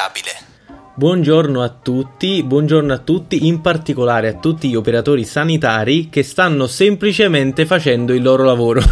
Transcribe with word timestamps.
disabile. 0.00 0.48
Buongiorno 0.94 1.62
a 1.62 1.68
tutti, 1.68 2.42
buongiorno 2.42 2.92
a 2.92 2.98
tutti, 2.98 3.46
in 3.46 3.60
particolare 3.60 4.28
a 4.28 4.34
tutti 4.34 4.68
gli 4.68 4.74
operatori 4.74 5.24
sanitari 5.24 6.08
che 6.08 6.22
stanno 6.22 6.66
semplicemente 6.66 7.66
facendo 7.66 8.12
il 8.12 8.22
loro 8.22 8.44
lavoro. 8.44 8.82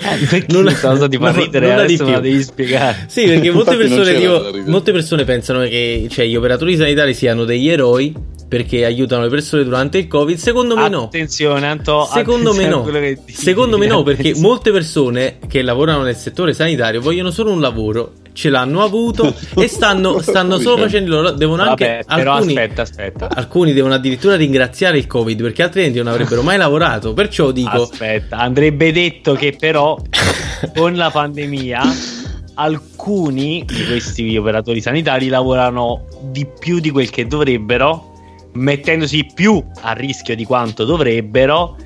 Eh, 0.00 0.46
nulla, 0.48 0.74
cosa 0.78 1.08
ti 1.08 1.18
fa 1.18 1.32
ridere 1.32 1.72
adesso 1.72 2.04
me 2.04 2.12
la 2.12 2.20
devi 2.20 2.40
spiegare 2.40 3.06
sì 3.08 3.24
perché 3.24 3.50
molte 3.50 3.74
persone, 3.74 4.14
tipo, 4.14 4.48
molte 4.66 4.92
persone 4.92 5.24
pensano 5.24 5.62
che 5.62 6.06
cioè, 6.08 6.24
gli 6.24 6.36
operatori 6.36 6.76
sanitari 6.76 7.14
siano 7.14 7.44
degli 7.44 7.68
eroi 7.68 8.14
perché 8.48 8.84
aiutano 8.84 9.22
le 9.22 9.28
persone 9.28 9.62
durante 9.62 9.98
il 9.98 10.08
covid 10.08 10.36
secondo 10.38 10.74
me 10.74 10.88
no 10.88 11.04
attenzione 11.04 11.66
Anto 11.66 12.08
secondo 12.10 12.50
attenzione 12.50 13.00
me 13.00 13.10
no 13.10 13.22
secondo 13.26 13.78
me 13.78 13.86
no 13.86 14.02
perché 14.02 14.34
molte 14.40 14.72
persone 14.72 15.38
che 15.46 15.62
lavorano 15.62 16.02
nel 16.02 16.16
settore 16.16 16.54
sanitario 16.54 17.00
vogliono 17.00 17.30
solo 17.30 17.52
un 17.52 17.60
lavoro 17.60 18.12
ce 18.38 18.50
l'hanno 18.50 18.84
avuto 18.84 19.34
e 19.56 19.66
stanno, 19.66 20.20
stanno 20.20 20.58
solo 20.58 20.76
facendo 20.84 21.16
loro. 21.16 21.32
Devono 21.32 21.62
anche. 21.62 22.04
Vabbè, 22.06 22.22
alcuni, 22.22 22.52
aspetta, 22.52 22.82
aspetta. 22.82 23.28
Alcuni 23.34 23.72
devono 23.72 23.94
addirittura 23.94 24.36
ringraziare 24.36 24.96
il 24.96 25.08
Covid 25.08 25.42
perché 25.42 25.64
altrimenti 25.64 25.98
non 25.98 26.06
avrebbero 26.06 26.42
mai 26.42 26.56
lavorato. 26.56 27.14
Perciò 27.14 27.50
dico. 27.50 27.82
Aspetta, 27.82 28.36
andrebbe 28.36 28.92
detto 28.92 29.34
che 29.34 29.56
però 29.58 30.00
con 30.72 30.94
la 30.94 31.10
pandemia 31.10 31.82
alcuni 32.54 33.64
di 33.66 33.86
questi 33.86 34.36
operatori 34.36 34.80
sanitari 34.80 35.28
lavorano 35.28 36.04
di 36.22 36.46
più 36.46 36.78
di 36.78 36.90
quel 36.90 37.10
che 37.10 37.26
dovrebbero, 37.26 38.17
mettendosi 38.52 39.30
più 39.32 39.62
a 39.80 39.92
rischio 39.92 40.34
di 40.34 40.44
quanto 40.44 40.84
dovrebbero. 40.84 41.76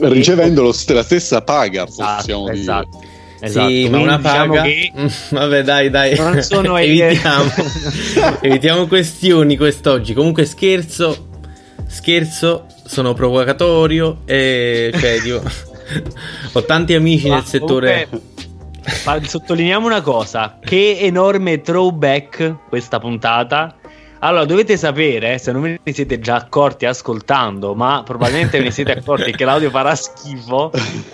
Ricevendo 0.00 0.62
e... 0.62 0.94
la 0.94 1.02
stessa 1.02 1.42
paga, 1.42 1.86
esatto, 1.86 2.16
possiamo 2.16 2.48
esatto. 2.48 2.98
dire. 2.98 3.18
Esatto, 3.42 3.68
sì, 3.68 3.88
ma 3.88 3.98
una 3.98 4.16
diciamo 4.18 4.54
paga. 4.54 4.62
Che... 4.62 4.92
Vabbè, 5.30 5.62
dai, 5.62 5.90
dai. 5.90 6.16
Non 6.16 6.42
sono 6.42 6.76
evitiamo. 6.78 7.50
evitiamo 8.40 8.86
questioni 8.86 9.56
quest'oggi. 9.56 10.12
Comunque, 10.12 10.44
scherzo. 10.44 11.28
Scherzo, 11.86 12.66
sono 12.84 13.14
provocatorio. 13.14 14.18
E 14.26 14.92
cioè, 14.94 15.20
tipo, 15.20 15.42
ho 16.52 16.64
tanti 16.64 16.94
amici 16.94 17.28
ma 17.28 17.36
nel 17.36 17.44
settore. 17.44 18.08
Comunque, 18.10 19.28
sottolineiamo 19.28 19.86
una 19.86 20.02
cosa: 20.02 20.58
che 20.62 20.98
enorme 21.00 21.62
throwback 21.62 22.68
questa 22.68 22.98
puntata 22.98 23.74
allora, 24.20 24.44
dovete 24.44 24.76
sapere, 24.76 25.38
se 25.38 25.52
non 25.52 25.62
ve 25.62 25.80
ne 25.82 25.92
siete 25.92 26.18
già 26.20 26.36
accorti 26.36 26.86
ascoltando, 26.86 27.74
ma 27.74 28.02
probabilmente 28.04 28.58
ve 28.58 28.64
ne 28.64 28.70
siete 28.70 28.92
accorti 28.92 29.32
che 29.32 29.44
l'audio 29.44 29.70
farà 29.70 29.94
schifo, 29.94 30.70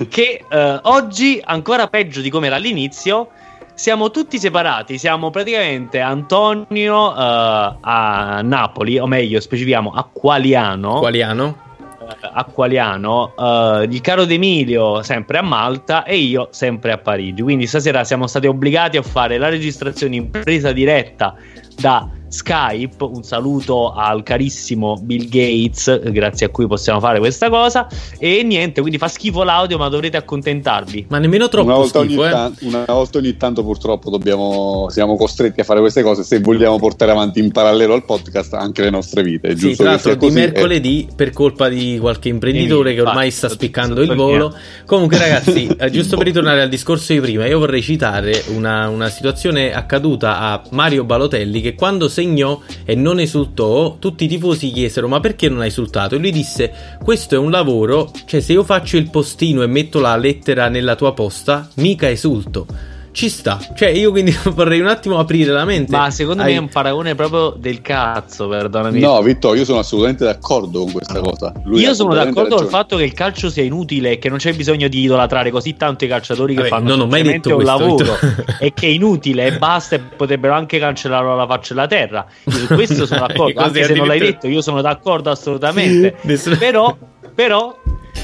che 0.08 0.44
eh, 0.48 0.80
oggi, 0.82 1.40
ancora 1.44 1.86
peggio 1.86 2.20
di 2.20 2.30
come 2.30 2.46
era 2.46 2.56
all'inizio, 2.56 3.30
siamo 3.76 4.10
tutti 4.10 4.38
separati. 4.38 4.98
Siamo 4.98 5.30
praticamente 5.30 6.00
Antonio 6.00 7.08
uh, 7.08 7.76
a 7.80 8.40
Napoli, 8.42 8.98
o 8.98 9.06
meglio, 9.06 9.38
specifichiamo 9.38 9.92
a 9.92 10.08
Qualiano. 10.10 10.98
Qualiano. 10.98 11.64
Uh, 12.00 12.06
a 12.32 12.44
Qualiano, 12.44 13.34
uh, 13.36 13.82
il 13.82 14.00
caro 14.00 14.24
D'Emilio 14.24 15.02
sempre 15.02 15.38
a 15.38 15.42
Malta 15.42 16.04
e 16.04 16.16
io 16.16 16.48
sempre 16.52 16.92
a 16.92 16.98
Parigi. 16.98 17.42
Quindi 17.42 17.66
stasera 17.66 18.02
siamo 18.04 18.26
stati 18.26 18.46
obbligati 18.46 18.96
a 18.96 19.02
fare 19.02 19.36
la 19.36 19.50
registrazione 19.50 20.16
in 20.16 20.30
presa 20.30 20.72
diretta 20.72 21.34
da 21.76 22.08
Skype. 22.36 23.02
Un 23.04 23.22
saluto 23.22 23.92
al 23.92 24.22
carissimo 24.22 24.98
Bill 25.00 25.28
Gates, 25.28 26.10
grazie 26.10 26.46
a 26.46 26.48
cui 26.50 26.66
possiamo 26.66 27.00
fare 27.00 27.18
questa 27.18 27.48
cosa. 27.48 27.88
E 28.18 28.42
niente, 28.42 28.80
quindi 28.80 28.98
fa 28.98 29.08
schifo 29.08 29.42
l'audio, 29.42 29.78
ma 29.78 29.88
dovrete 29.88 30.18
accontentarvi. 30.18 31.06
Ma 31.08 31.18
nemmeno 31.18 31.48
troppo 31.48 31.66
una 31.66 31.76
volta, 31.76 32.02
schifo, 32.02 32.20
ogni, 32.20 32.28
eh? 32.28 32.30
ta- 32.30 32.52
una 32.60 32.84
volta 32.86 33.18
ogni 33.18 33.36
tanto, 33.36 33.64
purtroppo, 33.64 34.10
dobbiamo, 34.10 34.88
siamo 34.90 35.16
costretti 35.16 35.60
a 35.60 35.64
fare 35.64 35.80
queste 35.80 36.02
cose 36.02 36.22
se 36.22 36.40
vogliamo 36.40 36.78
portare 36.78 37.10
avanti 37.10 37.40
in 37.40 37.50
parallelo 37.50 37.94
al 37.94 38.04
podcast 38.04 38.54
anche 38.54 38.82
le 38.82 38.90
nostre 38.90 39.22
vite. 39.22 39.48
È 39.48 39.54
sì, 39.54 39.68
giusto 39.68 39.82
tra 39.82 39.92
l'altro, 39.92 40.14
di 40.14 40.30
mercoledì, 40.30 41.08
per 41.16 41.32
colpa 41.32 41.68
di 41.68 41.96
qualche 41.98 42.28
imprenditore 42.28 42.94
che 42.94 43.00
ormai 43.00 43.30
sta 43.30 43.48
spiccando 43.48 44.02
il 44.02 44.14
volo. 44.14 44.54
Comunque, 44.84 45.16
ragazzi, 45.18 45.66
eh, 45.78 45.90
giusto 45.90 46.16
per 46.16 46.26
ritornare 46.26 46.60
al 46.60 46.68
discorso 46.68 47.12
di 47.14 47.20
prima, 47.20 47.46
io 47.46 47.58
vorrei 47.58 47.82
citare 47.82 48.44
una, 48.54 48.88
una 48.88 49.08
situazione 49.08 49.72
accaduta 49.72 50.38
a 50.38 50.62
Mario 50.70 51.04
Balotelli 51.04 51.60
che 51.60 51.74
quando 51.74 52.08
segnò 52.26 52.60
e 52.84 52.94
non 52.96 53.20
esultò, 53.20 53.96
tutti 53.98 54.24
i 54.24 54.28
tifosi 54.28 54.70
chiesero 54.70 55.06
ma 55.06 55.20
perché 55.20 55.48
non 55.48 55.60
hai 55.60 55.68
esultato? 55.68 56.16
E 56.16 56.18
lui 56.18 56.32
disse 56.32 56.72
questo 57.02 57.36
è 57.36 57.38
un 57.38 57.50
lavoro, 57.50 58.10
cioè 58.24 58.40
se 58.40 58.52
io 58.52 58.64
faccio 58.64 58.96
il 58.96 59.10
postino 59.10 59.62
e 59.62 59.66
metto 59.66 60.00
la 60.00 60.16
lettera 60.16 60.68
nella 60.68 60.96
tua 60.96 61.14
posta, 61.14 61.68
mica 61.74 62.10
esulto 62.10 62.94
ci 63.16 63.30
sta. 63.30 63.58
Cioè, 63.74 63.88
io 63.88 64.10
quindi 64.10 64.36
vorrei 64.52 64.78
un 64.78 64.88
attimo 64.88 65.18
aprire 65.18 65.50
la 65.50 65.64
mente. 65.64 65.96
Ma 65.96 66.10
secondo 66.10 66.42
ai... 66.42 66.50
me 66.50 66.58
è 66.58 66.60
un 66.60 66.68
paragone 66.68 67.14
proprio 67.14 67.54
del 67.56 67.80
cazzo, 67.80 68.46
perdonami. 68.46 69.00
No, 69.00 69.22
Vittorio, 69.22 69.60
io 69.60 69.64
sono 69.64 69.78
assolutamente 69.78 70.24
d'accordo 70.24 70.80
con 70.80 70.92
questa 70.92 71.20
cosa. 71.20 71.50
Lui 71.64 71.80
io 71.80 71.94
sono 71.94 72.12
d'accordo 72.12 72.56
col 72.56 72.66
fatto 72.66 72.98
che 72.98 73.04
il 73.04 73.14
calcio 73.14 73.48
sia 73.48 73.62
inutile 73.62 74.10
e 74.10 74.18
che 74.18 74.28
non 74.28 74.36
c'è 74.36 74.52
bisogno 74.52 74.88
di 74.88 75.00
idolatrare 75.00 75.50
così 75.50 75.76
tanto 75.76 76.04
i 76.04 76.08
calciatori 76.08 76.52
che 76.52 76.68
Vabbè, 76.68 76.68
fanno 76.68 76.90
non 76.90 77.00
ho 77.00 77.06
mai 77.06 77.22
detto 77.22 77.48
un 77.48 77.54
questo, 77.54 77.78
lavoro 77.78 78.18
e 78.60 78.74
che 78.74 78.86
è 78.86 78.90
inutile 78.90 79.46
e 79.46 79.56
basta 79.56 79.96
e 79.96 80.00
potrebbero 80.00 80.52
anche 80.52 80.78
cancellare 80.78 81.24
la 81.24 81.46
faccia 81.46 81.72
della 81.72 81.86
terra. 81.86 82.26
Io 82.44 82.52
su 82.52 82.66
questo 82.66 83.06
sono 83.06 83.20
d'accordo, 83.26 83.60
anche 83.60 83.82
se 83.82 83.94
non 83.94 84.08
l'hai 84.08 84.18
detto, 84.18 84.46
io 84.46 84.60
sono 84.60 84.82
d'accordo 84.82 85.30
assolutamente. 85.30 86.16
però, 86.58 86.94
però, 87.34 87.74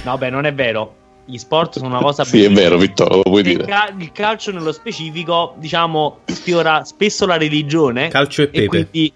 no, 0.05 0.19
beh, 0.19 0.29
non 0.29 0.45
è 0.45 0.53
vero 0.53 0.97
gli 1.33 1.39
sport 1.39 1.79
sono 1.79 1.89
una 1.89 2.01
cosa 2.01 2.25
Sì, 2.29 2.45
è 2.45 2.51
vero, 2.51 2.77
Vittorio, 2.77 3.17
lo 3.17 3.23
puoi 3.23 3.43
dire. 3.43 3.65
Ca- 3.65 3.93
il 3.97 4.13
calcio 4.13 4.53
nello 4.53 4.73
specifico, 4.73 5.55
diciamo, 5.57 6.19
sfiora 6.27 6.85
spesso 6.85 7.25
la 7.25 7.39
religione. 7.39 8.09
Calcio 8.09 8.43
e 8.43 8.49
pepe. 8.49 8.65
E 8.65 8.67
quindi... 8.67 9.13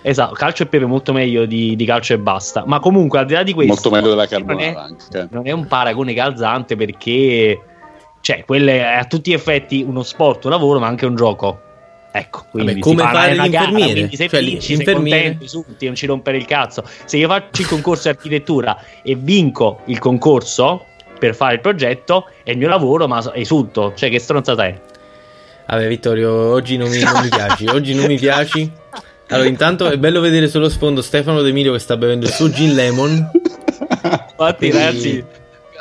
Esatto, 0.00 0.34
calcio 0.34 0.62
e 0.62 0.66
pepe 0.66 0.84
è 0.84 0.86
molto 0.86 1.12
meglio 1.12 1.44
di, 1.44 1.76
di, 1.76 1.84
calcio 1.84 2.14
e 2.14 2.18
basta. 2.18 2.64
Ma 2.66 2.80
comunque, 2.80 3.18
al 3.18 3.26
di 3.26 3.34
là 3.34 3.42
di 3.42 3.52
questo, 3.52 3.72
molto 3.72 3.90
meglio 3.90 4.08
della 4.08 4.26
carbonara 4.26 4.72
non 4.72 4.96
è, 5.10 5.20
anche. 5.20 5.28
Non 5.30 5.46
è 5.46 5.50
un 5.50 5.66
paragone 5.66 6.14
calzante 6.14 6.76
perché, 6.76 7.60
cioè, 8.22 8.44
quello 8.46 8.70
è 8.70 8.80
a 8.80 9.04
tutti 9.04 9.30
gli 9.30 9.34
effetti 9.34 9.84
uno 9.86 10.02
sport, 10.02 10.44
un 10.44 10.52
lavoro, 10.52 10.78
ma 10.78 10.86
anche 10.86 11.04
un 11.04 11.14
gioco. 11.14 11.60
Ecco, 12.10 12.46
quindi 12.50 12.72
Vabbè, 12.72 12.82
come 12.82 13.02
fare 13.02 13.34
l'infermiere? 13.34 14.00
Gara, 14.02 14.16
se 14.16 14.28
cioè, 14.28 14.40
vinci, 14.40 14.76
l'infermiere... 14.76 15.10
sei 15.10 15.28
contento, 15.30 15.44
esulti, 15.44 15.86
non 15.86 15.94
ci 15.94 16.06
rompere 16.06 16.36
il 16.38 16.46
cazzo. 16.46 16.84
Se 17.04 17.16
io 17.16 17.28
faccio 17.28 17.62
il 17.62 17.68
concorso 17.68 18.02
di 18.04 18.08
architettura 18.08 18.82
e 19.02 19.14
vinco 19.14 19.80
il 19.86 19.98
concorso, 19.98 20.86
per 21.18 21.34
fare 21.34 21.54
il 21.54 21.60
progetto 21.60 22.28
è 22.42 22.50
il 22.50 22.58
mio 22.58 22.68
lavoro, 22.68 23.06
ma 23.06 23.22
esulto. 23.34 23.92
Cioè, 23.94 24.10
che 24.10 24.18
stronzata 24.18 24.66
è? 24.66 24.80
Vabbè, 25.66 25.86
Vittorio, 25.88 26.32
oggi 26.52 26.76
non 26.76 26.88
mi, 26.88 26.98
non 27.00 27.20
mi 27.22 27.28
piaci. 27.28 27.66
Oggi 27.66 27.94
non 27.94 28.06
mi 28.06 28.16
piaci. 28.16 28.70
Allora, 29.28 29.48
intanto 29.48 29.90
è 29.90 29.98
bello 29.98 30.20
vedere 30.20 30.48
sullo 30.48 30.70
sfondo 30.70 31.02
Stefano 31.02 31.42
De 31.42 31.52
Milo 31.52 31.72
che 31.72 31.78
sta 31.78 31.96
bevendo 31.98 32.24
il 32.24 32.32
suo 32.32 32.48
gin 32.48 32.74
lemon. 32.74 33.30
Infatti, 34.30 34.70
ragazzi, 34.70 35.24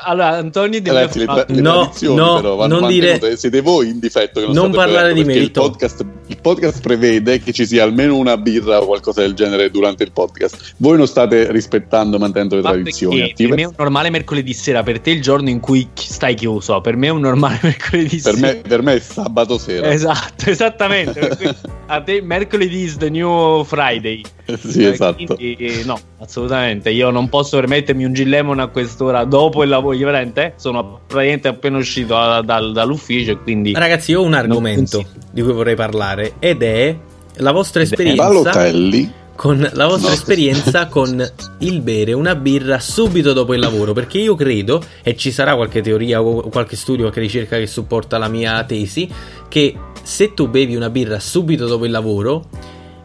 allora, 0.07 0.37
Antonio 0.37 0.81
deve 0.81 0.99
Ragazzi, 0.99 1.19
le, 1.19 1.45
le 1.47 1.61
no, 1.61 1.91
no, 2.01 2.35
però 2.35 2.67
non 2.67 2.87
dire... 2.87 3.35
Siete 3.35 3.59
voi 3.59 3.89
in 3.89 3.99
difetto 3.99 4.39
che 4.39 4.45
non, 4.45 4.55
non 4.55 4.71
parlare 4.71 5.13
di 5.13 5.25
merito. 5.25 5.63
Il 5.63 5.69
podcast, 5.69 6.05
il 6.27 6.37
podcast, 6.41 6.81
prevede 6.81 7.39
che 7.39 7.51
ci 7.51 7.65
sia 7.65 7.83
almeno 7.83 8.15
una 8.15 8.37
birra 8.37 8.81
o 8.81 8.85
qualcosa 8.85 9.19
del 9.19 9.33
genere 9.33 9.69
durante 9.69 10.03
il 10.03 10.13
podcast. 10.13 10.75
Voi 10.77 10.95
non 10.95 11.07
state 11.07 11.51
rispettando, 11.51 12.17
mantenendo 12.17 12.55
le 12.55 12.61
Ma 12.61 12.71
tradizioni 12.71 13.21
attive. 13.21 13.49
Per 13.49 13.57
me 13.57 13.63
è 13.63 13.67
un 13.67 13.73
normale 13.77 14.09
mercoledì 14.09 14.53
sera, 14.53 14.81
per 14.81 15.01
te 15.01 15.11
è 15.11 15.13
il 15.15 15.21
giorno 15.21 15.49
in 15.49 15.59
cui 15.59 15.89
stai 15.93 16.35
chiuso. 16.35 16.79
Per 16.79 16.95
me 16.95 17.07
è 17.07 17.11
un 17.11 17.21
normale 17.21 17.59
mercoledì 17.63 18.21
per 18.21 18.35
sera. 18.35 18.47
Me, 18.47 18.55
per 18.55 18.81
me 18.81 18.93
è 18.93 18.99
sabato 18.99 19.57
sera. 19.57 19.91
Esatto, 19.91 20.45
esattamente. 20.49 21.55
a 21.87 22.01
te 22.01 22.21
mercoledì 22.21 22.83
is 22.83 22.95
the 22.95 23.09
new 23.09 23.65
Friday. 23.65 24.21
sì, 24.57 24.85
esatto. 24.85 25.35
Quindi, 25.35 25.83
no, 25.83 25.99
assolutamente. 26.19 26.89
Io 26.91 27.09
non 27.09 27.27
posso 27.27 27.57
permettermi 27.57 28.05
un 28.05 28.13
gin 28.13 28.29
lemon 28.29 28.59
a 28.59 28.67
quest'ora 28.67 29.25
dopo 29.25 29.63
il 29.63 29.69
lavoro 29.69 29.95
veramente 30.03 30.53
sono 30.57 31.01
praticamente 31.07 31.47
appena 31.47 31.77
uscito 31.77 32.13
da, 32.13 32.41
da, 32.41 32.59
dall'ufficio 32.71 33.31
e 33.31 33.37
quindi 33.39 33.73
ragazzi 33.73 34.11
io 34.11 34.21
ho 34.21 34.23
un 34.23 34.33
argomento 34.33 35.05
di 35.31 35.41
cui 35.41 35.51
vorrei 35.51 35.75
parlare 35.75 36.33
ed 36.39 36.63
è 36.63 36.95
la 37.37 37.51
vostra 37.51 37.81
esperienza 37.81 38.23
Balotelli. 38.23 39.11
con 39.35 39.69
la 39.73 39.85
vostra 39.85 40.13
esperienza 40.13 40.87
con 40.89 41.25
il 41.59 41.81
bere 41.81 42.13
una 42.13 42.35
birra 42.35 42.79
subito 42.79 43.33
dopo 43.33 43.53
il 43.53 43.59
lavoro 43.59 43.93
perché 43.93 44.17
io 44.17 44.35
credo 44.35 44.81
e 45.03 45.15
ci 45.15 45.31
sarà 45.31 45.55
qualche 45.55 45.81
teoria 45.81 46.21
o 46.21 46.49
qualche 46.49 46.75
studio 46.75 47.03
qualche 47.03 47.21
ricerca 47.21 47.57
che 47.57 47.67
supporta 47.67 48.17
la 48.17 48.27
mia 48.27 48.63
tesi 48.63 49.09
che 49.47 49.75
se 50.01 50.33
tu 50.33 50.47
bevi 50.47 50.75
una 50.75 50.89
birra 50.89 51.19
subito 51.19 51.67
dopo 51.67 51.85
il 51.85 51.91
lavoro 51.91 52.45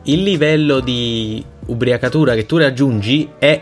il 0.04 0.22
livello 0.22 0.80
di 0.80 1.44
ubriacatura 1.66 2.34
che 2.34 2.46
tu 2.46 2.56
raggiungi 2.56 3.28
è 3.38 3.60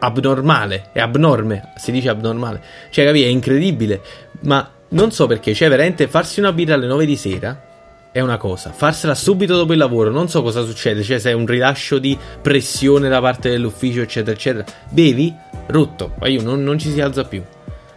abnormale, 0.00 0.88
è 0.92 1.00
abnorme, 1.00 1.72
si 1.76 1.92
dice 1.92 2.08
abnormale. 2.08 2.60
Cioè, 2.90 3.04
capi, 3.04 3.22
è 3.22 3.28
incredibile, 3.28 4.00
ma 4.40 4.68
non 4.88 5.12
so 5.12 5.26
perché, 5.26 5.54
cioè 5.54 5.68
veramente 5.68 6.08
farsi 6.08 6.40
una 6.40 6.52
birra 6.52 6.74
alle 6.74 6.86
9 6.86 7.06
di 7.06 7.16
sera 7.16 7.68
è 8.12 8.18
una 8.20 8.38
cosa, 8.38 8.72
farsela 8.72 9.14
subito 9.14 9.54
dopo 9.54 9.72
il 9.72 9.78
lavoro, 9.78 10.10
non 10.10 10.28
so 10.28 10.42
cosa 10.42 10.64
succede, 10.64 11.04
cioè 11.04 11.20
se 11.20 11.30
è 11.30 11.32
un 11.32 11.46
rilascio 11.46 11.98
di 11.98 12.18
pressione 12.42 13.08
da 13.08 13.20
parte 13.20 13.50
dell'ufficio, 13.50 14.00
eccetera, 14.00 14.32
eccetera. 14.32 14.64
Bevi, 14.88 15.32
rotto, 15.68 16.14
ma 16.18 16.26
io 16.26 16.42
non, 16.42 16.62
non 16.64 16.76
ci 16.76 16.90
si 16.90 17.00
alza 17.00 17.24
più. 17.24 17.40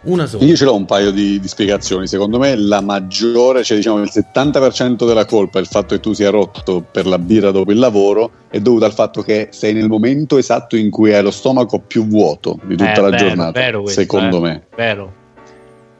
Una 0.04 0.26
sola. 0.26 0.44
Io 0.44 0.54
ce 0.56 0.64
l'ho 0.64 0.74
un 0.74 0.84
paio 0.84 1.10
di, 1.10 1.40
di 1.40 1.48
spiegazioni. 1.48 2.06
Secondo 2.06 2.38
me 2.38 2.54
la 2.56 2.80
maggiore, 2.80 3.64
cioè 3.64 3.76
diciamo 3.76 4.00
il 4.00 4.10
70% 4.12 5.06
della 5.06 5.24
colpa, 5.24 5.58
il 5.58 5.66
fatto 5.66 5.94
che 5.94 6.00
tu 6.00 6.12
sia 6.12 6.30
rotto 6.30 6.84
per 6.90 7.06
la 7.06 7.18
birra 7.18 7.50
dopo 7.50 7.70
il 7.72 7.78
lavoro, 7.78 8.30
è 8.50 8.60
dovuto 8.60 8.84
al 8.84 8.92
fatto 8.92 9.22
che 9.22 9.48
sei 9.50 9.72
nel 9.72 9.88
momento 9.88 10.36
esatto 10.38 10.76
in 10.76 10.90
cui 10.90 11.12
hai 11.14 11.22
lo 11.22 11.30
stomaco 11.30 11.78
più 11.80 12.06
vuoto 12.06 12.58
di 12.64 12.76
tutta 12.76 12.92
Eh, 12.92 13.00
la 13.00 13.10
vero, 13.10 13.16
giornata. 13.16 13.60
vero 13.60 13.82
questo, 13.82 14.00
secondo 14.00 14.36
eh. 14.38 14.40
me. 14.40 14.62
Vero. 14.76 15.12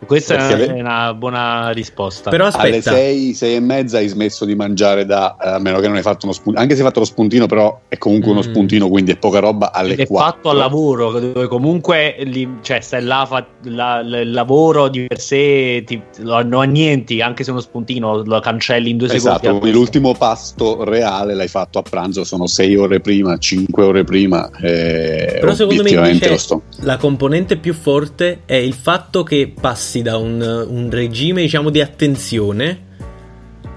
Questa 0.07 0.37
Perché 0.37 0.65
è 0.65 0.67
le- 0.73 0.81
una 0.81 1.15
buona 1.15 1.71
risposta. 1.71 2.31
Però 2.31 2.45
Alle 2.53 2.77
aspetta, 2.79 2.93
6, 2.97 3.35
6 3.35 3.55
e 3.57 3.61
mezza 3.61 3.99
hai 3.99 4.09
smesso 4.09 4.45
di 4.45 4.55
mangiare 4.55 5.05
da, 5.07 5.37
eh, 5.43 5.49
a 5.51 5.59
meno 5.59 5.81
che 5.81 5.87
non 5.87 5.97
hai 5.97 6.03
fatto 6.03 6.25
uno 6.27 6.33
spuntino, 6.35 6.61
anche 6.61 6.75
se 6.75 6.81
hai 6.81 6.87
fatto 6.87 7.01
lo 7.01 7.07
spuntino, 7.07 7.47
però 7.47 7.81
è 7.89 7.99
comunque 7.99 8.31
uno 8.31 8.41
Mm. 8.41 8.43
spuntino, 8.51 8.89
quindi 8.89 9.13
è 9.13 9.17
poca 9.17 9.39
roba 9.41 9.73
alle 9.73 9.93
Ed 9.95 10.01
è 10.01 10.07
4. 10.07 10.31
fatto 10.33 10.51
al 10.51 10.57
lavoro, 10.57 11.19
dove 11.19 11.47
comunque 11.49 12.17
lì, 12.25 12.49
cioè, 12.63 12.81
stai 12.81 13.03
là, 13.03 13.25
fa- 13.29 13.47
la- 13.65 14.03
la- 14.03 14.21
il 14.21 14.31
lavoro 14.31 14.89
di 14.89 15.07
per 15.07 15.21
sé 15.21 15.83
ti, 15.87 16.01
lo, 16.19 16.41
lo 16.43 16.59
annienti, 16.61 17.21
anche 17.21 17.45
se 17.45 17.51
uno 17.51 17.61
spuntino 17.61 18.23
lo 18.25 18.41
cancelli 18.41 18.91
in 18.91 18.97
due 18.97 19.13
Esatto, 19.13 19.39
secondi. 19.39 19.59
quindi 19.61 19.79
l'ultimo 19.79 20.13
pasto 20.15 20.85
reale 20.85 21.35
l'hai 21.35 21.49
fatto 21.49 21.79
a 21.79 21.83
pranzo, 21.83 22.25
sono 22.25 22.47
6 22.47 22.77
ore 22.77 23.01
prima, 23.01 23.37
5 23.39 23.85
ore 23.85 24.05
prima, 24.05 24.51
e 24.61 25.39
Però 25.41 25.55
secondo 25.55 25.83
me 25.83 25.91
invece 25.91 26.61
la 26.81 26.97
componente 26.97 27.57
più 27.57 27.75
forte 27.75 28.41
è 28.47 28.55
il 28.55 28.75
fatto 28.75 29.23
che 29.23 29.53
passi 29.59 29.94
da 30.03 30.17
un, 30.17 30.41
un 30.41 30.91
regime, 30.91 31.43
diciamo, 31.43 31.71
di 31.71 31.81
attenzione 31.81 32.93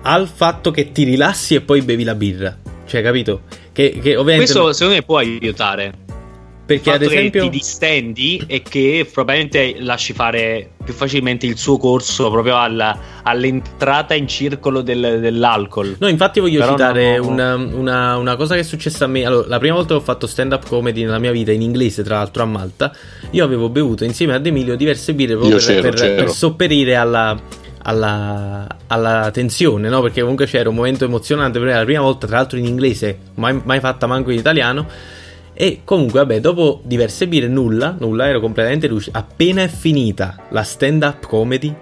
al 0.04 0.28
fatto 0.28 0.72
che 0.72 0.92
ti 0.92 1.04
rilassi 1.04 1.56
e 1.56 1.62
poi 1.62 1.82
bevi 1.82 2.04
la 2.04 2.16
birra. 2.16 2.58
Cioè, 2.86 3.02
capito? 3.02 3.42
Che, 3.74 4.00
che 4.02 4.16
ovviamente... 4.16 4.52
Questo 4.52 4.74
secondo 4.74 4.96
me 4.96 5.04
può 5.04 5.18
aiutare. 5.18 5.94
perché 6.66 6.92
ad 6.92 7.02
esempio... 7.02 7.44
ti 7.44 7.50
distendi 7.50 8.44
e 8.46 8.62
che 8.62 9.08
probabilmente 9.12 9.76
lasci 9.80 10.14
fare 10.14 10.72
più 10.88 10.94
facilmente 10.96 11.46
il 11.46 11.58
suo 11.58 11.78
corso 11.78 12.32
proprio 12.32 12.58
alla- 12.58 12.98
all'entrata 13.24 14.14
in 14.14 14.26
circolo 14.26 14.80
del- 14.82 15.20
dell'alcol. 15.20 15.98
No, 16.00 16.08
infatti 16.08 16.40
voglio 16.40 16.60
Però 16.62 16.72
citare 16.72 17.18
no. 17.18 17.28
una, 17.28 17.56
una- 17.56 18.16
una 18.18 18.36
cosa 18.38 18.54
che 18.56 18.62
è 18.62 18.64
successa 18.64 19.04
a 19.04 19.08
me. 19.10 19.26
Allora, 19.26 19.48
la 19.50 19.58
prima 19.60 19.76
volta 19.76 19.90
che 19.96 20.00
ho 20.00 20.04
fatto 20.04 20.28
stand-up 20.28 20.66
comedy 20.66 21.04
nella 21.04 21.20
mia 21.20 21.32
vita, 21.32 21.52
in 21.52 21.62
inglese 21.62 22.04
tra 22.04 22.16
l'altro 22.20 22.44
a 22.44 22.46
Malta, 22.46 22.94
io 23.32 23.44
avevo 23.44 23.68
bevuto 23.68 24.06
insieme 24.06 24.34
ad 24.34 24.46
Emilio 24.46 24.78
diverse 24.78 25.14
birre 25.14 25.34
proprio 25.36 25.58
Io 25.58 25.66
per, 25.66 25.66
c'ero, 25.76 25.82
per- 25.90 25.94
c'ero. 26.00 26.16
per 26.24 26.30
sopperire 26.32 26.96
alla, 26.96 27.38
alla, 27.84 28.68
alla 28.88 29.30
tensione, 29.32 29.90
no? 29.90 30.02
Perché 30.02 30.22
comunque 30.22 30.46
c'era 30.46 30.70
un 30.70 30.76
momento 30.76 31.04
emozionante 31.04 31.60
per 31.60 31.68
me, 31.68 31.74
la 31.76 31.84
prima 31.84 32.02
volta 32.02 32.28
tra 32.28 32.38
l'altro 32.38 32.58
in 32.58 32.66
inglese, 32.66 33.18
mai, 33.36 33.60
mai 33.64 33.80
fatta 33.82 34.08
manco 34.08 34.32
in 34.32 34.40
italiano. 34.40 34.88
E 35.60 35.82
comunque, 35.84 36.20
vabbè, 36.20 36.40
dopo 36.40 36.82
diverse 36.84 37.28
birre, 37.28 37.48
nulla, 37.48 37.96
nulla, 37.98 38.28
ero 38.28 38.40
completamente 38.40 38.88
lucido. 38.88 39.18
Appena 39.18 39.64
è 39.64 39.68
finita 39.68 40.36
la 40.50 40.62
stand-up 40.62 41.26
comedy, 41.26 41.76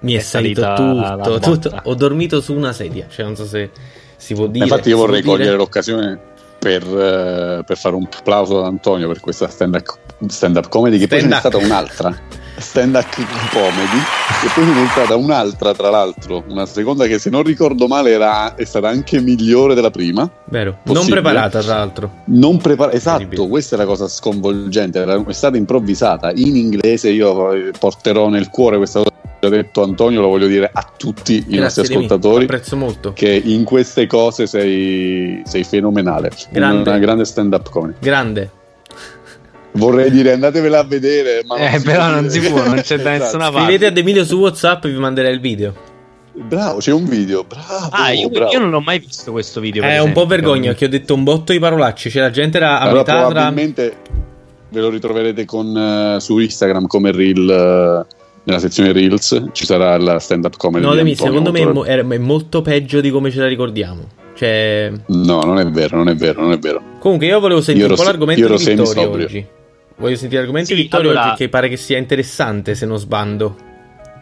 mi 0.00 0.12
è, 0.12 0.18
È 0.18 0.20
salito 0.20 0.60
tutto, 0.60 0.92
la 0.94 1.38
tutto. 1.40 1.80
Ho 1.84 1.94
dormito 1.94 2.40
su 2.40 2.54
una 2.54 2.72
sedia, 2.72 3.06
cioè 3.10 3.24
non 3.24 3.34
so 3.34 3.46
se 3.46 3.70
si 4.16 4.34
può 4.34 4.46
dire. 4.46 4.64
Infatti 4.64 4.90
io 4.90 4.96
vorrei 4.98 5.22
dire. 5.22 5.32
cogliere 5.36 5.56
l'occasione 5.56 6.18
per, 6.56 6.82
eh, 6.82 7.64
per 7.66 7.76
fare 7.76 7.96
un 7.96 8.06
applauso 8.16 8.60
ad 8.60 8.66
Antonio 8.66 9.08
per 9.08 9.18
questa 9.18 9.48
stand-up, 9.48 9.98
stand-up 10.28 10.68
comedy, 10.68 10.98
che 10.98 11.08
poi 11.08 11.20
ce 11.20 11.26
n'è 11.26 11.34
Stand-up. 11.38 11.52
stata 11.60 11.66
un'altra. 11.66 12.18
Stand-up 12.56 13.06
comedy, 13.50 13.98
e 14.44 14.48
poi 14.54 14.64
ce 14.64 14.70
n'è 14.80 14.86
stata 14.88 15.16
un'altra, 15.16 15.74
tra 15.74 15.90
l'altro, 15.90 16.44
una 16.48 16.66
seconda 16.66 17.06
che 17.06 17.18
se 17.18 17.28
non 17.30 17.42
ricordo 17.42 17.86
male 17.88 18.10
era, 18.12 18.54
è 18.54 18.64
stata 18.64 18.88
anche 18.88 19.20
migliore 19.20 19.74
della 19.74 19.90
prima. 19.90 20.30
Vero, 20.46 20.78
non 20.84 20.94
Possibile. 20.94 21.20
preparata 21.20 21.60
tra 21.60 21.74
l'altro. 21.76 22.10
Non 22.26 22.58
preparata, 22.58 22.96
esatto, 22.96 23.48
questa 23.48 23.74
è 23.74 23.78
la 23.78 23.86
cosa 23.86 24.06
sconvolgente. 24.08 25.00
era- 25.00 25.22
È 25.26 25.32
stata 25.32 25.56
improvvisata 25.56 26.30
in 26.34 26.56
inglese. 26.56 27.10
Io 27.10 27.52
eh, 27.52 27.72
porterò 27.78 28.28
nel 28.28 28.48
cuore 28.50 28.76
questa 28.76 29.00
cosa 29.00 29.12
ha 29.40 29.48
detto 29.48 29.82
Antonio, 29.82 30.20
lo 30.22 30.28
voglio 30.28 30.46
dire 30.46 30.70
a 30.72 30.86
tutti 30.96 31.34
i 31.34 31.56
nostri 31.58 31.58
Grazie 31.58 31.82
di 31.82 31.88
me, 31.88 31.94
ascoltatori. 31.96 32.44
Apprezzo 32.44 32.76
molto. 32.76 33.12
Che 33.12 33.42
in 33.44 33.64
queste 33.64 34.06
cose 34.06 34.46
sei, 34.46 35.42
sei 35.44 35.64
fenomenale. 35.64 36.30
Grande. 36.50 36.88
Una 36.88 36.98
grande 36.98 37.24
stand-up 37.24 37.68
comedy. 37.68 37.96
Grande. 38.00 38.50
Vorrei 39.76 40.10
dire 40.10 40.32
andatevela 40.32 40.78
a 40.78 40.84
vedere, 40.84 41.42
ma 41.46 41.56
non 41.56 41.66
Eh, 41.66 41.80
però 41.80 42.08
non 42.10 42.30
si 42.30 42.40
può, 42.40 42.62
non 42.64 42.80
c'è 42.80 42.96
da 42.98 43.14
Esatto. 43.14 43.24
nessuna 43.24 43.44
parte. 43.50 43.60
Scrivete 43.62 43.86
ad 43.86 43.98
Emilio 43.98 44.24
su 44.24 44.36
WhatsApp 44.38 44.84
e 44.84 44.90
vi 44.90 44.98
manderei 44.98 45.32
il 45.34 45.40
video. 45.40 45.74
Bravo, 46.32 46.78
c'è 46.78 46.92
un 46.92 47.04
video. 47.06 47.44
Bravo, 47.44 47.88
Ah, 47.90 48.12
io, 48.12 48.28
bravo. 48.28 48.52
io 48.52 48.58
non 48.60 48.70
l'ho 48.70 48.80
mai 48.80 48.98
visto 49.00 49.32
questo 49.32 49.60
video. 49.60 49.82
per 49.82 49.90
È 49.90 49.94
un 49.94 50.00
esempio. 50.00 50.22
po' 50.22 50.28
vergogna 50.28 50.74
che 50.74 50.84
ho 50.84 50.88
detto 50.88 51.14
un 51.14 51.24
botto 51.24 51.52
di 51.52 51.58
parolacce. 51.58 52.08
Cioè, 52.10 52.22
la 52.22 52.30
gente 52.30 52.56
era 52.56 52.78
a 52.78 52.82
Allora, 52.82 52.98
metà 52.98 53.12
tra. 53.14 53.24
probabilmente 53.26 53.96
ve 54.68 54.80
lo 54.80 54.90
ritroverete 54.90 55.44
con, 55.44 55.76
eh, 55.76 56.20
su 56.20 56.38
Instagram 56.38 56.86
come 56.86 57.12
reel 57.12 57.48
eh, 57.48 58.14
nella 58.44 58.58
sezione 58.58 58.92
reels 58.92 59.44
ci 59.52 59.64
sarà 59.64 59.96
la 59.96 60.18
stand 60.18 60.44
up 60.44 60.56
comedy 60.56 60.84
No, 60.84 60.94
Demi, 60.94 61.14
secondo 61.14 61.50
me 61.52 61.60
è, 61.60 61.64
mo- 61.66 61.84
è- 61.84 62.02
molto 62.18 62.60
peggio 62.62 63.00
di 63.00 63.10
come 63.10 63.30
ce 63.30 63.38
la 63.40 63.46
ricordiamo. 63.48 64.02
Cioè, 64.34 64.90
no 65.06 65.40
non 65.42 65.58
è 65.60 65.66
vero 65.70 65.96
non 65.96 66.08
è 66.08 66.16
vero 66.16 66.42
non 66.42 66.50
è 66.50 66.58
vero 66.58 66.82
comunque, 66.98 67.28
io 67.28 67.38
volevo 67.38 67.60
sentire 67.60 67.86
Io 67.86 67.92
un 67.92 67.96
po' 67.96 68.02
ero- 68.02 68.10
l'argomento 68.10 68.56
di 68.56 68.64
Vittorio 68.74 69.10
oggi. 69.10 69.46
Voglio 69.96 70.16
sentire 70.16 70.40
l'argomento 70.40 70.68
Sì, 70.68 70.74
Vittorio 70.74 71.10
allora- 71.10 71.34
che 71.36 71.48
pare 71.48 71.68
che 71.68 71.76
sia 71.76 71.98
interessante 71.98 72.74
se 72.74 72.84
non 72.86 72.98
sbando. 72.98 73.56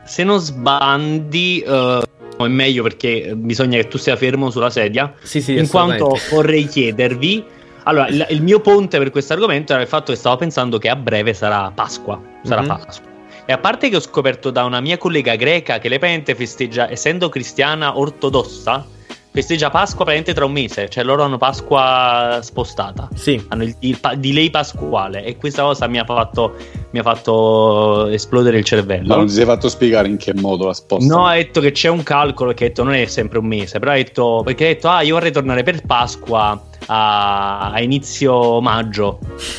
Se 0.04 0.24
non 0.24 0.38
sbandi, 0.38 1.60
eh, 1.66 2.02
è 2.38 2.46
meglio 2.48 2.82
perché 2.82 3.32
bisogna 3.36 3.78
che 3.78 3.88
tu 3.88 3.98
sia 3.98 4.16
fermo 4.16 4.50
sulla 4.50 4.70
sedia. 4.70 5.12
Sì, 5.22 5.40
sì, 5.40 5.56
in 5.56 5.68
quanto 5.68 6.16
vorrei 6.30 6.66
chiedervi. 6.66 7.44
Allora, 7.84 8.08
il, 8.08 8.26
il 8.30 8.42
mio 8.42 8.60
ponte 8.60 8.98
per 8.98 9.10
questo 9.10 9.32
argomento 9.32 9.72
era 9.72 9.82
il 9.82 9.88
fatto 9.88 10.12
che 10.12 10.18
stavo 10.18 10.36
pensando 10.36 10.78
che 10.78 10.88
a 10.88 10.96
breve 10.96 11.34
sarà 11.34 11.70
Pasqua. 11.74 12.20
Sarà 12.42 12.62
Mhm. 12.62 12.66
Pasqua. 12.68 13.10
E 13.44 13.52
a 13.52 13.58
parte 13.58 13.88
che 13.88 13.96
ho 13.96 14.00
scoperto 14.00 14.50
da 14.50 14.64
una 14.64 14.80
mia 14.80 14.98
collega 14.98 15.34
greca 15.34 15.78
che 15.78 15.88
lei 15.88 15.98
praticamente 15.98 16.34
festeggia, 16.36 16.88
essendo 16.90 17.28
cristiana 17.28 17.98
ortodossa, 17.98 18.86
festeggia 19.32 19.70
Pasqua 19.70 20.04
praticamente 20.04 20.34
tra 20.34 20.44
un 20.44 20.52
mese. 20.52 20.88
Cioè 20.88 21.02
loro 21.04 21.22
hanno 21.24 21.38
Pasqua 21.38 22.38
spostata. 22.42 23.08
Sì, 23.14 23.42
Hanno 23.48 23.64
il, 23.64 23.74
il 23.80 23.98
pa- 23.98 24.14
delay 24.14 24.50
pasquale. 24.50 25.24
E 25.24 25.36
questa 25.36 25.62
cosa 25.62 25.86
mi 25.88 25.98
ha 25.98 26.04
fatto, 26.04 26.54
mi 26.90 26.98
ha 26.98 27.02
fatto 27.02 28.06
esplodere 28.08 28.58
il 28.58 28.64
cervello. 28.64 29.08
ma 29.08 29.16
non 29.16 29.26
ti 29.26 29.32
sei 29.32 29.44
fatto 29.44 29.68
spiegare 29.68 30.08
in 30.08 30.16
che 30.18 30.34
modo 30.34 30.66
la 30.66 30.74
sposta 30.74 31.12
No, 31.14 31.26
ha 31.26 31.34
detto 31.34 31.60
che 31.60 31.72
c'è 31.72 31.88
un 31.88 32.02
calcolo 32.02 32.52
che 32.52 32.64
ha 32.64 32.68
detto 32.68 32.82
non 32.84 32.94
è 32.94 33.06
sempre 33.06 33.38
un 33.38 33.46
mese, 33.46 33.78
però 33.78 33.92
ha 33.92 33.94
detto 33.94 34.42
perché 34.44 34.64
ha 34.64 34.68
detto 34.68 34.88
ah 34.88 35.02
io 35.02 35.14
vorrei 35.14 35.32
tornare 35.32 35.62
per 35.62 35.80
Pasqua 35.86 36.62
a, 36.86 37.70
a 37.72 37.80
inizio 37.80 38.60
maggio. 38.60 39.18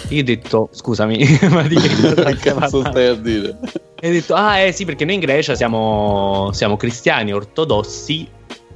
Io 0.10 0.22
ho 0.22 0.24
detto 0.24 0.70
scusami, 0.72 1.18
ma 1.50 1.64
di 1.64 1.76
che 1.76 1.90
cosa 1.90 2.12
stai 2.12 2.36
che 2.38 2.54
cazzo 2.54 2.82
stai 2.86 3.08
a 3.08 3.16
dire 3.16 3.58
E 4.00 4.10
ho 4.10 4.12
detto 4.12 4.34
ah 4.36 4.58
eh 4.60 4.72
sì 4.72 4.86
perché 4.86 5.06
noi 5.06 5.16
in 5.16 5.20
Grecia 5.22 5.56
siamo, 5.56 6.50
siamo 6.54 6.78
cristiani 6.78 7.34
ortodossi. 7.34 8.28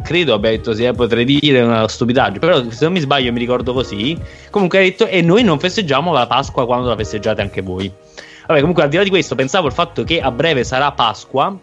Credo 0.07 0.35
abbia 0.35 0.51
detto 0.51 0.73
sì, 0.73 0.85
eh, 0.85 0.93
potrei 0.93 1.25
dire 1.25 1.59
una 1.59 1.85
stupidaggine, 1.85 2.39
però 2.39 2.63
se 2.69 2.85
non 2.85 2.93
mi 2.93 3.01
sbaglio 3.01 3.29
mi 3.33 3.39
ricordo 3.39 3.73
così. 3.73 4.17
Comunque 4.49 4.79
ha 4.79 4.81
detto 4.81 5.05
e 5.05 5.21
noi 5.21 5.43
non 5.43 5.59
festeggiamo 5.59 6.13
la 6.13 6.25
Pasqua 6.27 6.65
quando 6.65 6.87
la 6.87 6.95
festeggiate 6.95 7.41
anche 7.41 7.61
voi. 7.61 7.91
Vabbè, 8.47 8.59
comunque 8.61 8.83
al 8.83 8.89
di 8.89 8.95
là 8.95 9.03
di 9.03 9.09
questo 9.09 9.35
pensavo 9.35 9.67
al 9.67 9.73
fatto 9.73 10.05
che 10.05 10.21
a 10.21 10.31
breve 10.31 10.63
sarà 10.63 10.93
Pasqua 10.93 11.53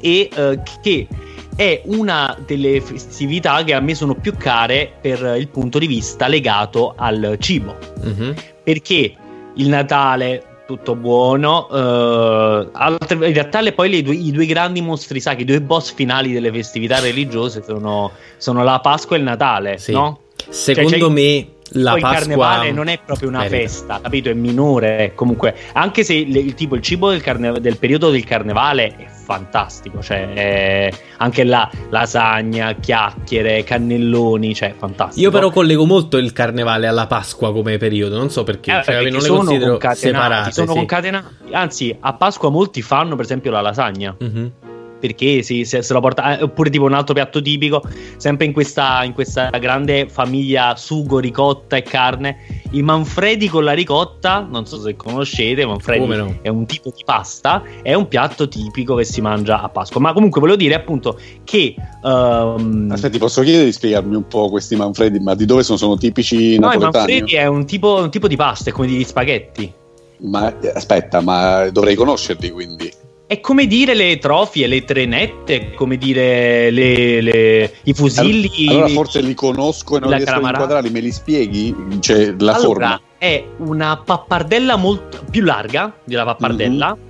e 0.00 0.30
eh, 0.34 0.60
che 0.80 1.06
è 1.54 1.82
una 1.84 2.34
delle 2.46 2.80
festività 2.80 3.62
che 3.62 3.74
a 3.74 3.80
me 3.80 3.94
sono 3.94 4.14
più 4.14 4.34
care 4.38 4.90
per 4.98 5.36
il 5.36 5.48
punto 5.48 5.78
di 5.78 5.86
vista 5.86 6.28
legato 6.28 6.94
al 6.96 7.36
cibo. 7.38 7.76
mhm. 8.02 8.34
Perché 8.64 9.14
il 9.56 9.68
Natale 9.68 10.55
tutto 10.66 10.94
buono, 10.96 11.68
eh, 11.70 12.68
altre- 12.72 13.26
in 13.28 13.32
realtà 13.32 13.60
le- 13.60 13.72
poi 13.72 13.88
le 13.88 14.02
due- 14.02 14.14
i 14.14 14.30
due 14.32 14.46
grandi 14.46 14.80
mostri 14.80 15.20
sacri, 15.20 15.42
i 15.42 15.44
due 15.46 15.60
boss 15.62 15.94
finali 15.94 16.32
delle 16.32 16.52
festività 16.52 16.98
religiose 16.98 17.62
sono, 17.62 18.10
sono 18.36 18.64
la 18.64 18.80
Pasqua 18.80 19.16
e 19.16 19.18
il 19.20 19.24
Natale, 19.24 19.78
Sì. 19.78 19.92
no? 19.92 20.20
Secondo 20.48 20.98
Cioè, 20.98 21.08
me 21.10 21.46
la 21.72 21.92
poi 21.92 22.00
Pasqua 22.00 22.18
il 22.18 22.26
carnevale 22.26 22.70
non 22.72 22.88
è 22.88 22.98
proprio 23.04 23.28
una 23.28 23.38
merita. 23.40 23.56
festa, 23.56 24.00
capito? 24.02 24.28
È 24.30 24.34
minore. 24.34 25.12
Comunque, 25.14 25.54
anche 25.72 26.04
se 26.04 26.14
il, 26.14 26.54
tipo 26.54 26.74
il 26.76 26.82
cibo 26.82 27.10
del, 27.10 27.20
carne- 27.22 27.60
del 27.60 27.76
periodo 27.78 28.10
del 28.10 28.24
carnevale 28.24 28.96
è 28.96 29.06
fantastico, 29.08 30.00
cioè 30.02 30.32
è- 30.32 30.92
anche 31.18 31.44
là 31.44 31.68
lasagna, 31.90 32.74
chiacchiere, 32.74 33.64
cannelloni, 33.64 34.54
cioè 34.54 34.74
fantastico. 34.76 35.20
Io 35.20 35.30
però 35.30 35.50
collego 35.50 35.84
molto 35.84 36.16
il 36.16 36.32
carnevale 36.32 36.86
alla 36.86 37.06
Pasqua 37.06 37.52
come 37.52 37.76
periodo, 37.78 38.16
non 38.16 38.30
so 38.30 38.44
perché, 38.44 38.70
Eh, 38.70 38.82
cioè, 38.84 38.94
perché 38.94 39.10
non 39.10 39.20
le 39.20 39.26
sono 39.26 39.38
considero 39.38 39.78
separate. 39.94 40.52
sono 40.52 40.72
sì. 40.72 40.78
concatenati. 40.78 41.34
Anzi, 41.52 41.96
a 41.98 42.12
Pasqua 42.14 42.50
molti 42.50 42.82
fanno 42.82 43.16
per 43.16 43.24
esempio 43.24 43.50
la 43.50 43.60
lasagna. 43.60 44.14
Mhm. 44.18 44.52
Perché 44.98 45.42
si, 45.42 45.64
se, 45.64 45.82
se 45.82 45.92
lo 45.92 46.00
porta 46.00 46.38
eh, 46.38 46.42
oppure 46.42 46.70
tipo 46.70 46.84
un 46.84 46.92
altro 46.92 47.14
piatto 47.14 47.40
tipico 47.40 47.82
sempre 48.16 48.46
in 48.46 48.52
questa, 48.52 49.04
in 49.04 49.12
questa 49.12 49.50
grande 49.50 50.08
famiglia 50.08 50.74
sugo, 50.76 51.18
ricotta 51.18 51.76
e 51.76 51.82
carne 51.82 52.36
i 52.72 52.82
manfredi 52.82 53.48
con 53.48 53.64
la 53.64 53.72
ricotta 53.72 54.46
non 54.48 54.66
so 54.66 54.80
se 54.80 54.96
conoscete 54.96 55.64
manfredi 55.64 56.06
no? 56.06 56.38
è 56.42 56.48
un 56.48 56.66
tipo 56.66 56.92
di 56.94 57.02
pasta 57.04 57.62
è 57.82 57.94
un 57.94 58.08
piatto 58.08 58.48
tipico 58.48 58.94
che 58.96 59.04
si 59.04 59.20
mangia 59.20 59.62
a 59.62 59.68
Pasqua 59.68 60.00
ma 60.00 60.12
comunque 60.12 60.40
volevo 60.40 60.58
dire 60.58 60.74
appunto 60.74 61.18
che 61.44 61.74
ehm, 62.02 62.90
Aspetti, 62.90 63.18
posso 63.18 63.42
chiedere 63.42 63.66
di 63.66 63.72
spiegarmi 63.72 64.16
un 64.16 64.26
po' 64.26 64.48
questi 64.48 64.76
manfredi? 64.76 65.18
Ma 65.20 65.34
di 65.34 65.44
dove 65.44 65.62
sono? 65.62 65.76
Sono 65.76 65.96
tipici 65.96 66.58
no, 66.58 66.72
i 66.72 66.78
napoletani? 66.78 66.92
manfredi 66.92 67.34
è 67.36 67.46
un 67.46 67.66
tipo, 67.66 67.96
un 67.96 68.10
tipo 68.10 68.28
di 68.28 68.36
pasta 68.36 68.70
è 68.70 68.72
come 68.72 68.86
degli 68.86 69.04
spaghetti 69.04 69.72
Ma 70.20 70.52
aspetta, 70.74 71.20
ma 71.20 71.68
dovrei 71.70 71.94
conoscerli 71.94 72.50
quindi. 72.50 72.92
È 73.28 73.40
come 73.40 73.66
dire 73.66 73.94
le 73.94 74.18
trofie, 74.18 74.68
le 74.68 74.84
trenette, 74.84 75.72
come 75.74 75.96
dire 75.96 76.70
le, 76.70 77.20
le, 77.20 77.72
i 77.82 77.92
fusilli. 77.92 78.68
Allora 78.68 78.86
forse 78.86 79.20
li 79.20 79.34
conosco 79.34 79.96
e 79.96 80.00
non 80.00 80.14
riesco 80.14 80.30
a 80.30 80.36
inquadrarli, 80.36 80.90
me 80.90 81.00
li 81.00 81.10
spieghi? 81.10 81.74
Cioè, 81.98 82.36
la 82.38 82.54
allora, 82.54 82.60
forma. 82.60 83.00
è 83.18 83.44
una 83.56 83.96
pappardella 83.96 84.76
molto 84.76 85.24
più 85.28 85.42
larga 85.42 85.92
della 86.04 86.24
pappardella. 86.24 86.94
Mm-hmm 86.94 87.04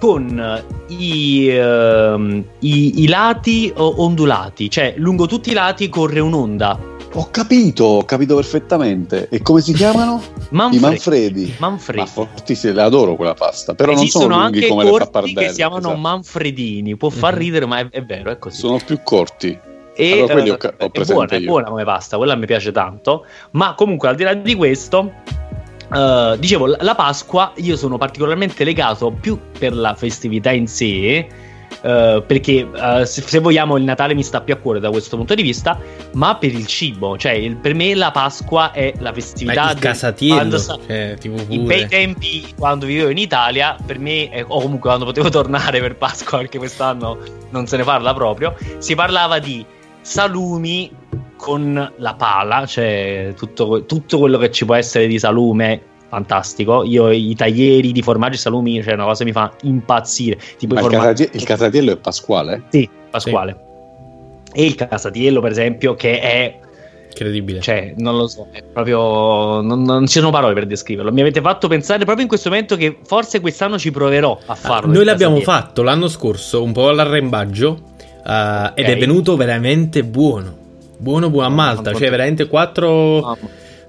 con 0.00 0.64
i, 0.88 1.48
uh, 1.48 2.44
i, 2.58 3.02
i, 3.02 3.06
lati 3.06 3.72
ondulati, 3.76 4.68
cioè 4.68 4.94
lungo 4.96 5.26
tutti 5.26 5.50
i 5.50 5.52
lati 5.52 5.88
corre 5.88 6.18
un'onda. 6.18 6.95
Ho 7.18 7.30
capito, 7.30 7.84
ho 7.84 8.04
capito 8.04 8.34
perfettamente. 8.34 9.28
E 9.30 9.40
come 9.40 9.62
si 9.62 9.72
chiamano? 9.72 10.22
Manfredi. 10.50 10.78
I 10.78 10.80
Manfredi. 10.80 11.54
Manfredi. 11.58 11.98
Ma 12.00 12.06
fortissimi, 12.06 12.74
le 12.74 12.82
adoro 12.82 13.16
quella 13.16 13.32
pasta. 13.32 13.74
Però 13.74 13.92
Esistono 13.92 14.26
non 14.26 14.34
sono 14.34 14.44
lunghi 14.44 14.68
come 14.68 14.84
le 14.84 14.98
pappardelle. 14.98 15.40
che 15.40 15.48
si 15.48 15.54
chiamano 15.54 15.78
esatto. 15.78 15.96
Manfredini. 15.96 16.96
Può 16.96 17.08
far 17.08 17.32
mhm. 17.32 17.38
ridere, 17.38 17.66
ma 17.66 17.78
è, 17.78 17.88
è, 17.88 18.04
vero, 18.04 18.30
è 18.30 18.38
così. 18.38 18.58
Sono 18.58 18.78
più 18.84 19.00
corti. 19.02 19.58
E 19.94 20.12
allora, 20.12 20.32
quelli 20.34 20.50
ho, 20.50 20.58
ho 20.60 20.92
è, 20.92 21.04
buona, 21.04 21.30
è 21.30 21.40
buona 21.40 21.68
come 21.68 21.84
pasta, 21.84 22.18
quella 22.18 22.34
mi 22.34 22.44
piace 22.44 22.70
tanto. 22.70 23.24
Ma 23.52 23.74
comunque, 23.74 24.08
al 24.08 24.14
di 24.14 24.22
là 24.22 24.34
di 24.34 24.54
questo, 24.54 25.12
Uh, 25.88 26.36
dicevo, 26.36 26.66
la 26.66 26.94
Pasqua 26.96 27.52
io 27.58 27.76
sono 27.76 27.96
particolarmente 27.96 28.64
legato 28.64 29.12
più 29.12 29.38
per 29.56 29.72
la 29.72 29.94
festività 29.94 30.50
in 30.50 30.66
sé, 30.66 31.28
uh, 31.82 32.24
perché 32.26 32.62
uh, 32.62 33.04
se, 33.04 33.22
se, 33.22 33.38
vogliamo 33.38 33.76
il 33.76 33.84
Natale 33.84 34.14
mi 34.14 34.22
sta 34.22 34.40
più 34.40 34.54
a 34.54 34.56
cuore 34.56 34.80
da 34.80 34.90
questo 34.90 35.16
punto 35.16 35.34
di 35.34 35.42
vista, 35.42 35.78
ma 36.14 36.36
per 36.36 36.52
il 36.52 36.66
cibo, 36.66 37.16
cioè 37.16 37.32
il, 37.32 37.56
per 37.56 37.74
me 37.74 37.94
la 37.94 38.10
Pasqua 38.10 38.72
è 38.72 38.94
la 38.98 39.12
festività 39.12 39.72
del 39.72 39.78
casatiello, 39.78 40.58
cioè, 40.58 41.16
tipo 41.18 41.42
in 41.48 41.64
bei 41.64 41.86
tempi 41.86 42.54
quando 42.56 42.86
vivevo 42.86 43.10
in 43.10 43.18
Italia, 43.18 43.76
per 43.84 43.98
me, 43.98 44.30
eh, 44.30 44.42
o 44.42 44.60
comunque 44.60 44.88
quando 44.88 45.04
potevo 45.04 45.28
tornare 45.30 45.80
per 45.80 45.96
Pasqua, 45.96 46.38
perché 46.38 46.58
quest'anno 46.58 47.18
non 47.50 47.66
se 47.66 47.76
ne 47.76 47.84
parla 47.84 48.12
proprio, 48.14 48.54
si 48.78 48.94
parlava 48.94 49.38
di 49.38 49.64
salumi 50.00 50.90
con 51.36 51.92
la 51.96 52.14
pala, 52.14 52.66
cioè 52.66 53.34
tutto, 53.36 53.84
tutto, 53.84 54.18
quello 54.18 54.38
che 54.38 54.50
ci 54.50 54.64
può 54.64 54.74
essere 54.74 55.06
di 55.06 55.18
salume. 55.18 55.94
Fantastico, 56.08 56.84
io 56.84 57.10
i 57.10 57.34
taglieri 57.34 57.90
di 57.92 58.00
formaggi 58.00 58.36
e 58.36 58.38
salumi, 58.38 58.82
cioè 58.82 58.94
una 58.94 59.04
cosa 59.04 59.18
che 59.18 59.24
mi 59.24 59.32
fa 59.32 59.52
impazzire. 59.62 60.38
Tipo 60.56 60.74
Ma 60.74 60.80
il, 60.80 60.86
casati- 60.88 61.30
il, 61.32 61.44
casatiello 61.44 61.92
è 61.92 61.96
pasquale? 61.96 62.62
Sì, 62.68 62.88
pasquale. 63.10 63.56
Sì. 64.52 64.58
E 64.58 64.64
il 64.64 64.74
casatiello, 64.74 65.40
per 65.40 65.50
esempio, 65.50 65.94
che 65.94 66.20
è 66.20 66.58
incredibile. 67.16 67.60
Cioè, 67.60 67.94
non 67.96 68.16
lo 68.16 68.28
so, 68.28 68.48
è 68.52 68.62
proprio. 68.62 69.60
Non, 69.62 69.82
non, 69.82 70.06
ci 70.06 70.18
sono 70.18 70.30
parole 70.30 70.54
per 70.54 70.66
descriverlo. 70.66 71.10
Mi 71.10 71.22
avete 71.22 71.40
fatto 71.40 71.66
pensare 71.66 72.04
proprio 72.04 72.22
in 72.22 72.28
questo 72.28 72.50
momento 72.50 72.76
che 72.76 72.98
forse 73.04 73.40
quest'anno 73.40 73.78
ci 73.78 73.90
proverò 73.90 74.38
a 74.46 74.54
farlo. 74.54 74.92
Noi 74.92 75.04
l'abbiamo 75.04 75.40
fatto 75.40 75.82
l'anno 75.82 76.08
scorso, 76.08 76.62
un 76.62 76.72
po' 76.72 76.88
all'arrembaggio, 76.88 77.68
uh, 77.68 78.20
okay. 78.22 78.72
ed 78.74 78.86
è 78.86 78.96
venuto 78.98 79.36
veramente 79.36 80.04
buono. 80.04 80.64
Buono, 80.98 81.30
buono 81.30 81.46
a 81.46 81.50
Malta, 81.50 81.92
cioè 81.92 82.08
veramente 82.10 82.46
quattro... 82.46 83.36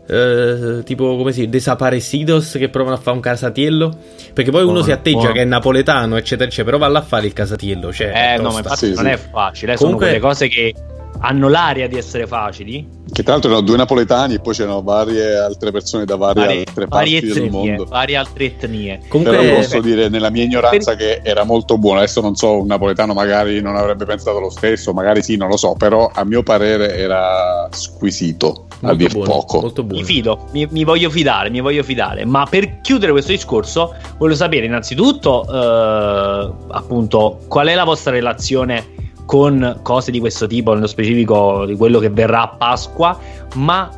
Eh, 0.09 0.83
tipo 0.85 1.17
come 1.17 1.33
si 1.33 1.49
desaparecidos 1.49 2.53
che 2.53 2.69
provano 2.69 2.95
a 2.95 2.97
fare 2.97 3.17
un 3.17 3.21
casatiello 3.21 3.93
perché 4.33 4.51
poi 4.51 4.61
buono, 4.61 4.77
uno 4.77 4.81
si 4.81 4.93
atteggia 4.93 5.17
buono. 5.17 5.33
che 5.33 5.41
è 5.41 5.43
napoletano 5.43 6.15
eccetera 6.15 6.47
eccetera 6.47 6.63
però 6.63 6.77
va 6.77 6.87
là 6.87 6.99
a 6.99 7.01
fare 7.01 7.25
il 7.25 7.33
casatiello 7.33 7.91
cioè, 7.91 8.13
eh 8.15 8.41
no 8.41 8.51
ma 8.51 8.59
infatti 8.59 8.85
sì, 8.85 8.93
non 8.93 9.03
sì. 9.03 9.09
è 9.09 9.17
facile 9.17 9.73
eh, 9.73 9.75
Comunque... 9.75 10.07
sono 10.07 10.19
quelle 10.19 10.19
cose 10.19 10.47
che 10.47 10.73
hanno 11.19 11.49
l'aria 11.49 11.87
di 11.87 11.97
essere 11.97 12.27
facili. 12.27 12.95
Che 13.11 13.23
tra 13.23 13.33
l'altro 13.33 13.49
erano 13.49 13.65
due 13.65 13.77
napoletani 13.77 14.33
e 14.35 14.39
poi 14.39 14.53
c'erano 14.53 14.81
varie 14.81 15.37
altre 15.37 15.71
persone 15.71 16.03
da 16.03 16.17
varie, 16.17 16.45
varie 16.45 16.59
altre 16.59 16.85
varie 16.87 17.19
parti 17.21 17.29
etnie, 17.29 17.41
del 17.41 17.51
mondo. 17.51 17.85
Varie 17.85 18.15
altre 18.15 18.45
etnie. 18.45 18.99
Comunque 19.07 19.37
Però 19.37 19.55
posso 19.55 19.79
dire 19.79 20.09
nella 20.09 20.29
mia 20.29 20.43
ignoranza 20.43 20.95
per... 20.95 21.21
che 21.21 21.29
era 21.29 21.43
molto 21.43 21.77
buono. 21.77 21.99
Adesso 21.99 22.21
non 22.21 22.35
so, 22.35 22.59
un 22.59 22.67
napoletano 22.67 23.13
magari 23.13 23.61
non 23.61 23.75
avrebbe 23.75 24.05
pensato 24.05 24.39
lo 24.39 24.49
stesso, 24.49 24.93
magari 24.93 25.23
sì, 25.23 25.37
non 25.37 25.47
lo 25.47 25.57
so, 25.57 25.73
però 25.73 26.11
a 26.13 26.23
mio 26.25 26.43
parere 26.43 26.97
era 26.97 27.67
squisito, 27.71 28.67
molto 28.81 28.87
a 28.87 28.93
dir 28.95 29.11
buono, 29.13 29.29
poco. 29.31 29.61
Molto 29.61 29.83
buono. 29.83 30.01
Mi 30.01 30.05
fido, 30.05 30.47
mi, 30.51 30.67
mi, 30.69 30.83
voglio 30.83 31.09
fidare, 31.09 31.49
mi 31.49 31.61
voglio 31.61 31.83
fidare. 31.83 32.25
Ma 32.25 32.45
per 32.49 32.81
chiudere 32.81 33.11
questo 33.11 33.31
discorso 33.31 33.95
voglio 34.17 34.35
sapere 34.35 34.65
innanzitutto 34.65 35.45
eh, 35.49 36.51
appunto 36.67 37.39
qual 37.47 37.67
è 37.67 37.73
la 37.73 37.85
vostra 37.85 38.11
relazione 38.11 39.05
con 39.27 39.79
cose 39.83 40.09
di 40.09 40.21
questo 40.21 40.47
tipo, 40.47 40.73
nello 40.73 40.87
specifico 40.87 41.65
di 41.65 41.75
quello 41.75 41.99
che 41.99 42.09
verrà 42.09 42.43
a 42.43 42.47
Pasqua, 42.47 43.19
ma 43.55 43.91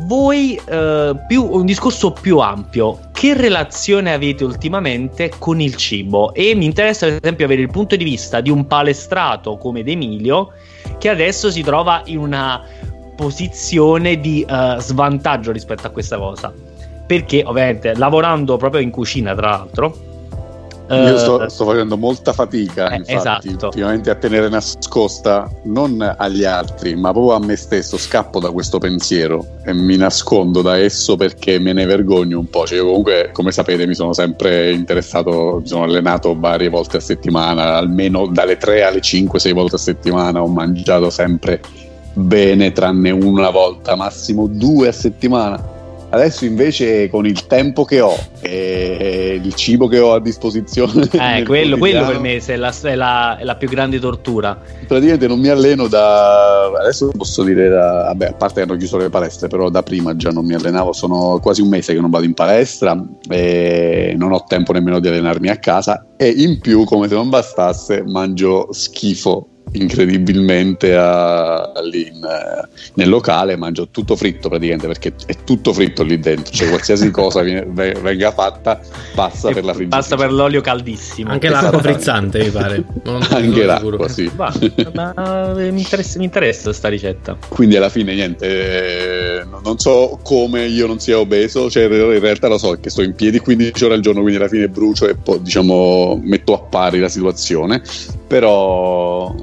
voi 0.00 0.60
eh, 0.66 1.16
più 1.26 1.48
un 1.50 1.64
discorso 1.64 2.12
più 2.12 2.38
ampio. 2.38 2.98
Che 3.10 3.32
relazione 3.34 4.12
avete 4.12 4.44
ultimamente 4.44 5.32
con 5.38 5.60
il 5.60 5.74
cibo? 5.76 6.34
E 6.34 6.54
mi 6.54 6.66
interessa 6.66 7.06
per 7.06 7.18
esempio 7.22 7.46
avere 7.46 7.62
il 7.62 7.70
punto 7.70 7.96
di 7.96 8.04
vista 8.04 8.42
di 8.42 8.50
un 8.50 8.66
palestrato 8.66 9.56
come 9.56 9.82
D'Emilio 9.82 10.52
che 10.98 11.08
adesso 11.08 11.50
si 11.50 11.62
trova 11.62 12.02
in 12.04 12.18
una 12.18 12.62
posizione 13.16 14.20
di 14.20 14.44
uh, 14.46 14.78
svantaggio 14.78 15.52
rispetto 15.52 15.86
a 15.86 15.90
questa 15.90 16.18
cosa. 16.18 16.52
Perché 17.06 17.42
ovviamente 17.46 17.94
lavorando 17.94 18.58
proprio 18.58 18.82
in 18.82 18.90
cucina 18.90 19.34
tra 19.34 19.48
l'altro 19.48 20.05
io 20.88 21.18
sto, 21.18 21.42
eh, 21.42 21.48
sto, 21.48 21.64
facendo 21.64 21.96
molta 21.96 22.32
fatica, 22.32 22.90
eh, 22.90 22.98
infatti, 22.98 23.48
esatto. 23.48 23.66
ultimamente 23.66 24.10
a 24.10 24.14
tenere 24.14 24.48
nascosta 24.48 25.50
non 25.64 26.14
agli 26.16 26.44
altri, 26.44 26.94
ma 26.94 27.10
proprio 27.12 27.34
a 27.34 27.40
me 27.40 27.56
stesso. 27.56 27.98
Scappo 27.98 28.38
da 28.38 28.50
questo 28.50 28.78
pensiero 28.78 29.44
e 29.64 29.72
mi 29.72 29.96
nascondo 29.96 30.62
da 30.62 30.76
esso 30.76 31.16
perché 31.16 31.58
me 31.58 31.72
ne 31.72 31.86
vergogno 31.86 32.38
un 32.38 32.48
po'. 32.48 32.66
Cioè, 32.66 32.78
io 32.78 32.86
comunque, 32.86 33.30
come 33.32 33.50
sapete, 33.50 33.86
mi 33.86 33.94
sono 33.94 34.12
sempre 34.12 34.70
interessato, 34.72 35.58
mi 35.60 35.66
sono 35.66 35.82
allenato 35.82 36.38
varie 36.38 36.68
volte 36.68 36.98
a 36.98 37.00
settimana, 37.00 37.74
almeno 37.74 38.26
dalle 38.26 38.56
3 38.56 38.84
alle 38.84 39.00
5, 39.00 39.40
6 39.40 39.52
volte 39.52 39.74
a 39.74 39.78
settimana. 39.78 40.40
Ho 40.40 40.48
mangiato 40.48 41.10
sempre 41.10 41.60
bene, 42.12 42.70
tranne 42.70 43.10
una 43.10 43.50
volta, 43.50 43.96
massimo 43.96 44.46
due 44.46 44.88
a 44.88 44.92
settimana 44.92 45.74
Adesso 46.16 46.46
invece 46.46 47.10
con 47.10 47.26
il 47.26 47.46
tempo 47.46 47.84
che 47.84 48.00
ho 48.00 48.16
e 48.40 49.38
il 49.42 49.54
cibo 49.54 49.86
che 49.86 49.98
ho 49.98 50.14
a 50.14 50.20
disposizione... 50.20 51.06
Eh, 51.12 51.42
quello, 51.46 51.76
quello, 51.76 52.06
per 52.06 52.20
me 52.20 52.36
è 52.36 52.56
la, 52.56 52.74
è, 52.82 52.94
la, 52.94 53.36
è 53.36 53.44
la, 53.44 53.56
più 53.56 53.68
grande 53.68 53.98
tortura. 53.98 54.58
Praticamente 54.86 55.26
non 55.26 55.38
mi 55.38 55.48
alleno 55.48 55.88
da... 55.88 56.68
Adesso 56.68 57.10
posso 57.14 57.42
dire 57.42 57.68
da... 57.68 58.04
Vabbè, 58.06 58.28
a 58.28 58.32
parte 58.32 58.54
che 58.54 58.60
hanno 58.62 58.78
chiuso 58.78 58.96
le 58.96 59.10
palestre, 59.10 59.48
però 59.48 59.68
da 59.68 59.82
prima 59.82 60.16
già 60.16 60.30
non 60.30 60.46
mi 60.46 60.54
allenavo, 60.54 60.94
sono 60.94 61.38
quasi 61.38 61.60
un 61.60 61.68
mese 61.68 61.92
che 61.92 62.00
non 62.00 62.08
vado 62.08 62.24
in 62.24 62.32
palestra 62.32 62.98
e 63.28 64.14
non 64.16 64.32
ho 64.32 64.42
tempo 64.44 64.72
nemmeno 64.72 65.00
di 65.00 65.08
allenarmi 65.08 65.48
a 65.50 65.58
casa 65.58 66.06
e 66.16 66.28
in 66.30 66.60
più, 66.60 66.84
come 66.84 67.08
se 67.08 67.14
non 67.14 67.28
bastasse, 67.28 68.02
mangio 68.06 68.68
schifo 68.72 69.48
incredibilmente 69.76 70.94
a, 70.96 71.72
lì 71.82 72.08
in, 72.08 72.28
nel 72.94 73.08
locale 73.08 73.56
mangio 73.56 73.88
tutto 73.88 74.16
fritto 74.16 74.48
praticamente 74.48 74.86
perché 74.86 75.14
è 75.26 75.36
tutto 75.44 75.72
fritto 75.72 76.02
lì 76.02 76.18
dentro 76.18 76.52
cioè 76.52 76.68
qualsiasi 76.68 77.10
cosa 77.12 77.42
viene, 77.42 77.66
venga 77.66 78.32
fatta 78.32 78.80
passa 79.14 79.50
e 79.50 79.54
per 79.54 79.64
la 79.64 79.72
friggitrice 79.72 80.08
passa 80.08 80.16
per 80.16 80.32
l'olio 80.32 80.60
caldissimo. 80.60 81.30
Anche 81.30 81.48
l'acqua 81.48 81.80
frizzante 81.80 82.38
mi 82.38 82.50
pare. 82.50 82.84
Non, 83.06 83.22
anche 83.30 83.46
non 83.46 83.66
l'acqua 83.66 84.08
sì. 84.08 84.30
Ma, 84.34 84.52
ma 84.92 85.52
mi, 85.54 85.80
interessa, 85.80 86.18
mi 86.18 86.24
interessa 86.24 86.72
sta 86.72 86.88
ricetta. 86.88 87.36
Quindi 87.48 87.76
alla 87.76 87.88
fine 87.88 88.14
niente 88.14 88.46
eh, 89.40 89.44
non 89.62 89.78
so 89.78 90.18
come 90.22 90.66
io 90.66 90.86
non 90.86 90.98
sia 90.98 91.18
obeso 91.18 91.70
cioè 91.70 91.84
in 91.84 92.20
realtà 92.20 92.48
lo 92.48 92.58
so 92.58 92.72
che 92.80 92.90
sto 92.90 93.02
in 93.02 93.14
piedi 93.14 93.38
15 93.38 93.84
ore 93.84 93.94
al 93.94 94.00
giorno 94.00 94.20
quindi 94.20 94.38
alla 94.38 94.48
fine 94.48 94.68
brucio 94.68 95.08
e 95.08 95.14
poi 95.14 95.40
diciamo 95.42 96.20
metto 96.22 96.54
a 96.54 96.58
pari 96.58 96.98
la 96.98 97.08
situazione 97.08 97.82
però 98.26 99.34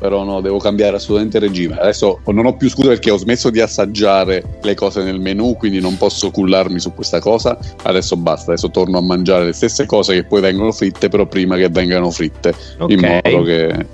però 0.00 0.24
no, 0.24 0.40
devo 0.40 0.58
cambiare 0.58 0.96
assolutamente 0.96 1.38
regime. 1.38 1.76
Adesso 1.78 2.20
non 2.26 2.46
ho 2.46 2.56
più 2.56 2.70
scuse 2.70 2.88
perché 2.88 3.10
ho 3.10 3.18
smesso 3.18 3.50
di 3.50 3.60
assaggiare 3.60 4.42
le 4.62 4.74
cose 4.74 5.02
nel 5.02 5.20
menù, 5.20 5.56
quindi 5.56 5.78
non 5.78 5.98
posso 5.98 6.30
cullarmi 6.30 6.80
su 6.80 6.94
questa 6.94 7.20
cosa. 7.20 7.58
Adesso 7.82 8.16
basta, 8.16 8.52
adesso 8.52 8.70
torno 8.70 8.96
a 8.96 9.02
mangiare 9.02 9.44
le 9.44 9.52
stesse 9.52 9.84
cose 9.84 10.14
che 10.14 10.24
poi 10.24 10.40
vengono 10.40 10.72
fritte, 10.72 11.10
però 11.10 11.26
prima 11.26 11.56
che 11.56 11.68
vengano 11.68 12.10
fritte, 12.10 12.54
okay. 12.78 12.96
in 12.96 13.20
modo 13.22 13.44
che... 13.44 13.86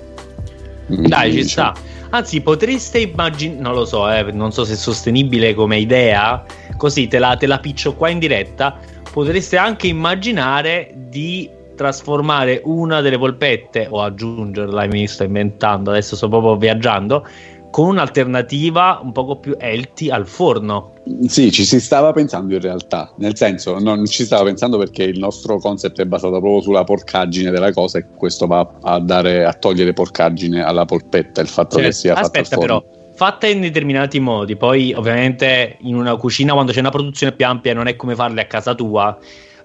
Dai, 0.87 1.33
ci 1.33 1.43
sta. 1.43 1.73
Anzi, 2.11 2.39
potreste 2.39 2.99
immaginare, 2.99 3.61
non 3.61 3.73
lo 3.73 3.83
so, 3.83 4.09
eh, 4.09 4.31
non 4.31 4.53
so 4.53 4.63
se 4.63 4.73
è 4.73 4.77
sostenibile 4.77 5.53
come 5.53 5.77
idea, 5.77 6.41
così 6.77 7.09
te 7.09 7.19
la, 7.19 7.35
te 7.35 7.47
la 7.47 7.59
piccio 7.59 7.95
qua 7.95 8.07
in 8.07 8.19
diretta, 8.19 8.79
potreste 9.11 9.57
anche 9.57 9.87
immaginare 9.87 10.93
di 10.95 11.49
trasformare 11.77 12.61
una 12.65 13.01
delle 13.01 13.17
polpette 13.17 13.87
o 13.89 14.01
aggiungerla, 14.01 14.87
mi 14.87 15.07
sto 15.07 15.23
inventando, 15.23 15.91
adesso 15.91 16.15
sto 16.15 16.27
proprio 16.27 16.57
viaggiando, 16.57 17.25
con 17.69 17.89
un'alternativa 17.89 18.99
un 19.03 19.11
poco 19.11 19.35
più 19.35 19.55
healthy 19.59 20.09
al 20.09 20.27
forno. 20.27 20.93
Sì, 21.27 21.51
ci 21.51 21.63
si 21.63 21.79
stava 21.79 22.11
pensando 22.11 22.55
in 22.55 22.61
realtà, 22.61 23.13
nel 23.17 23.37
senso 23.37 23.77
non 23.77 24.05
ci 24.07 24.25
stava 24.25 24.43
pensando 24.43 24.77
perché 24.77 25.03
il 25.03 25.19
nostro 25.19 25.59
concept 25.59 26.01
è 26.01 26.05
basato 26.05 26.39
proprio 26.39 26.61
sulla 26.61 26.83
porcaggine 26.83 27.51
della 27.51 27.71
cosa 27.71 27.99
e 27.99 28.05
questo 28.15 28.47
va 28.47 28.67
a, 28.81 28.99
dare, 28.99 29.45
a 29.45 29.53
togliere 29.53 29.93
porcaggine 29.93 30.63
alla 30.63 30.85
polpetta, 30.85 31.39
il 31.39 31.47
fatto 31.47 31.75
certo. 31.75 31.89
che 31.89 31.93
sia 31.93 32.15
fatta 32.15 32.25
Aspetta 32.25 32.57
però, 32.57 32.83
fatta 33.13 33.47
in 33.47 33.61
determinati 33.61 34.19
modi, 34.19 34.55
poi 34.55 34.93
ovviamente 34.93 35.77
in 35.81 35.95
una 35.95 36.15
cucina 36.15 36.53
quando 36.53 36.71
c'è 36.71 36.79
una 36.79 36.89
produzione 36.89 37.33
più 37.33 37.45
ampia 37.45 37.73
non 37.73 37.87
è 37.87 37.95
come 37.95 38.15
farle 38.15 38.41
a 38.41 38.45
casa 38.45 38.73
tua, 38.73 39.17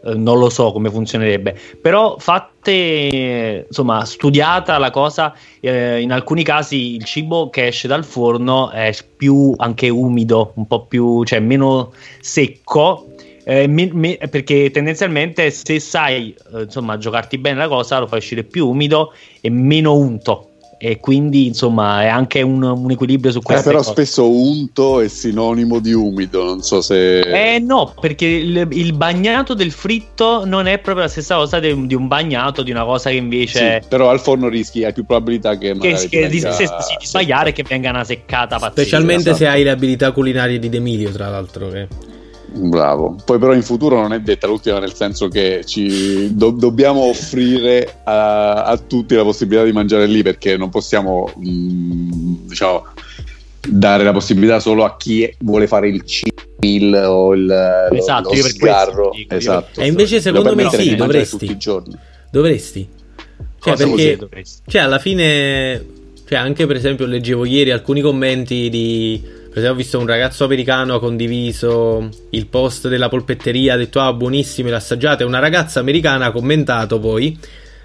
eh, 0.05 0.15
non 0.15 0.39
lo 0.39 0.51
so 0.51 0.73
come 0.73 0.91
funzionerebbe. 0.91 1.59
Però 1.81 2.17
fatte, 2.19 3.65
insomma, 3.69 4.05
studiata 4.05 4.79
la 4.79 4.91
cosa, 4.91 5.35
eh, 5.61 6.01
in 6.01 6.13
alcuni 6.13 6.43
casi 6.43 6.95
il 6.95 7.05
cibo 7.05 7.51
che 7.51 7.69
esce 7.69 7.89
dal 7.89 8.05
forno 8.05 8.71
è 8.71 8.95
più 9.17 9.55
anche 9.57 9.89
umido, 9.89 10.53
un 10.57 10.67
po' 10.67 10.87
più, 10.87 11.25
cioè 11.25 11.41
meno 11.41 11.93
secco. 12.21 13.07
Eh, 13.45 13.67
me, 13.67 13.91
me, 13.93 14.19
perché 14.31 14.71
tendenzialmente 14.71 15.51
se 15.51 15.81
sai 15.81 16.33
eh, 16.55 16.63
insomma 16.63 16.97
giocarti 16.97 17.39
bene 17.39 17.59
la 17.59 17.67
cosa 17.67 17.99
lo 17.99 18.07
fai 18.07 18.19
uscire 18.19 18.45
più 18.45 18.69
umido 18.69 19.13
e 19.41 19.51
meno 19.51 19.97
unto 19.97 20.52
e 20.85 20.99
quindi 20.99 21.47
insomma 21.47 22.03
è 22.03 22.09
anche 22.09 22.43
un, 22.43 22.61
un 22.61 22.91
equilibrio 22.91 23.31
su 23.31 23.41
questo. 23.41 23.63
Eh, 23.63 23.67
però 23.67 23.79
cose. 23.85 23.93
spesso 23.93 24.29
unto 24.29 24.99
è 25.01 25.07
sinonimo 25.07 25.79
di 25.79 25.93
umido, 25.93 26.43
non 26.43 26.61
so 26.61 26.81
se... 26.81 27.21
Eh 27.21 27.61
no, 27.61 27.95
perché 28.01 28.27
il, 28.27 28.67
il, 28.73 28.93
bagnato 28.93 29.55
del 29.55 29.71
fritto 29.71 30.45
non 30.45 30.67
è 30.67 30.81
proprio 30.81 31.05
la 31.05 31.11
stessa 31.11 31.37
cosa 31.37 31.61
di, 31.61 31.87
di 31.87 31.95
un 31.95 32.09
bagnato, 32.09 32.65
di 32.65 32.73
una 32.73 32.83
cosa 32.83 33.11
che 33.11 33.17
invece... 33.17 33.81
Sì, 33.81 33.89
però 33.89 34.11
al 34.11 34.19
forno 34.19 34.49
rischi, 34.49 34.83
hai 34.83 34.93
più 34.93 35.07
probabilità 35.07 35.57
che... 35.57 35.79
Che, 35.79 36.09
che 36.11 36.29
di, 36.29 36.41
se, 36.41 36.51
sì, 36.51 36.65
di 36.99 37.07
sbagliare 37.07 37.51
e 37.51 37.53
che 37.53 37.63
venga 37.63 37.91
una 37.91 38.03
seccata 38.03 38.59
pazzesca. 38.59 38.81
Specialmente 38.81 39.31
esatto. 39.31 39.37
se 39.37 39.47
hai 39.47 39.63
le 39.63 39.71
abilità 39.71 40.11
culinarie 40.11 40.59
di 40.59 40.69
D'Emilio, 40.69 41.13
tra 41.13 41.29
l'altro. 41.29 41.69
Che... 41.69 42.12
Bravo. 42.55 43.17
Poi 43.25 43.39
però 43.39 43.55
in 43.55 43.63
futuro 43.63 44.01
non 44.01 44.13
è 44.13 44.21
detta 44.21 44.47
l'ultima 44.47 44.79
nel 44.79 44.95
senso 44.95 45.29
che 45.29 45.63
ci 45.65 46.35
do- 46.35 46.51
dobbiamo 46.51 47.03
offrire 47.03 48.01
a-, 48.05 48.65
a, 48.65 48.77
tutti 48.79 49.15
la 49.15 49.23
possibilità 49.23 49.65
di 49.65 49.73
mangiare 49.73 50.07
lì 50.07 50.23
perché 50.23 50.57
non 50.57 50.69
possiamo 50.69 51.33
mh, 51.37 51.49
mm, 51.49 52.35
diciamo 52.47 52.87
dare 53.69 54.05
la 54.05 54.13
possibilità 54.13 54.59
solo 54.61 54.85
a 54.85 54.97
chi 54.97 55.33
vuole 55.41 55.67
fare 55.67 55.89
il 55.89 56.03
chill 56.03 56.95
o 56.95 57.35
il, 57.35 57.89
esatto, 57.93 58.31
lo, 58.31 58.37
lo 58.37 58.43
sgarro. 58.43 59.11
Dico, 59.15 59.35
esatto. 59.35 59.81
E 59.81 59.87
invece 59.87 60.21
secondo 60.21 60.55
me 60.55 60.69
sì, 60.71 60.95
dovresti. 60.95 61.39
Tutti 61.39 61.53
i 61.53 61.57
giorni. 61.57 61.97
Dovresti. 62.31 62.89
Cioè, 63.61 63.73
Cosa 63.73 63.87
perché 63.87 64.17
dovresti? 64.17 64.63
Cioè, 64.67 64.83
alla 64.83 64.99
fine 64.99 66.01
cioè, 66.33 66.39
anche 66.39 66.67
per 66.67 66.77
esempio 66.77 67.05
leggevo 67.05 67.45
ieri 67.45 67.71
alcuni 67.73 68.01
commenti 68.01 68.71
di 68.71 69.23
per 69.53 69.61
esempio, 69.61 69.73
ho 69.73 69.85
visto 69.85 69.99
un 69.99 70.07
ragazzo 70.07 70.45
americano 70.45 70.95
ha 70.95 70.99
condiviso 70.99 72.09
il 72.31 72.47
post 72.47 72.89
della 72.89 73.11
polpetteria, 73.11 73.75
ha 73.75 73.77
detto 73.77 74.01
ah 74.01 74.11
buonissime, 74.15 74.71
l'assaggiate. 74.71 75.25
Una 75.25 75.41
ragazza 75.41 75.79
americana 75.79 76.25
ha 76.25 76.31
commentato 76.33 76.99
poi, 76.99 77.39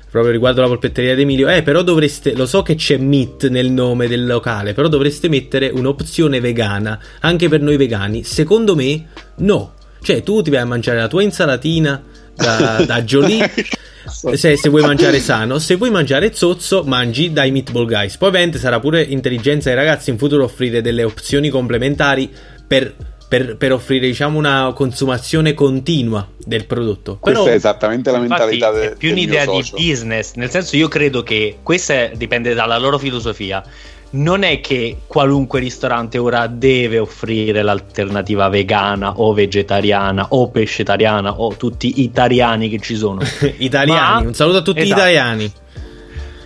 proprio 0.10 0.32
riguardo 0.32 0.62
la 0.62 0.68
polpetteria 0.68 1.14
di 1.14 1.24
Emilio, 1.24 1.50
eh 1.50 1.64
però 1.64 1.82
dovreste, 1.82 2.34
lo 2.36 2.46
so 2.46 2.62
che 2.62 2.76
c'è 2.76 2.96
meat 2.96 3.50
nel 3.50 3.70
nome 3.70 4.08
del 4.08 4.26
locale, 4.26 4.74
però 4.74 4.88
dovreste 4.88 5.28
mettere 5.28 5.68
un'opzione 5.68 6.40
vegana, 6.40 6.98
anche 7.20 7.50
per 7.50 7.60
noi 7.60 7.76
vegani. 7.76 8.24
Secondo 8.24 8.74
me 8.74 9.08
no. 9.40 9.74
Cioè 10.00 10.24
tu 10.24 10.42
ti 10.42 10.50
vai 10.50 10.62
a 10.62 10.66
mangiare 10.66 11.00
la 11.00 11.10
tua 11.10 11.22
insalatina 11.22 12.02
da, 12.38 12.84
da 12.86 13.02
Jolie 13.02 13.52
se, 14.08 14.56
se, 14.58 14.70
vuoi 14.70 14.82
mangiare 14.82 15.20
sano, 15.20 15.60
se 15.60 15.76
vuoi 15.76 15.90
mangiare 15.90 16.34
zozzo, 16.34 16.84
mangi 16.84 17.34
dai 17.34 17.52
Meatball 17.52 17.86
Guys. 17.86 18.18
Poi, 18.18 18.30
ovviamente, 18.30 18.58
sarà 18.58 18.80
pure 18.80 19.02
intelligenza 19.02 19.70
ai 19.70 19.76
ragazzi 19.76 20.10
in 20.10 20.18
futuro 20.18 20.44
offrire 20.44 20.82
delle 20.82 21.04
opzioni 21.04 21.50
complementari 21.50 22.32
per, 22.66 22.94
per, 23.28 23.58
per 23.58 23.74
offrire, 23.74 24.08
diciamo, 24.08 24.38
una 24.38 24.72
consumazione 24.74 25.54
continua 25.54 26.28
del 26.38 26.66
prodotto. 26.66 27.18
Questa 27.20 27.42
Però, 27.42 27.52
è 27.52 27.56
esattamente 27.56 28.12
la 28.12 28.20
mentalità 28.20 28.72
del 28.72 28.92
È 28.92 28.96
più 28.96 29.12
un'idea 29.12 29.46
di 29.46 29.64
business, 29.72 30.34
nel 30.36 30.50
senso, 30.50 30.76
io 30.76 30.88
credo 30.88 31.24
che 31.24 31.58
questa 31.64 32.08
dipende 32.08 32.54
dalla 32.54 32.78
loro 32.78 32.98
filosofia 32.98 33.64
non 34.12 34.44
è 34.44 34.62
che 34.62 35.00
qualunque 35.06 35.60
ristorante 35.60 36.18
ora 36.18 36.48
deve 36.48 37.00
offrire 37.00 37.62
l'alternativa 37.62 38.48
vegana 38.48 39.20
o 39.20 39.34
vegetariana 39.34 40.28
o 40.30 40.50
pescetariana 40.50 41.40
o 41.40 41.56
tutti 41.56 42.02
italiani 42.02 42.70
che 42.70 42.80
ci 42.80 42.96
sono. 42.96 43.22
italiani, 43.58 44.24
Ma, 44.24 44.28
un 44.28 44.34
saluto 44.34 44.58
a 44.58 44.62
tutti 44.62 44.80
esatto. 44.80 44.94
gli 44.94 45.00
italiani. 45.00 45.52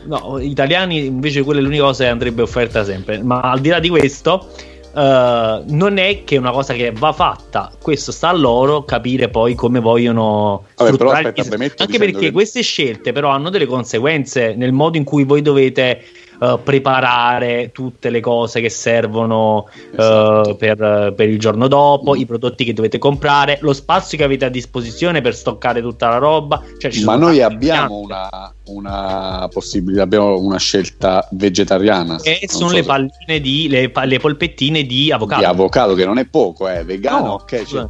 No, 0.04 0.40
italiani 0.40 1.06
invece 1.06 1.44
quella 1.44 1.60
è 1.60 1.64
l'unica 1.64 1.84
cosa 1.84 2.06
che 2.06 2.10
andrebbe 2.10 2.42
offerta 2.42 2.84
sempre. 2.84 3.22
Ma 3.22 3.42
al 3.42 3.60
di 3.60 3.70
là 3.70 3.80
di 3.80 3.90
questo, 3.90 4.48
uh, 4.94 5.64
non 5.68 5.98
è 5.98 6.24
che 6.24 6.36
è 6.36 6.38
una 6.40 6.52
cosa 6.52 6.74
che 6.74 6.92
va 6.92 7.14
fatta. 7.14 7.72
Questo 7.80 8.12
sta 8.12 8.30
a 8.30 8.34
loro 8.34 8.84
capire 8.84 9.30
poi 9.30 9.54
come 9.54 9.80
vogliono 9.80 10.66
Vabbè, 10.76 10.98
però 10.98 11.12
aspetta, 11.12 11.84
Anche 11.84 12.00
perché 12.00 12.18
che... 12.18 12.32
queste 12.32 12.62
scelte 12.62 13.12
però 13.12 13.30
hanno 13.30 13.52
delle 13.52 13.68
conseguenze 13.68 14.56
nel 14.56 14.72
modo 14.72 14.98
in 14.98 15.04
cui 15.04 15.24
voi 15.24 15.44
dovete 15.44 16.04
uh, 16.42 16.60
preparare 16.62 17.72
tutte 17.72 18.10
le 18.10 18.20
cose 18.20 18.62
che 18.62 18.70
servono 18.70 19.68
esatto. 19.92 20.50
uh, 20.50 20.58
per, 20.58 21.14
per, 21.16 21.30
il 21.30 21.40
giorno 21.40 21.68
dopo, 21.68 22.16
i 22.16 22.26
prodotti 22.26 22.66
che 22.66 22.74
dovete 22.74 22.98
comprare, 22.98 23.60
lo 23.62 23.74
spazio 23.74 24.18
che 24.18 24.24
avete 24.24 24.46
a 24.46 24.50
disposizione 24.50 25.22
per 25.22 25.36
stoccare 25.36 25.82
tutta 25.82 26.10
la 26.10 26.18
roba. 26.18 26.62
Cioè, 26.78 26.92
Ma 27.04 27.16
noi 27.16 27.42
abbiamo 27.42 28.00
una, 28.00 28.54
una, 28.66 29.48
possibilità, 29.52 30.04
abbiamo 30.04 30.40
una 30.40 30.58
scelta 30.58 31.28
vegetariana. 31.32 32.20
E 32.22 32.48
sono 32.48 32.70
so 32.70 32.76
le 32.76 32.84
palline 32.84 33.40
di 33.40 33.68
le, 33.70 33.92
le, 33.94 34.20
polpettine 34.20 34.84
di 34.84 35.12
avocado. 35.12 35.42
Di 35.42 35.48
avocado, 35.48 35.94
che 35.94 36.06
non 36.06 36.18
è 36.18 36.26
poco, 36.26 36.68
è 36.68 36.80
eh. 36.80 36.84
vegano, 36.84 37.26
no, 37.26 37.34
ok. 37.34 37.64
Cioè, 37.64 37.86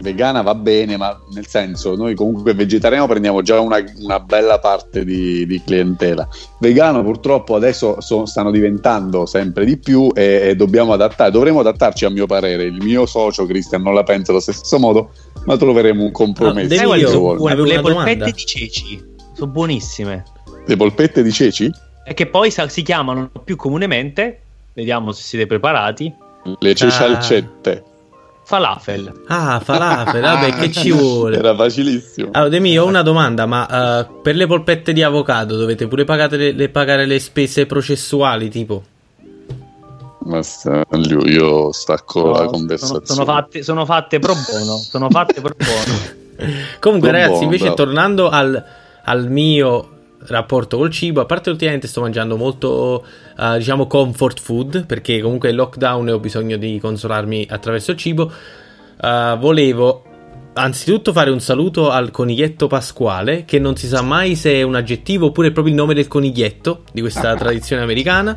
vegana 0.00 0.42
va 0.42 0.54
bene, 0.54 0.96
ma 0.96 1.18
nel 1.32 1.46
senso, 1.46 1.94
noi 1.94 2.14
comunque 2.14 2.54
vegetariano 2.54 3.06
prendiamo 3.06 3.42
già 3.42 3.60
una, 3.60 3.82
una 3.98 4.20
bella 4.20 4.58
parte 4.58 5.04
di, 5.04 5.46
di, 5.46 5.62
clientela. 5.62 6.28
Vegano 6.58 7.02
purtroppo 7.02 7.54
adesso 7.54 8.00
so, 8.00 8.26
stanno 8.26 8.50
diventando 8.50 9.26
sempre 9.26 9.64
di 9.64 9.76
più 9.78 10.10
e, 10.14 10.48
e, 10.48 10.56
dobbiamo 10.56 10.92
adattare, 10.92 11.30
dovremmo 11.30 11.60
adattarci 11.60 12.04
a 12.04 12.10
mio 12.10 12.26
parere. 12.26 12.64
Il 12.64 12.82
mio 12.82 13.06
socio 13.06 13.46
Cristian 13.46 13.82
non 13.82 13.94
la 13.94 14.02
pensa 14.02 14.30
allo 14.30 14.40
stesso 14.40 14.78
modo, 14.78 15.10
ma 15.44 15.56
troveremo 15.56 16.02
un 16.02 16.12
compromesso. 16.12 16.82
No, 16.82 16.94
io, 16.94 17.48
le, 17.48 17.64
le 17.64 17.80
polpette 17.80 18.32
di 18.32 18.44
ceci 18.44 19.04
sono 19.34 19.50
buonissime. 19.50 20.24
Le 20.66 20.76
polpette 20.76 21.22
di 21.22 21.32
ceci? 21.32 21.70
E 22.04 22.14
che 22.14 22.26
poi 22.26 22.50
si 22.50 22.82
chiamano 22.82 23.30
più 23.44 23.56
comunemente, 23.56 24.40
vediamo 24.72 25.12
se 25.12 25.22
siete 25.22 25.46
preparati. 25.46 26.12
Le 26.58 26.74
cecialcette. 26.74 27.82
Ah 27.84 27.88
falafel. 28.50 29.12
Ah, 29.28 29.60
falafel, 29.60 30.20
vabbè, 30.20 30.54
che 30.54 30.72
ci 30.72 30.90
vuole? 30.90 31.38
Era 31.38 31.54
facilissimo. 31.54 32.30
Allora, 32.32 32.50
Demi, 32.50 32.76
ho 32.76 32.84
una 32.84 33.02
domanda, 33.02 33.46
ma 33.46 34.08
uh, 34.08 34.20
per 34.22 34.34
le 34.34 34.48
polpette 34.48 34.92
di 34.92 35.04
avocado 35.04 35.56
dovete 35.56 35.86
pure 35.86 36.02
pagare 36.02 36.36
le, 36.36 36.52
le, 36.52 36.68
pagare 36.68 37.06
le 37.06 37.20
spese 37.20 37.66
processuali, 37.66 38.48
tipo? 38.48 38.82
Ma 40.24 40.40
io 41.26 41.70
stacco 41.70 42.26
no, 42.26 42.32
la 42.32 42.46
conversazione. 42.46 43.06
Sono, 43.06 43.24
sono, 43.24 43.24
fatte, 43.24 43.62
sono 43.62 43.84
fatte 43.84 44.18
pro 44.18 44.34
bono, 44.34 44.76
sono 44.78 45.08
fatte 45.08 45.40
pro 45.40 45.54
bono. 45.56 46.48
Comunque, 46.80 47.10
pro 47.10 47.18
ragazzi, 47.18 47.44
invece, 47.44 47.66
bravo. 47.66 47.76
tornando 47.76 48.28
al, 48.30 48.64
al 49.04 49.30
mio 49.30 49.99
rapporto 50.26 50.76
col 50.76 50.90
cibo. 50.90 51.20
A 51.20 51.26
parte 51.26 51.50
ultimamente 51.50 51.86
sto 51.86 52.00
mangiando 52.00 52.36
molto, 52.36 53.04
uh, 53.36 53.56
diciamo, 53.56 53.86
comfort 53.86 54.40
food, 54.40 54.86
perché 54.86 55.20
comunque 55.20 55.50
è 55.50 55.52
lockdown 55.52 56.08
e 56.08 56.12
ho 56.12 56.18
bisogno 56.18 56.56
di 56.56 56.78
consolarmi 56.80 57.46
attraverso 57.48 57.92
il 57.92 57.96
cibo. 57.96 58.32
Uh, 59.00 59.38
volevo 59.38 60.04
anzitutto 60.52 61.12
fare 61.12 61.30
un 61.30 61.40
saluto 61.40 61.90
al 61.90 62.10
coniglietto 62.10 62.66
pasquale, 62.66 63.44
che 63.44 63.58
non 63.58 63.76
si 63.76 63.86
sa 63.86 64.02
mai 64.02 64.34
se 64.34 64.52
è 64.52 64.62
un 64.62 64.74
aggettivo 64.74 65.26
oppure 65.26 65.52
proprio 65.52 65.72
il 65.72 65.80
nome 65.80 65.94
del 65.94 66.08
coniglietto 66.08 66.82
di 66.92 67.00
questa 67.00 67.34
tradizione 67.36 67.82
americana. 67.82 68.36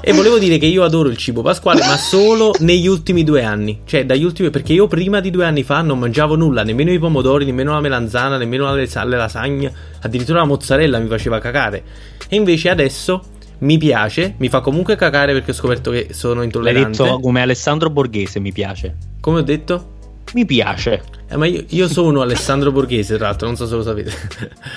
E 0.00 0.12
volevo 0.12 0.38
dire 0.38 0.58
che 0.58 0.66
io 0.66 0.84
adoro 0.84 1.08
il 1.08 1.16
cibo 1.16 1.42
pasquale, 1.42 1.80
ma 1.80 1.96
solo 1.96 2.54
negli 2.60 2.86
ultimi 2.86 3.24
due 3.24 3.42
anni. 3.42 3.80
Cioè, 3.84 4.06
dagli 4.06 4.22
ultimi. 4.22 4.50
Perché 4.50 4.72
io 4.72 4.86
prima 4.86 5.20
di 5.20 5.30
due 5.30 5.44
anni 5.44 5.62
fa 5.62 5.80
non 5.82 5.98
mangiavo 5.98 6.36
nulla, 6.36 6.62
nemmeno 6.62 6.92
i 6.92 6.98
pomodori, 6.98 7.44
nemmeno 7.44 7.72
la 7.72 7.80
melanzana, 7.80 8.36
nemmeno 8.36 8.72
le, 8.74 8.86
le 8.86 9.16
lasagne. 9.16 9.72
Addirittura 10.00 10.40
la 10.40 10.46
mozzarella 10.46 10.98
mi 10.98 11.08
faceva 11.08 11.38
cacare. 11.38 11.82
E 12.28 12.36
invece 12.36 12.70
adesso 12.70 13.22
mi 13.60 13.76
piace, 13.78 14.34
mi 14.38 14.48
fa 14.48 14.60
comunque 14.60 14.96
cacare 14.96 15.32
perché 15.32 15.50
ho 15.50 15.54
scoperto 15.54 15.90
che 15.90 16.08
sono 16.12 16.42
intollerante. 16.42 17.02
L'hai 17.02 17.08
detto 17.08 17.20
come 17.20 17.42
Alessandro 17.42 17.90
Borghese, 17.90 18.38
mi 18.40 18.52
piace. 18.52 18.96
Come 19.20 19.40
ho 19.40 19.42
detto? 19.42 19.96
Mi 20.34 20.44
piace. 20.44 21.02
Eh, 21.28 21.36
ma 21.36 21.46
io, 21.46 21.64
io, 21.68 21.88
sono 21.88 22.20
Alessandro 22.20 22.72
Borghese, 22.72 23.16
tra 23.16 23.26
l'altro, 23.26 23.46
non 23.46 23.56
so 23.56 23.66
se 23.66 23.74
lo 23.74 23.82
sapete. 23.82 24.12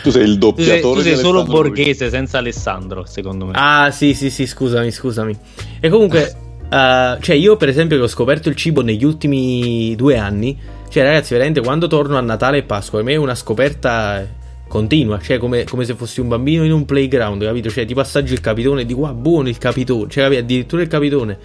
Tu 0.04 0.10
sei 0.12 0.24
il 0.24 0.38
doppiatore. 0.38 0.82
Tu 0.82 0.88
sei, 0.88 0.96
tu 0.96 1.02
sei 1.02 1.18
solo 1.18 1.44
Borghese, 1.44 1.70
Borghese 1.70 2.10
senza 2.10 2.38
Alessandro, 2.40 3.06
secondo 3.06 3.46
me. 3.46 3.54
Ah, 3.56 3.92
sì, 3.92 4.14
sì, 4.14 4.30
sì, 4.30 4.46
scusami, 4.46 4.92
scusami. 4.92 5.38
E 5.80 5.90
comunque, 5.90 6.36
uh, 6.70 7.20
cioè, 7.22 7.36
io 7.36 7.56
per 7.58 7.70
esempio 7.70 7.98
che 7.98 8.04
ho 8.04 8.08
scoperto 8.08 8.50
il 8.50 8.56
cibo 8.56 8.82
negli 8.82 9.04
ultimi 9.04 9.96
due 9.96 10.18
anni, 10.18 10.58
cioè, 10.90 11.04
ragazzi, 11.04 11.34
veramente 11.34 11.62
quando 11.62 11.88
torno 11.88 12.18
a 12.18 12.22
Natale 12.22 12.58
e 12.58 12.64
Pasqua, 12.64 12.98
per 13.00 13.08
me 13.08 13.14
è 13.14 13.18
una 13.18 13.36
scoperta 13.36 14.40
continua, 14.72 15.20
cioè 15.20 15.38
come, 15.38 15.66
come, 15.66 15.84
se 15.84 15.96
fossi 15.96 16.22
un 16.22 16.30
bambino 16.30 16.64
in 16.64 16.72
un 16.72 16.86
playground, 16.86 17.44
capito? 17.44 17.70
Cioè 17.70 17.86
ti 17.86 17.94
passaggio 17.94 18.32
il 18.34 18.40
capitone 18.40 18.82
e 18.82 18.86
dico 18.86 19.06
ah 19.06 19.14
buono 19.14 19.50
il 19.50 19.58
capitone, 19.58 20.10
cioè 20.10 20.24
capito? 20.24 20.42
addirittura 20.42 20.82
il 20.82 20.88
capitone, 20.88 21.38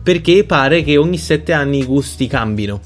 perché 0.00 0.44
pare 0.44 0.84
che 0.84 0.96
ogni 0.96 1.18
sette 1.18 1.52
anni 1.52 1.78
i 1.78 1.84
gusti 1.84 2.28
cambino. 2.28 2.80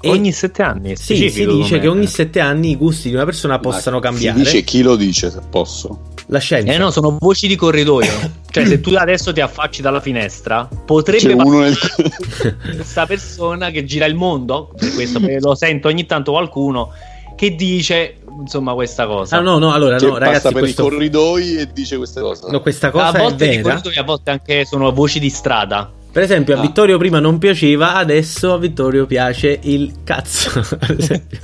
E 0.00 0.10
ogni 0.10 0.32
sette 0.32 0.62
anni? 0.62 0.96
Sì, 0.96 1.28
si 1.30 1.46
dice 1.46 1.78
che 1.78 1.88
ogni 1.88 2.06
sette 2.06 2.40
anni 2.40 2.70
i 2.70 2.76
gusti 2.76 3.08
di 3.08 3.14
una 3.14 3.24
persona 3.24 3.58
possano 3.58 3.98
cambiare. 3.98 4.38
Si 4.38 4.44
dice 4.44 4.62
chi 4.62 4.82
lo 4.82 4.96
dice, 4.96 5.30
se 5.30 5.40
posso. 5.48 6.14
La 6.26 6.38
scienza. 6.38 6.72
Eh 6.72 6.78
no, 6.78 6.90
sono 6.90 7.16
voci 7.18 7.46
di 7.46 7.56
corridoio. 7.56 8.10
cioè, 8.50 8.66
se 8.66 8.80
tu 8.80 8.94
adesso 8.94 9.32
ti 9.32 9.40
affacci 9.40 9.82
dalla 9.82 10.00
finestra, 10.00 10.68
potrebbe 10.84 11.32
uno 11.32 11.60
nel... 11.60 11.76
questa 12.76 13.06
persona 13.06 13.70
che 13.70 13.84
gira 13.84 14.06
il 14.06 14.14
mondo. 14.14 14.72
Per 14.76 14.92
questo 14.94 15.20
lo 15.40 15.54
sento 15.54 15.88
ogni 15.88 16.06
tanto 16.06 16.32
qualcuno 16.32 16.92
che 17.38 17.54
dice 17.54 18.16
insomma 18.40 18.74
questa 18.74 19.06
cosa. 19.06 19.36
Ah, 19.36 19.40
no, 19.40 19.58
no, 19.58 19.72
allora, 19.72 19.96
Che 19.96 20.06
no, 20.06 20.12
passa 20.14 20.24
ragazzi, 20.24 20.52
per 20.52 20.62
questo, 20.62 20.86
i 20.86 20.90
corridoi 20.90 21.56
e 21.56 21.68
dice 21.72 21.96
queste 21.96 22.20
cose. 22.20 22.50
no, 22.50 22.60
questa 22.60 22.88
a 22.88 22.90
cosa 22.90 23.12
è 23.12 23.20
volte 23.20 23.46
vera. 23.46 23.56
ricordo 23.58 23.90
che 23.90 23.98
a 24.00 24.02
volte 24.02 24.30
anche 24.30 24.64
sono 24.64 24.92
voci 24.92 25.20
di 25.20 25.30
strada. 25.30 25.88
Per 26.18 26.26
esempio, 26.26 26.56
a 26.56 26.58
Ah. 26.58 26.62
Vittorio 26.62 26.98
prima 26.98 27.20
non 27.20 27.38
piaceva, 27.38 27.94
adesso 27.94 28.52
a 28.52 28.58
Vittorio 28.58 29.06
piace 29.06 29.56
il 29.62 29.98
cazzo. 30.02 30.58
Ad 30.80 30.98
esempio. 30.98 31.38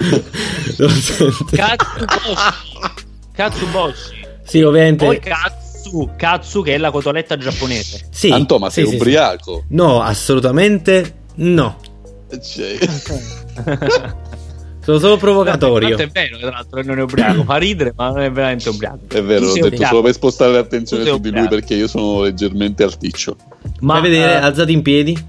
Lo 0.78 0.88
sento. 0.88 1.44
Katsuboshi. 1.52 2.88
Katsuboshi. 3.32 4.26
Sì, 4.42 4.62
ovviamente. 4.62 5.04
Poi 5.04 5.20
Katsu, 5.20 6.10
Katsu 6.16 6.62
che 6.62 6.74
è 6.74 6.78
la 6.78 6.90
cotoletta 6.90 7.36
giapponese. 7.36 8.08
Sì, 8.10 8.30
Anto, 8.30 8.58
ma 8.58 8.68
sì, 8.68 8.80
sei 8.80 8.84
sì, 8.86 8.90
sì. 8.90 8.96
ubriaco. 8.96 9.64
No, 9.68 10.02
assolutamente 10.02 11.18
no. 11.36 11.78
Cioè, 12.42 12.76
Sono 14.84 14.98
solo 14.98 15.16
provocatorio. 15.16 15.96
Tanto 15.96 16.02
è 16.02 16.08
vero, 16.08 16.38
tra 16.38 16.50
l'altro, 16.50 16.80
che 16.80 16.86
non 16.86 16.98
è 16.98 17.02
ubriaco. 17.02 17.42
Fa 17.44 17.56
ridere, 17.56 17.94
ma 17.96 18.08
non 18.08 18.20
è 18.20 18.30
veramente 18.30 18.68
ubriaco. 18.68 18.98
è 19.08 19.22
vero, 19.22 19.46
l'ho 19.46 19.52
detto 19.54 19.66
ubriaco. 19.66 19.86
solo 19.86 20.02
per 20.02 20.12
spostare 20.12 20.52
l'attenzione 20.52 21.04
su 21.04 21.18
di 21.18 21.30
lui 21.30 21.48
perché 21.48 21.74
io 21.74 21.88
sono 21.88 22.22
leggermente 22.22 22.82
alticcio. 22.82 23.36
Ma, 23.80 23.94
Fai 23.94 24.02
vedere, 24.02 24.32
eh, 24.32 24.36
alzati 24.36 24.72
in 24.72 24.82
piedi. 24.82 25.24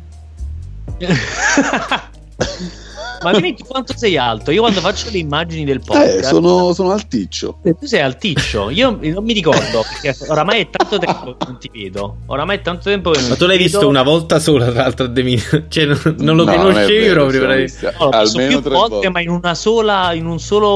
ma 3.23 3.31
dimmi 3.33 3.55
quanto 3.67 3.93
sei 3.95 4.17
alto? 4.17 4.51
Io 4.51 4.61
quando 4.61 4.79
faccio 4.79 5.09
le 5.11 5.17
immagini 5.17 5.65
del 5.65 5.81
podcast, 5.81 6.17
Eh, 6.19 6.23
sono, 6.23 6.73
sono 6.73 6.91
alticcio. 6.91 7.57
Eh, 7.63 7.75
tu 7.77 7.85
sei 7.85 8.01
alticcio. 8.01 8.69
Io 8.69 8.97
non 9.01 9.23
mi 9.23 9.33
ricordo 9.33 9.83
perché 10.01 10.15
oramai 10.27 10.61
è 10.61 10.69
tanto 10.69 10.97
tempo 10.97 11.35
che 11.37 11.45
non 11.45 11.57
ti 11.59 11.69
vedo. 11.73 12.17
Oramai 12.27 12.57
è 12.57 12.61
tanto 12.61 12.89
tempo 12.89 13.11
che 13.11 13.19
non 13.21 13.29
Ma 13.29 13.35
tu 13.35 13.45
l'hai 13.45 13.57
vedo. 13.57 13.69
visto 13.69 13.87
una 13.87 14.03
volta 14.03 14.39
sola, 14.39 14.71
tra 14.71 14.81
l'altro, 14.83 15.05
a 15.05 15.09
De 15.09 15.23
Mino. 15.23 15.41
Cioè, 15.67 15.85
non, 15.85 16.15
non 16.19 16.35
lo 16.35 16.43
No, 16.45 16.53
conoscevi 16.55 17.05
vero, 17.05 17.21
proprio. 17.27 17.41
No, 17.41 17.47
l'ho 17.47 17.55
visto 17.61 17.91
almeno 18.09 18.61
più 18.61 18.69
volte, 18.71 18.89
volte. 18.93 19.09
ma 19.09 19.21
in 19.21 19.29
una 19.29 19.55
sola, 19.55 20.13
in 20.13 20.25
un 20.25 20.39
solo 20.39 20.67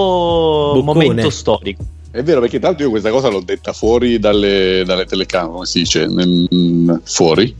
Boccone. 0.82 0.84
momento 1.06 1.30
storico. 1.30 1.84
È 2.12 2.24
vero, 2.24 2.40
perché 2.42 2.58
tanto 2.60 2.82
io 2.84 2.90
questa 2.90 3.12
cosa 3.12 3.28
l'ho 3.30 3.42
detta 3.42 3.72
fuori 3.72 4.18
dalle, 4.18 4.84
dalle 4.86 5.06
telecamere, 5.06 5.52
come 5.54 5.66
si 5.66 5.80
dice, 5.80 6.08
fuori. 7.04 7.56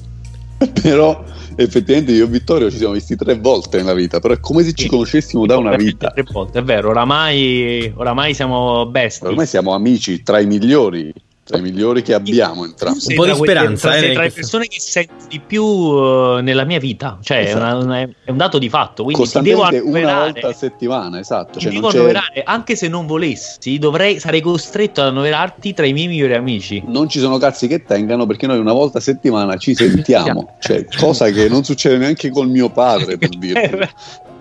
Però 0.82 1.24
effettivamente 1.64 2.12
io 2.14 2.26
e 2.26 2.28
Vittorio 2.28 2.70
ci 2.72 2.78
siamo 2.78 2.94
visti 2.94 3.16
tre 3.16 3.36
volte 3.36 3.78
nella 3.78 3.94
vita, 3.94 4.20
però 4.20 4.34
è 4.34 4.40
come 4.40 4.64
se 4.64 4.74
ci 4.74 4.84
Sì. 4.84 4.90
conoscessimo 4.90 5.46
da 5.46 5.58
una 5.58 5.76
vita. 5.76 6.10
Tre 6.12 6.24
volte, 6.32 6.60
è 6.60 6.64
vero. 6.64 6.90
Oramai, 6.90 7.92
oramai 7.96 8.34
siamo 8.34 8.86
bestie. 8.86 9.28
Ormai 9.28 9.46
siamo 9.46 9.74
amici 9.74 10.24
tra 10.24 10.40
i 10.40 10.46
migliori, 10.46 11.14
tra 11.50 11.58
i 11.58 11.62
migliori 11.62 12.04
che 12.04 12.14
abbiamo 12.14 12.64
entrambi. 12.64 13.00
sei 13.00 13.16
po' 13.16 13.26
di 13.26 13.34
speranza, 13.34 13.88
tra- 13.90 13.98
eh, 13.98 14.00
sei 14.02 14.14
tra 14.14 14.22
le 14.24 14.32
questo- 14.32 14.40
persone 14.58 14.68
che 14.68 14.80
sento 14.80 15.14
di 15.28 15.40
più 15.40 15.66
eh, 15.66 16.42
nella 16.44 16.64
mia 16.64 16.78
vita. 16.78 17.18
Cioè, 17.24 17.46
è, 17.48 17.54
una- 17.54 17.70
Esatto. 17.70 17.86
una- 17.86 18.00
è 18.02 18.30
un 18.30 18.38
dato 18.38 18.60
di 18.60 18.70
fatto. 18.70 19.04
Quindi 19.04 19.24
ti 19.28 19.40
devo 19.42 19.62
Costantemente 19.62 20.00
una 20.00 20.20
volta 20.20 20.48
a 20.50 20.54
settimana, 20.54 21.20
esatto. 21.20 21.54
ti 21.58 21.60
Cioè, 21.62 21.70
devo 21.72 21.82
non, 21.82 21.90
c'è- 21.92 21.98
annoverare, 21.98 22.44
anche 22.46 22.76
se 22.76 22.88
non 22.88 23.08
volessi, 23.08 23.80
dovrei, 23.80 24.20
sarei 24.20 24.42
costretto 24.42 25.02
ad 25.02 25.08
annoverarti 25.08 25.74
tra 25.74 25.88
i 25.88 25.94
miei 25.94 26.08
migliori 26.08 26.36
amici. 26.36 26.84
non 26.86 27.10
ci 27.10 27.18
sono 27.20 27.38
cazzi 27.40 27.68
che 27.68 27.84
tengano 27.84 28.28
perché 28.28 28.46
noi 28.46 28.60
una 28.60 28.74
volta 28.74 29.00
a 29.00 29.02
settimana 29.02 29.58
ci 29.58 29.74
sentiamo. 29.74 30.56
cioè, 30.62 30.86
cosa 31.00 31.30
che 31.32 31.50
non 31.50 31.64
succede 31.64 31.98
neanche 31.98 32.30
col 32.30 32.48
mio 32.50 32.70
padre, 32.70 33.18
per 33.18 33.30
dirti. 33.36 33.88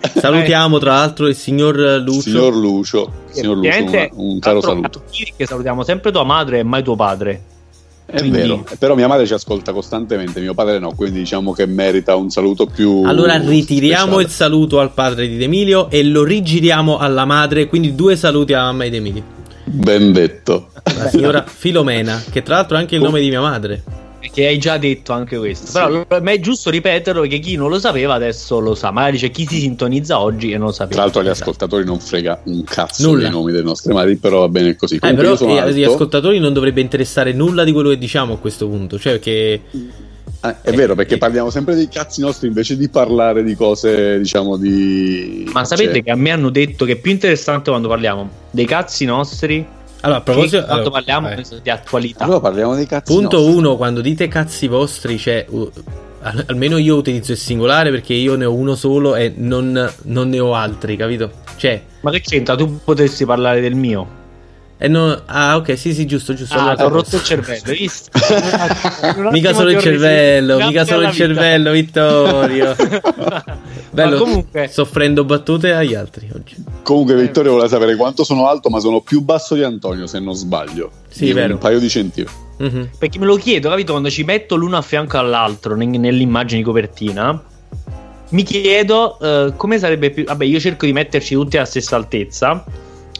Salutiamo, 0.19 0.77
tra 0.79 0.93
l'altro, 0.93 1.27
il 1.27 1.35
signor 1.35 1.75
Lucio. 2.03 2.21
Signor 2.21 2.55
Lucio, 2.55 3.11
signor 3.29 3.57
Lucio 3.57 3.83
una- 3.83 4.07
un 4.13 4.39
caro 4.39 4.61
saluto. 4.61 5.03
che 5.35 5.45
salutiamo 5.45 5.83
sempre 5.83 6.11
tua 6.11 6.23
madre 6.23 6.59
e 6.59 6.63
mai 6.63 6.83
tuo 6.83 6.95
padre. 6.95 7.41
È 8.05 8.17
Quindi- 8.17 8.37
vero, 8.39 8.65
però 8.79 8.95
mia 8.95 9.07
madre 9.07 9.27
ci 9.27 9.33
ascolta 9.33 9.71
costantemente, 9.71 10.39
mio 10.39 10.55
padre 10.55 10.79
no, 10.79 10.93
quindi 10.95 11.19
diciamo 11.19 11.51
che 11.53 11.67
merita 11.67 12.15
un 12.15 12.31
saluto 12.31 12.65
più. 12.65 13.03
Allora 13.05 13.37
ritiriamo 13.37 14.03
speciale. 14.05 14.23
il 14.23 14.29
saluto 14.29 14.79
al 14.79 14.93
padre 14.93 15.27
di 15.27 15.43
Emilio 15.43 15.91
e 15.91 16.03
lo 16.03 16.23
rigiriamo 16.23 16.97
alla 16.97 17.25
madre, 17.25 17.67
quindi 17.67 17.93
due 17.93 18.15
saluti 18.15 18.53
alla 18.53 18.65
mamma 18.71 18.87
di 18.87 18.95
Emilio. 18.95 19.23
Ben 19.65 20.11
detto. 20.11 20.69
La 20.97 21.07
signora 21.09 21.43
Filomena, 21.45 22.19
che 22.31 22.41
tra 22.41 22.55
l'altro 22.55 22.77
è 22.77 22.79
anche 22.79 22.95
il 22.95 23.01
nome 23.03 23.19
di 23.19 23.29
mia 23.29 23.41
madre. 23.41 23.83
Che 24.19 24.45
hai 24.45 24.57
già 24.57 24.77
detto 24.77 25.13
anche 25.13 25.37
questo. 25.37 25.67
Sì. 25.67 25.73
Però 25.73 26.05
ma 26.21 26.31
è 26.31 26.39
giusto 26.39 26.69
ripeterlo 26.69 27.21
perché 27.21 27.39
chi 27.39 27.55
non 27.55 27.69
lo 27.69 27.79
sapeva 27.79 28.15
adesso 28.15 28.59
lo 28.59 28.75
sa. 28.75 28.91
Magari 28.91 29.17
c'è 29.17 29.31
chi 29.31 29.45
si 29.47 29.59
sintonizza 29.59 30.19
oggi 30.19 30.51
e 30.51 30.57
non 30.57 30.67
lo 30.67 30.73
sapeva. 30.73 30.95
Tra 30.95 31.03
l'altro 31.03 31.21
agli 31.21 31.29
ascoltatori 31.29 31.85
non 31.85 31.99
frega 31.99 32.41
un 32.45 32.63
cazzo 32.63 33.07
Nulla. 33.07 33.23
dei 33.23 33.31
nomi 33.31 33.51
delle 33.51 33.63
nostre 33.63 33.93
madri, 33.93 34.17
però 34.17 34.41
va 34.41 34.49
bene 34.49 34.75
così. 34.75 34.95
Eh, 35.01 35.13
però 35.13 35.35
eh, 35.37 35.59
agli 35.59 35.83
ascoltatori 35.83 36.39
non 36.39 36.53
dovrebbe 36.53 36.81
interessare 36.81 37.31
nulla 37.33 37.63
di 37.63 37.71
quello 37.71 37.89
che 37.89 37.97
diciamo 37.97 38.33
a 38.33 38.37
questo 38.37 38.67
punto. 38.67 38.99
Cioè, 38.99 39.19
che 39.19 39.61
Eh, 40.41 40.55
è 40.61 40.71
vero, 40.71 40.95
perché 40.95 41.17
parliamo 41.17 41.49
sempre 41.49 41.75
dei 41.75 41.89
cazzi 41.89 42.21
nostri 42.21 42.47
invece 42.47 42.77
di 42.77 42.87
parlare 42.87 43.43
di 43.43 43.55
cose, 43.55 44.19
diciamo, 44.19 44.55
di. 44.55 45.49
Ma 45.51 45.65
sapete 45.65 45.95
cioè, 45.95 46.03
che 46.03 46.11
a 46.11 46.15
me 46.15 46.31
hanno 46.31 46.49
detto 46.49 46.85
che 46.85 46.93
è 46.93 46.95
più 46.95 47.11
interessante 47.11 47.69
quando 47.69 47.89
parliamo 47.89 48.29
dei 48.51 48.65
cazzi 48.65 49.03
nostri 49.05 49.65
allora, 50.01 50.19
a 50.19 50.21
proposito, 50.21 50.57
quando 50.57 50.73
allora, 50.73 50.89
parliamo 50.91 51.29
eh. 51.29 51.45
di 51.61 51.69
attualità. 51.69 52.23
Allora 52.23 52.39
parliamo 52.39 52.75
dei 52.75 52.85
cazzi 52.85 53.13
Punto 53.13 53.37
nostri. 53.37 53.55
uno, 53.55 53.75
quando 53.75 54.01
dite 54.01 54.27
cazzi 54.27 54.67
vostri, 54.67 55.17
cioè, 55.17 55.45
uh, 55.49 55.71
al- 56.21 56.45
almeno 56.47 56.77
io 56.77 56.95
utilizzo 56.95 57.31
il 57.31 57.37
singolare 57.37 57.89
perché 57.91 58.13
io 58.13 58.35
ne 58.35 58.45
ho 58.45 58.53
uno 58.53 58.75
solo 58.75 59.15
e 59.15 59.33
non, 59.35 59.91
non 60.03 60.29
ne 60.29 60.39
ho 60.39 60.53
altri, 60.53 60.95
capito? 60.95 61.31
Cioè, 61.55 61.81
Ma 62.01 62.11
che 62.11 62.21
c'entra? 62.21 62.55
Tu 62.55 62.79
potresti 62.83 63.25
parlare 63.25 63.59
del 63.61 63.75
mio. 63.75 64.17
E 64.81 64.87
non... 64.87 65.21
Ah, 65.25 65.57
ok, 65.57 65.77
sì, 65.77 65.93
sì, 65.93 66.05
giusto, 66.05 66.33
giusto. 66.33 66.55
Ah, 66.55 66.69
allora- 66.69 66.85
ho 66.85 66.87
rotto 66.89 67.17
il 67.17 67.23
cervello, 67.23 67.61
hai 67.65 67.75
visto? 67.77 68.09
Mica 69.31 69.53
solo 69.53 69.71
il 69.71 69.79
cervello, 69.79 70.55
Grazie 70.55 70.67
mica 70.71 70.85
solo 70.85 71.01
il 71.01 71.11
vita. 71.11 71.17
cervello, 71.25 71.71
Vittorio. 71.71 72.75
Bello, 73.91 74.17
Ma 74.17 74.21
comunque, 74.21 74.67
soffrendo 74.71 75.23
battute 75.25 75.73
agli 75.73 75.95
altri 75.95 76.29
oggi. 76.33 76.55
Comunque, 76.83 77.15
Vittorio 77.15 77.51
voleva 77.51 77.67
sapere 77.67 77.95
quanto 77.95 78.23
sono 78.23 78.47
alto, 78.47 78.69
ma 78.69 78.79
sono 78.79 79.01
più 79.01 79.21
basso 79.21 79.55
di 79.55 79.63
Antonio, 79.63 80.07
se 80.07 80.19
non 80.19 80.33
sbaglio. 80.35 80.91
Sì, 81.09 81.25
Di 81.25 81.33
vero. 81.33 81.53
Un 81.53 81.59
paio 81.59 81.79
di 81.79 81.89
centimetri. 81.89 82.47
Mhm. 82.59 82.89
perché 82.97 83.19
me 83.19 83.25
lo 83.25 83.35
chiedo, 83.37 83.69
capito? 83.69 83.91
Quando 83.93 84.09
ci 84.09 84.23
metto 84.23 84.55
l'uno 84.57 84.75
a 84.77 84.81
fianco 84.81 85.17
all'altro 85.17 85.75
ne- 85.77 85.85
nell'immagine 85.85 86.59
di 86.59 86.65
copertina, 86.65 87.41
mi 88.29 88.43
chiedo 88.43 89.17
eh, 89.19 89.53
come 89.55 89.79
sarebbe 89.79 90.09
più. 90.11 90.23
Vabbè, 90.25 90.45
io 90.45 90.59
cerco 90.59 90.85
di 90.85 90.91
metterci 90.93 91.33
tutti 91.35 91.57
alla 91.57 91.65
stessa 91.65 91.95
altezza. 91.95 92.63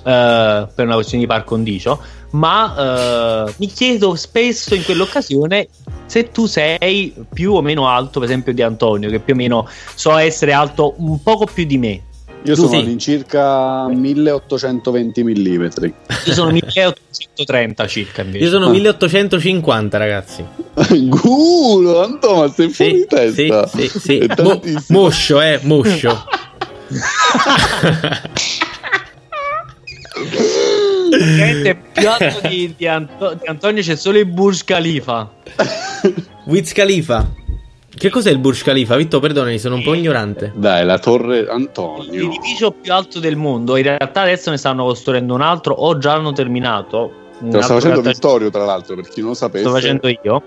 Eh, 0.03 0.67
per 0.73 0.85
una 0.85 0.93
questione 0.95 1.23
di 1.23 1.27
par 1.29 1.43
condicio, 1.43 1.99
ma 2.31 3.45
eh, 3.47 3.53
mi 3.57 3.67
chiedo 3.67 4.15
spesso 4.15 4.75
in 4.75 4.83
quell'occasione 4.83 5.67
se 6.05 6.31
tu 6.31 6.45
sei 6.47 7.13
più 7.31 7.53
o 7.53 7.61
meno 7.61 7.87
alto, 7.87 8.19
per 8.19 8.27
esempio, 8.27 8.53
di 8.53 8.61
Antonio, 8.61 9.09
che 9.09 9.19
più 9.19 9.33
o 9.33 9.37
meno 9.37 9.67
so 9.95 10.15
essere 10.17 10.53
alto 10.53 10.93
un 10.97 11.21
poco 11.21 11.45
più 11.45 11.65
di 11.65 11.77
me. 11.77 12.01
Io 12.43 12.55
Tu 12.55 12.61
sono 12.61 12.69
sì. 12.69 12.77
all'incirca 12.77 13.87
1820 13.89 15.23
mm. 15.25 15.61
Io 16.25 16.33
sono 16.33 16.51
1830 16.51 17.87
circa 17.87 18.21
invece. 18.21 18.43
Io 18.45 18.49
sono 18.49 18.67
Ah. 18.67 18.69
1850, 18.69 19.97
ragazzi. 19.97 20.45
Culo, 21.09 22.01
Anto, 22.01 22.35
ma 22.37 22.47
sei 22.49 22.69
fuori 22.69 22.91
Sì, 22.91 22.97
di 22.97 23.05
testa. 23.07 23.67
sì, 23.67 23.87
sì, 23.89 23.99
sì. 23.99 24.17
È 24.19 24.27
Mo- 24.27 24.35
tantissimo. 24.59 24.99
moscio, 25.01 25.41
eh, 25.41 25.59
moscio. 25.63 26.25
Gente, 31.09 31.75
più 31.93 32.09
alto 32.09 32.47
di, 32.47 32.73
di 32.77 32.87
Anto- 32.87 33.33
di 33.33 33.47
Antonio 33.47 33.81
c'è 33.81 33.95
solo 33.95 34.19
il 34.19 34.25
Burj 34.25 34.63
Khalifa. 34.63 35.29
Wiz 36.45 36.71
Khalifa. 36.73 37.27
Che 37.99 38.09
cos'è 38.09 38.31
il 38.31 38.39
Burj 38.39 38.63
Khalifa? 38.63 38.95
Vitto, 38.95 39.19
perdonami, 39.19 39.59
sono 39.59 39.75
un 39.75 39.83
po' 39.83 39.93
ignorante. 39.93 40.53
Dai, 40.55 40.85
la 40.85 40.99
torre 40.99 41.47
Antonio. 41.49 42.29
L'edificio 42.29 42.71
più 42.71 42.93
alto 42.93 43.19
del 43.19 43.35
mondo. 43.35 43.75
In 43.75 43.83
realtà 43.83 44.21
adesso 44.21 44.49
ne 44.49 44.57
stanno 44.57 44.85
costruendo 44.85 45.33
un 45.33 45.41
altro 45.41 45.73
o 45.73 45.97
già 45.97 46.13
hanno 46.13 46.31
terminato. 46.31 47.11
Te 47.39 47.45
lo 47.45 47.61
sta 47.61 47.73
facendo 47.73 48.01
realtà 48.01 48.11
Vittorio, 48.11 48.49
tra 48.49 48.63
l'altro, 48.63 48.95
per 48.95 49.09
chi 49.09 49.19
non 49.19 49.29
lo 49.29 49.35
sapesse. 49.35 49.65
sto 49.65 49.73
facendo 49.73 50.07
io. 50.07 50.43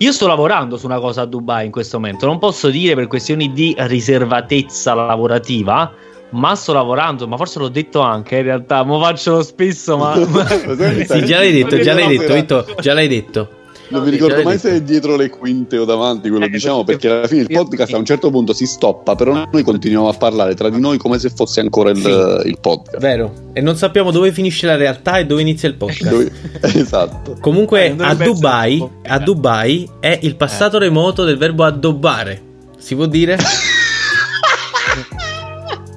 Io 0.00 0.12
sto 0.12 0.28
lavorando 0.28 0.76
su 0.76 0.86
una 0.86 1.00
cosa 1.00 1.22
a 1.22 1.24
Dubai 1.24 1.66
in 1.66 1.72
questo 1.72 1.98
momento. 1.98 2.26
Non 2.26 2.38
posso 2.38 2.70
dire 2.70 2.94
per 2.94 3.08
questioni 3.08 3.52
di 3.52 3.74
riservatezza 3.76 4.94
lavorativa. 4.94 5.92
Ma 6.30 6.54
sto 6.54 6.72
lavorando, 6.74 7.26
ma 7.26 7.36
forse 7.36 7.58
l'ho 7.58 7.68
detto 7.68 8.00
anche 8.00 8.36
in 8.36 8.42
realtà. 8.42 8.82
Mo 8.84 9.00
faccio 9.00 9.42
spesso, 9.42 9.96
ma. 9.96 10.14
ma- 10.28 10.46
Sì, 10.46 11.24
già 11.24 11.38
l'hai 11.38 11.52
detto, 11.52 11.78
già 11.80 11.94
l'hai 11.94 12.16
detto, 12.18 12.34
Vitto, 12.34 12.66
già 12.80 12.92
l'hai 12.92 13.08
detto. 13.08 13.48
Non 13.90 14.00
No, 14.00 14.04
mi 14.06 14.12
ricordo 14.12 14.42
mai 14.42 14.56
detto. 14.56 14.68
se 14.68 14.74
è 14.74 14.82
dietro 14.82 15.16
le 15.16 15.30
quinte 15.30 15.78
o 15.78 15.86
davanti 15.86 16.28
quello 16.28 16.44
Eh, 16.44 16.50
diciamo, 16.50 16.84
perché- 16.84 17.08
alla 17.08 17.26
fine 17.26 17.40
il 17.40 17.46
podcast 17.50 17.94
a 17.94 17.96
un 17.96 18.04
certo 18.04 18.28
punto 18.28 18.52
si 18.52 18.66
stoppa, 18.66 19.14
però 19.14 19.48
noi 19.50 19.62
continuiamo 19.62 20.06
a 20.06 20.12
parlare 20.12 20.52
tra 20.54 20.68
di 20.68 20.78
noi 20.78 20.98
come 20.98 21.18
se 21.18 21.30
fosse 21.30 21.60
ancora 21.60 21.88
il, 21.88 21.96
Sì. 21.96 22.48
il 22.48 22.58
podcast. 22.60 22.98
Vero. 22.98 23.32
E 23.54 23.62
non 23.62 23.76
sappiamo 23.76 24.10
dove 24.10 24.30
finisce 24.30 24.66
la 24.66 24.76
realtà 24.76 25.16
e 25.16 25.24
dove 25.24 25.40
inizia 25.40 25.70
il 25.70 25.76
podcast. 25.76 26.10
Dove- 26.10 26.30
esatto. 26.60 27.32
Eh, 27.32 27.40
Comunque 27.40 27.88
non 27.96 28.06
a 28.06 28.14
Dubai, 28.14 28.86
a 29.06 29.18
Dubai 29.18 29.88
è 30.00 30.18
il 30.20 30.36
passato 30.36 30.76
remoto 30.76 31.24
del 31.24 31.38
verbo 31.38 31.64
addobbare. 31.64 32.42
Si 32.76 32.94
può 32.94 33.06
dire? 33.06 33.38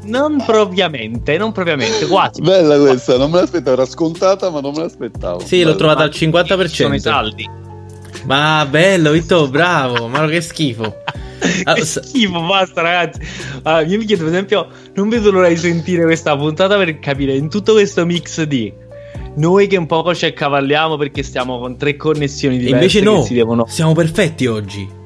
Non 0.03 0.43
propriamente, 0.45 1.37
non 1.37 1.51
propriamente, 1.51 2.07
quasi. 2.07 2.41
Bella 2.41 2.77
questa, 2.79 3.17
non 3.17 3.29
me 3.29 3.39
l'aspettavo, 3.41 3.73
era 3.73 3.85
scontata 3.85 4.49
ma 4.49 4.59
non 4.59 4.73
me 4.73 4.81
l'aspettavo. 4.81 5.39
Sì, 5.39 5.59
l'ho 5.59 5.65
Bella. 5.65 5.77
trovata 5.77 6.03
al 6.03 6.11
Ci 6.11 6.29
Sono 6.71 6.93
i 6.93 6.97
50%. 6.97 6.99
saldi. 6.99 7.49
Ma 8.25 8.65
bello, 8.69 9.11
Vitto, 9.11 9.47
bravo. 9.47 10.07
Ma 10.07 10.27
che 10.27 10.41
schifo. 10.41 11.01
che 11.41 11.85
schifo, 11.85 12.41
basta 12.41 12.81
ragazzi. 12.81 13.19
Allora, 13.63 13.85
io 13.85 13.97
mi 13.97 14.05
chiedo 14.05 14.23
per 14.23 14.31
esempio, 14.31 14.67
non 14.95 15.09
vedo 15.09 15.31
l'ora 15.31 15.47
di 15.47 15.57
sentire 15.57 16.03
questa 16.03 16.35
puntata 16.35 16.77
per 16.77 16.99
capire 16.99 17.35
in 17.35 17.49
tutto 17.49 17.73
questo 17.73 18.05
mix 18.05 18.41
di 18.43 18.71
noi 19.35 19.67
che 19.67 19.77
un 19.77 19.85
po' 19.85 20.13
ci 20.13 20.25
accavalliamo 20.25 20.97
perché 20.97 21.23
stiamo 21.23 21.59
con 21.59 21.77
tre 21.77 21.95
connessioni 21.95 22.57
diverse. 22.57 22.75
Invece 22.75 23.01
no, 23.01 23.25
devono... 23.29 23.65
siamo 23.67 23.93
perfetti 23.93 24.45
oggi. 24.47 24.99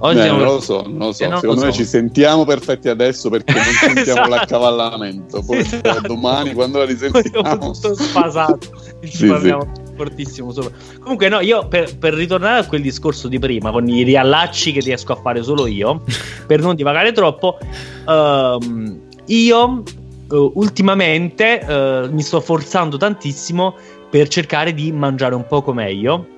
Oggi 0.00 0.18
Beh, 0.18 0.28
non 0.28 0.42
lo 0.42 0.60
so, 0.60 0.82
non 0.86 0.98
lo 0.98 1.12
so. 1.12 1.24
Eh, 1.24 1.28
non 1.28 1.40
Secondo 1.40 1.60
lo 1.62 1.66
me 1.66 1.72
so. 1.72 1.78
ci 1.78 1.84
sentiamo 1.84 2.44
perfetti 2.44 2.88
adesso 2.88 3.30
perché 3.30 3.52
non 3.52 3.62
sentiamo 3.94 4.20
esatto. 4.20 4.28
l'accavallamento. 4.28 5.42
Poi 5.42 5.58
esatto. 5.58 6.00
domani 6.06 6.52
quando 6.52 6.78
la 6.78 6.84
risentiamo. 6.84 7.72
tutto 7.72 7.94
spasato. 7.94 8.58
Ci 9.02 9.16
sì, 9.16 9.26
parliamo 9.26 9.72
sì. 9.74 9.92
fortissimo 9.96 10.52
sopra. 10.52 10.70
Comunque, 11.00 11.28
no, 11.28 11.40
io 11.40 11.66
per, 11.68 11.96
per, 11.98 12.14
ritornare 12.14 12.60
a 12.60 12.66
quel 12.66 12.82
discorso 12.82 13.28
di 13.28 13.38
prima, 13.38 13.70
con 13.70 13.88
i 13.88 14.02
riallacci 14.02 14.72
che 14.72 14.80
riesco 14.80 15.12
a 15.12 15.16
fare 15.16 15.42
solo 15.42 15.66
io, 15.66 16.02
per 16.46 16.60
non 16.60 16.74
divagare 16.74 17.12
troppo, 17.12 17.58
uh, 18.06 18.98
io 19.26 19.82
uh, 20.30 20.52
ultimamente 20.54 21.60
uh, 21.64 22.12
mi 22.12 22.22
sto 22.22 22.40
forzando 22.40 22.96
tantissimo 22.96 23.76
per 24.10 24.26
cercare 24.28 24.74
di 24.74 24.90
mangiare 24.90 25.34
un 25.34 25.46
poco 25.46 25.72
meglio 25.72 26.36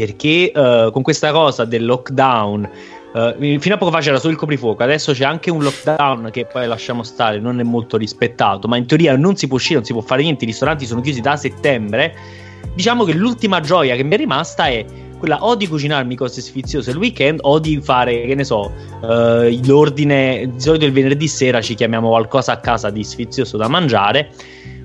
perché 0.00 0.50
uh, 0.54 0.90
con 0.92 1.02
questa 1.02 1.30
cosa 1.30 1.64
del 1.64 1.84
lockdown 1.84 2.70
Uh, 3.12 3.58
fino 3.58 3.74
a 3.74 3.76
poco 3.76 3.90
fa 3.90 3.98
c'era 3.98 4.20
solo 4.20 4.34
il 4.34 4.38
coprifuoco, 4.38 4.84
adesso 4.84 5.10
c'è 5.10 5.24
anche 5.24 5.50
un 5.50 5.64
lockdown 5.64 6.28
che 6.30 6.46
poi 6.46 6.68
lasciamo 6.68 7.02
stare, 7.02 7.40
non 7.40 7.58
è 7.58 7.64
molto 7.64 7.96
rispettato, 7.96 8.68
ma 8.68 8.76
in 8.76 8.86
teoria 8.86 9.16
non 9.16 9.34
si 9.34 9.48
può 9.48 9.56
uscire, 9.56 9.74
non 9.74 9.84
si 9.84 9.92
può 9.92 10.00
fare 10.00 10.22
niente, 10.22 10.44
i 10.44 10.46
ristoranti 10.46 10.86
sono 10.86 11.00
chiusi 11.00 11.20
da 11.20 11.34
settembre. 11.34 12.14
Diciamo 12.72 13.02
che 13.02 13.12
l'ultima 13.14 13.58
gioia 13.58 13.96
che 13.96 14.04
mi 14.04 14.14
è 14.14 14.16
rimasta 14.16 14.68
è 14.68 14.84
quella 15.18 15.44
o 15.44 15.56
di 15.56 15.66
cucinarmi 15.66 16.14
cose 16.14 16.40
sfiziose 16.40 16.92
il 16.92 16.98
weekend 16.98 17.40
o 17.42 17.58
di 17.58 17.80
fare, 17.82 18.26
che 18.26 18.34
ne 18.36 18.44
so, 18.44 18.70
uh, 19.00 19.58
l'ordine, 19.64 20.48
di 20.54 20.60
solito 20.60 20.84
il 20.84 20.92
venerdì 20.92 21.26
sera 21.26 21.60
ci 21.60 21.74
chiamiamo 21.74 22.10
qualcosa 22.10 22.52
a 22.52 22.58
casa 22.58 22.90
di 22.90 23.02
sfizioso 23.02 23.56
da 23.56 23.66
mangiare 23.66 24.30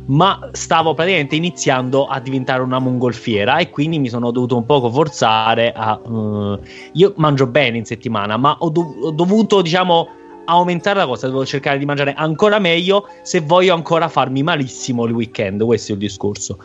ma 0.08 0.50
stavo 0.52 0.94
praticamente 0.94 1.36
iniziando 1.36 2.06
a 2.06 2.20
diventare 2.20 2.62
una 2.62 2.80
mongolfiera 2.80 3.58
e 3.58 3.70
quindi 3.70 4.00
mi 4.00 4.10
sono 4.10 4.32
dovuto 4.32 4.58
un 4.58 4.66
poco 4.66 4.90
forzare 4.90 5.72
a... 5.72 6.00
Uh, 6.04 6.60
io 6.94 7.14
mangio 7.18 7.48
bene 7.48 7.78
in 7.78 7.86
settimana, 7.86 8.38
ma 8.38 8.56
ho, 8.60 8.70
dov- 8.70 9.04
ho 9.04 9.12
dovuto, 9.12 9.62
diciamo, 9.62 10.08
aumentare 10.46 11.00
la 11.00 11.08
cosa, 11.08 11.28
devo 11.28 11.46
cercare 11.46 11.78
di 11.78 11.86
mangiare 11.86 12.14
ancora 12.14 12.60
meglio 12.60 13.08
se 13.24 13.42
voglio 13.42 13.74
ancora 13.74 14.08
farmi 14.08 14.44
malissimo 14.44 15.06
il 15.06 15.14
weekend, 15.14 15.64
questo 15.64 15.92
è 15.92 15.96
il 15.96 16.02
discorso. 16.02 16.60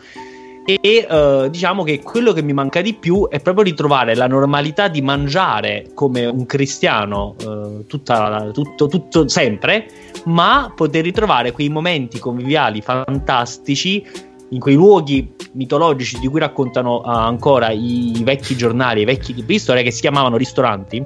E 0.63 1.07
uh, 1.09 1.49
diciamo 1.49 1.83
che 1.83 2.01
quello 2.01 2.33
che 2.33 2.43
mi 2.43 2.53
manca 2.53 2.81
di 2.81 2.93
più 2.93 3.27
è 3.27 3.39
proprio 3.39 3.63
ritrovare 3.63 4.15
la 4.15 4.27
normalità 4.27 4.87
di 4.87 5.01
mangiare 5.01 5.87
come 5.95 6.25
un 6.25 6.45
cristiano 6.45 7.35
uh, 7.43 7.85
tutta, 7.87 8.51
tutto, 8.53 8.87
tutto 8.87 9.27
sempre, 9.27 9.87
ma 10.25 10.71
poter 10.75 11.03
ritrovare 11.03 11.51
quei 11.51 11.69
momenti 11.69 12.19
conviviali 12.19 12.81
fantastici 12.81 14.05
in 14.49 14.59
quei 14.59 14.75
luoghi 14.75 15.33
mitologici 15.53 16.19
di 16.19 16.27
cui 16.27 16.39
raccontano 16.39 16.97
uh, 16.97 17.07
ancora 17.07 17.71
i, 17.71 18.19
i, 18.19 18.23
vecchi 18.23 18.55
giornali, 18.55 19.01
i 19.01 19.05
vecchi 19.05 19.33
libri 19.33 19.53
di 19.53 19.59
storia 19.59 19.81
che 19.81 19.91
si 19.91 20.01
chiamavano 20.01 20.37
ristoranti. 20.37 21.03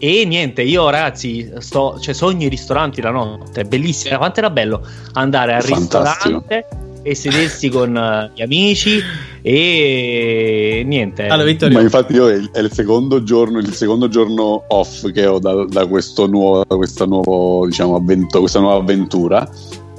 E 0.00 0.24
niente, 0.24 0.62
io 0.62 0.90
ragazzi, 0.90 1.50
sto, 1.58 1.98
cioè, 2.00 2.14
sogno 2.14 2.46
i 2.46 2.48
ristoranti 2.48 3.00
la 3.00 3.10
notte, 3.10 3.60
è 3.60 3.64
bellissimo. 3.64 4.16
Quanto 4.16 4.40
era 4.40 4.50
bello 4.50 4.84
andare 5.12 5.54
al 5.54 5.62
Fantastico. 5.62 6.44
ristorante 6.46 6.86
e 7.02 7.14
sedersi 7.14 7.68
con 7.68 7.94
uh, 7.94 8.34
gli 8.34 8.42
amici 8.42 9.00
e 9.42 10.82
niente. 10.84 11.26
Allora, 11.26 11.46
Vittorio... 11.46 11.76
Ma 11.76 11.82
infatti 11.82 12.12
io 12.14 12.28
è 12.28 12.34
il, 12.34 12.50
è 12.50 12.60
il, 12.60 12.72
secondo 12.72 13.22
giorno, 13.22 13.58
il 13.58 13.72
secondo 13.72 14.08
giorno 14.08 14.64
off 14.68 15.10
che 15.12 15.26
ho 15.26 15.38
da, 15.38 15.64
da 15.64 15.86
questo 15.86 16.26
nuovo, 16.26 16.64
da 16.66 16.76
questa, 16.76 17.04
nuovo, 17.06 17.66
diciamo, 17.66 17.96
avvento, 17.96 18.40
questa 18.40 18.60
nuova 18.60 18.76
avventura 18.76 19.48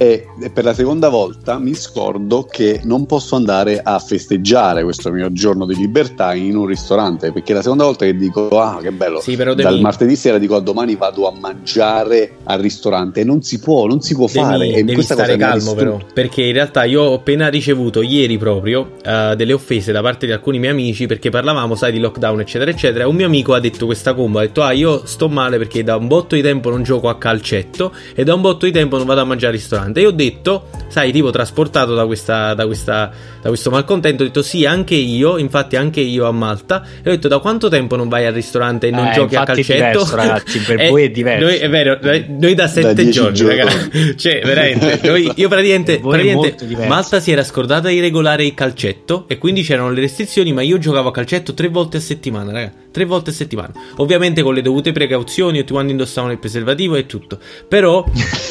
e 0.02 0.26
per 0.50 0.64
la 0.64 0.72
seconda 0.72 1.10
volta 1.10 1.58
mi 1.58 1.74
scordo 1.74 2.48
che 2.50 2.80
non 2.84 3.04
posso 3.04 3.36
andare 3.36 3.82
a 3.82 3.98
festeggiare 3.98 4.82
questo 4.82 5.10
mio 5.10 5.30
giorno 5.30 5.66
di 5.66 5.76
libertà 5.76 6.32
in 6.32 6.56
un 6.56 6.64
ristorante 6.64 7.32
perché 7.32 7.52
la 7.52 7.60
seconda 7.60 7.84
volta 7.84 8.06
che 8.06 8.16
dico 8.16 8.48
ah 8.58 8.78
che 8.80 8.92
bello 8.92 9.20
sì, 9.20 9.36
dal 9.36 9.54
devi... 9.54 9.80
martedì 9.82 10.16
sera 10.16 10.38
dico 10.38 10.56
a 10.56 10.60
domani 10.60 10.96
vado 10.96 11.28
a 11.28 11.34
mangiare 11.38 12.36
al 12.44 12.60
ristorante. 12.60 13.24
Non 13.24 13.42
si 13.42 13.60
può 13.60 13.84
non 13.84 14.00
si 14.00 14.14
può 14.14 14.24
devi, 14.24 14.38
fare. 14.38 14.68
E 14.68 14.72
devi 14.76 14.94
questa 14.94 15.12
stare 15.12 15.36
calmo 15.36 15.74
però 15.74 15.98
perché 16.14 16.44
in 16.44 16.54
realtà 16.54 16.84
io 16.84 17.02
ho 17.02 17.14
appena 17.16 17.48
ricevuto 17.48 18.00
ieri 18.00 18.38
proprio 18.38 18.92
uh, 19.04 19.34
delle 19.34 19.52
offese 19.52 19.92
da 19.92 20.00
parte 20.00 20.24
di 20.24 20.32
alcuni 20.32 20.58
miei 20.58 20.72
amici 20.72 21.04
perché 21.04 21.28
parlavamo 21.28 21.74
sai 21.74 21.92
di 21.92 21.98
lockdown 21.98 22.40
eccetera 22.40 22.70
eccetera. 22.70 23.06
Un 23.06 23.16
mio 23.16 23.26
amico 23.26 23.52
ha 23.52 23.60
detto 23.60 23.84
questa 23.84 24.14
combo 24.14 24.38
ha 24.38 24.42
detto 24.42 24.62
ah 24.62 24.72
io 24.72 25.04
sto 25.04 25.28
male 25.28 25.58
perché 25.58 25.84
da 25.84 25.96
un 25.96 26.06
botto 26.06 26.36
di 26.36 26.40
tempo 26.40 26.70
non 26.70 26.82
gioco 26.84 27.10
a 27.10 27.18
calcetto 27.18 27.92
e 28.14 28.24
da 28.24 28.32
un 28.32 28.40
botto 28.40 28.64
di 28.64 28.72
tempo 28.72 28.96
non 28.96 29.04
vado 29.04 29.20
a 29.20 29.24
mangiare 29.24 29.52
al 29.52 29.58
ristorante 29.58 29.88
ristorante. 29.90 30.00
E 30.00 30.06
ho 30.06 30.10
detto, 30.10 30.68
sai, 30.88 31.12
tipo 31.12 31.30
trasportato 31.30 31.94
da, 31.94 32.06
questa, 32.06 32.54
da, 32.54 32.66
questa, 32.66 33.10
da 33.40 33.48
questo 33.48 33.70
malcontento, 33.70 34.22
ho 34.22 34.26
detto 34.26 34.42
sì, 34.42 34.64
anche 34.64 34.94
io, 34.94 35.38
infatti 35.38 35.76
anche 35.76 36.00
io 36.00 36.26
a 36.26 36.32
Malta. 36.32 36.82
E 37.02 37.10
ho 37.10 37.12
detto 37.12 37.28
da 37.28 37.38
quanto 37.38 37.68
tempo 37.68 37.96
non 37.96 38.08
vai 38.08 38.26
al 38.26 38.32
ristorante 38.32 38.88
e 38.88 38.90
non 38.90 39.06
eh, 39.06 39.12
giochi 39.12 39.36
a 39.36 39.44
calcetto? 39.44 39.72
È 39.72 39.90
diverso, 39.90 40.16
ragazzi, 40.16 40.58
per 40.60 40.86
voi 40.88 41.04
è 41.04 41.10
diverso. 41.10 41.44
Noi, 41.44 41.56
è 41.56 41.68
vero, 41.68 41.98
noi 42.28 42.54
da 42.54 42.68
sette 42.68 42.94
da 43.04 43.10
giorni, 43.10 43.34
giorni, 43.34 43.56
ragazzi. 43.56 44.16
cioè, 44.16 44.40
veramente, 44.44 45.00
noi, 45.08 45.30
io 45.34 45.48
praticamente, 45.48 45.98
praticamente 45.98 46.86
Malta 46.86 47.20
si 47.20 47.32
era 47.32 47.44
scordata 47.44 47.88
di 47.88 48.00
regolare 48.00 48.44
il 48.44 48.54
calcetto 48.54 49.24
e 49.28 49.38
quindi 49.38 49.62
c'erano 49.62 49.90
le 49.90 50.00
restrizioni, 50.00 50.52
ma 50.52 50.62
io 50.62 50.78
giocavo 50.78 51.08
a 51.08 51.12
calcetto 51.12 51.54
tre 51.54 51.68
volte 51.68 51.98
a 51.98 52.00
settimana, 52.00 52.52
ragazzi. 52.52 52.88
Tre 52.90 53.04
volte 53.04 53.30
a 53.30 53.32
settimana. 53.32 53.72
Ovviamente 53.96 54.42
con 54.42 54.52
le 54.52 54.62
dovute 54.62 54.90
precauzioni, 54.90 55.60
tutti 55.60 55.72
quanti 55.72 55.92
indossavano 55.92 56.32
il 56.32 56.40
preservativo 56.40 56.96
e 56.96 57.06
tutto. 57.06 57.38
Però, 57.68 58.04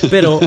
però 0.10 0.40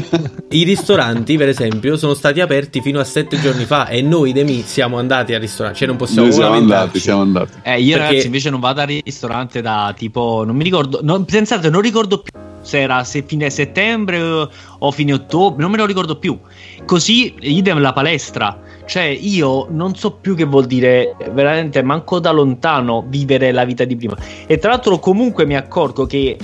i 0.48 0.64
ristoranti 0.64 0.81
ristoranti, 0.82 1.36
per 1.36 1.48
esempio, 1.48 1.96
sono 1.96 2.12
stati 2.12 2.40
aperti 2.40 2.80
fino 2.82 2.98
a 2.98 3.04
sette 3.04 3.40
giorni 3.40 3.64
fa 3.64 3.86
e 3.86 4.02
noi 4.02 4.32
Demi 4.32 4.62
siamo 4.62 4.98
andati 4.98 5.32
al 5.32 5.40
ristorante, 5.40 5.78
cioè 5.78 5.86
non 5.86 5.96
possiamo 5.96 6.26
noi 6.26 6.32
siamo 6.32 6.54
andati, 6.54 6.98
siamo 6.98 7.20
andati. 7.22 7.52
Eh, 7.62 7.80
io 7.80 7.96
Perché... 7.96 8.08
ragazzi 8.08 8.26
invece 8.26 8.50
non 8.50 8.58
vado 8.58 8.80
al 8.80 8.88
ristorante 8.88 9.62
da 9.62 9.94
tipo, 9.96 10.42
non 10.44 10.56
mi 10.56 10.64
ricordo, 10.64 10.98
non, 11.02 11.24
pensate, 11.24 11.70
non 11.70 11.80
ricordo 11.80 12.20
più 12.20 12.32
se 12.62 12.80
era 12.80 13.02
se 13.04 13.22
fine 13.22 13.48
settembre 13.50 14.48
o 14.78 14.90
fine 14.90 15.12
ottobre, 15.12 15.62
non 15.62 15.70
me 15.70 15.76
lo 15.76 15.86
ricordo 15.86 16.18
più. 16.18 16.36
Così, 16.84 17.34
idem 17.40 17.80
la 17.80 17.92
palestra. 17.92 18.60
Cioè, 18.84 19.04
io 19.04 19.68
non 19.70 19.94
so 19.94 20.12
più 20.12 20.34
che 20.34 20.44
vuol 20.44 20.66
dire 20.66 21.16
veramente 21.32 21.82
manco 21.82 22.18
da 22.18 22.32
lontano 22.32 23.04
vivere 23.06 23.52
la 23.52 23.64
vita 23.64 23.84
di 23.84 23.94
prima. 23.94 24.16
E 24.46 24.58
tra 24.58 24.70
l'altro, 24.70 24.98
comunque 24.98 25.46
mi 25.46 25.56
accorgo 25.56 26.06
che 26.06 26.36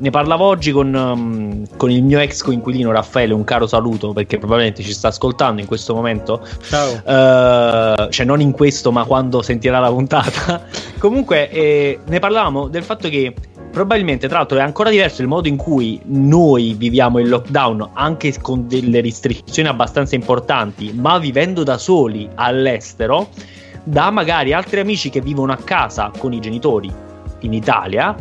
ne 0.00 0.10
parlavo 0.10 0.44
oggi 0.44 0.72
con, 0.72 0.94
um, 0.94 1.66
con, 1.76 1.90
il 1.90 2.02
mio 2.02 2.18
ex 2.18 2.42
coinquilino 2.42 2.90
Raffaele, 2.90 3.34
un 3.34 3.44
caro 3.44 3.66
saluto 3.66 4.12
perché 4.12 4.38
probabilmente 4.38 4.82
ci 4.82 4.92
sta 4.92 5.08
ascoltando 5.08 5.60
in 5.60 5.66
questo 5.66 5.94
momento. 5.94 6.44
Ciao. 6.62 6.92
Uh, 6.94 8.08
cioè 8.08 8.24
non 8.24 8.40
in 8.40 8.52
questo, 8.52 8.92
ma 8.92 9.04
quando 9.04 9.42
sentirà 9.42 9.78
la 9.78 9.90
puntata. 9.90 10.64
Comunque 10.98 11.50
eh, 11.50 11.98
ne 12.06 12.18
parlavamo 12.18 12.68
del 12.68 12.82
fatto 12.82 13.08
che 13.08 13.34
probabilmente 13.70 14.26
tra 14.26 14.38
l'altro 14.38 14.58
è 14.58 14.62
ancora 14.62 14.90
diverso 14.90 15.20
il 15.20 15.28
modo 15.28 15.48
in 15.48 15.56
cui 15.56 16.00
noi 16.06 16.74
viviamo 16.74 17.18
il 17.18 17.28
lockdown 17.28 17.90
anche 17.92 18.34
con 18.40 18.66
delle 18.66 19.02
restrizioni 19.02 19.68
abbastanza 19.68 20.14
importanti, 20.14 20.92
ma 20.94 21.18
vivendo 21.18 21.62
da 21.62 21.76
soli 21.76 22.28
all'estero, 22.36 23.28
da 23.84 24.10
magari 24.10 24.54
altri 24.54 24.80
amici 24.80 25.10
che 25.10 25.20
vivono 25.20 25.52
a 25.52 25.56
casa 25.56 26.10
con 26.16 26.32
i 26.32 26.40
genitori 26.40 26.90
in 27.40 27.52
Italia 27.52 28.16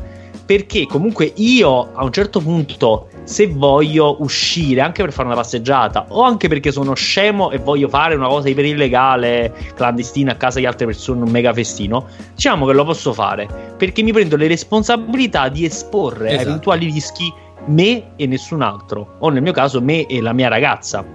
perché 0.49 0.87
comunque 0.87 1.31
io 1.35 1.91
a 1.93 2.03
un 2.03 2.11
certo 2.11 2.39
punto 2.39 3.09
se 3.23 3.45
voglio 3.45 4.15
uscire 4.23 4.81
anche 4.81 5.03
per 5.03 5.13
fare 5.13 5.27
una 5.27 5.35
passeggiata 5.35 6.07
o 6.09 6.23
anche 6.23 6.47
perché 6.47 6.71
sono 6.71 6.95
scemo 6.95 7.51
e 7.51 7.59
voglio 7.59 7.87
fare 7.87 8.15
una 8.15 8.27
cosa 8.27 8.49
iper 8.49 8.65
illegale 8.65 9.53
clandestina 9.75 10.31
a 10.31 10.35
casa 10.37 10.57
di 10.57 10.65
altre 10.65 10.87
persone 10.87 11.21
un 11.21 11.29
mega 11.29 11.53
festino 11.53 12.07
diciamo 12.33 12.65
che 12.65 12.73
lo 12.73 12.83
posso 12.83 13.13
fare 13.13 13.47
perché 13.77 14.01
mi 14.01 14.11
prendo 14.11 14.35
le 14.37 14.47
responsabilità 14.47 15.49
di 15.49 15.65
esporre 15.65 16.29
esatto. 16.29 16.41
a 16.41 16.49
eventuali 16.49 16.89
rischi 16.89 17.31
me 17.65 18.13
e 18.15 18.25
nessun 18.25 18.63
altro 18.63 19.17
o 19.19 19.29
nel 19.29 19.43
mio 19.43 19.53
caso 19.53 19.79
me 19.83 20.07
e 20.07 20.19
la 20.19 20.33
mia 20.33 20.47
ragazza 20.47 21.05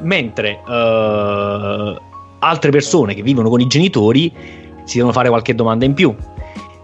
mentre 0.00 0.58
uh, 0.64 2.00
altre 2.38 2.70
persone 2.70 3.12
che 3.12 3.20
vivono 3.20 3.50
con 3.50 3.60
i 3.60 3.66
genitori 3.66 4.32
si 4.84 4.96
devono 4.96 5.12
fare 5.12 5.28
qualche 5.28 5.54
domanda 5.54 5.84
in 5.84 5.92
più 5.92 6.16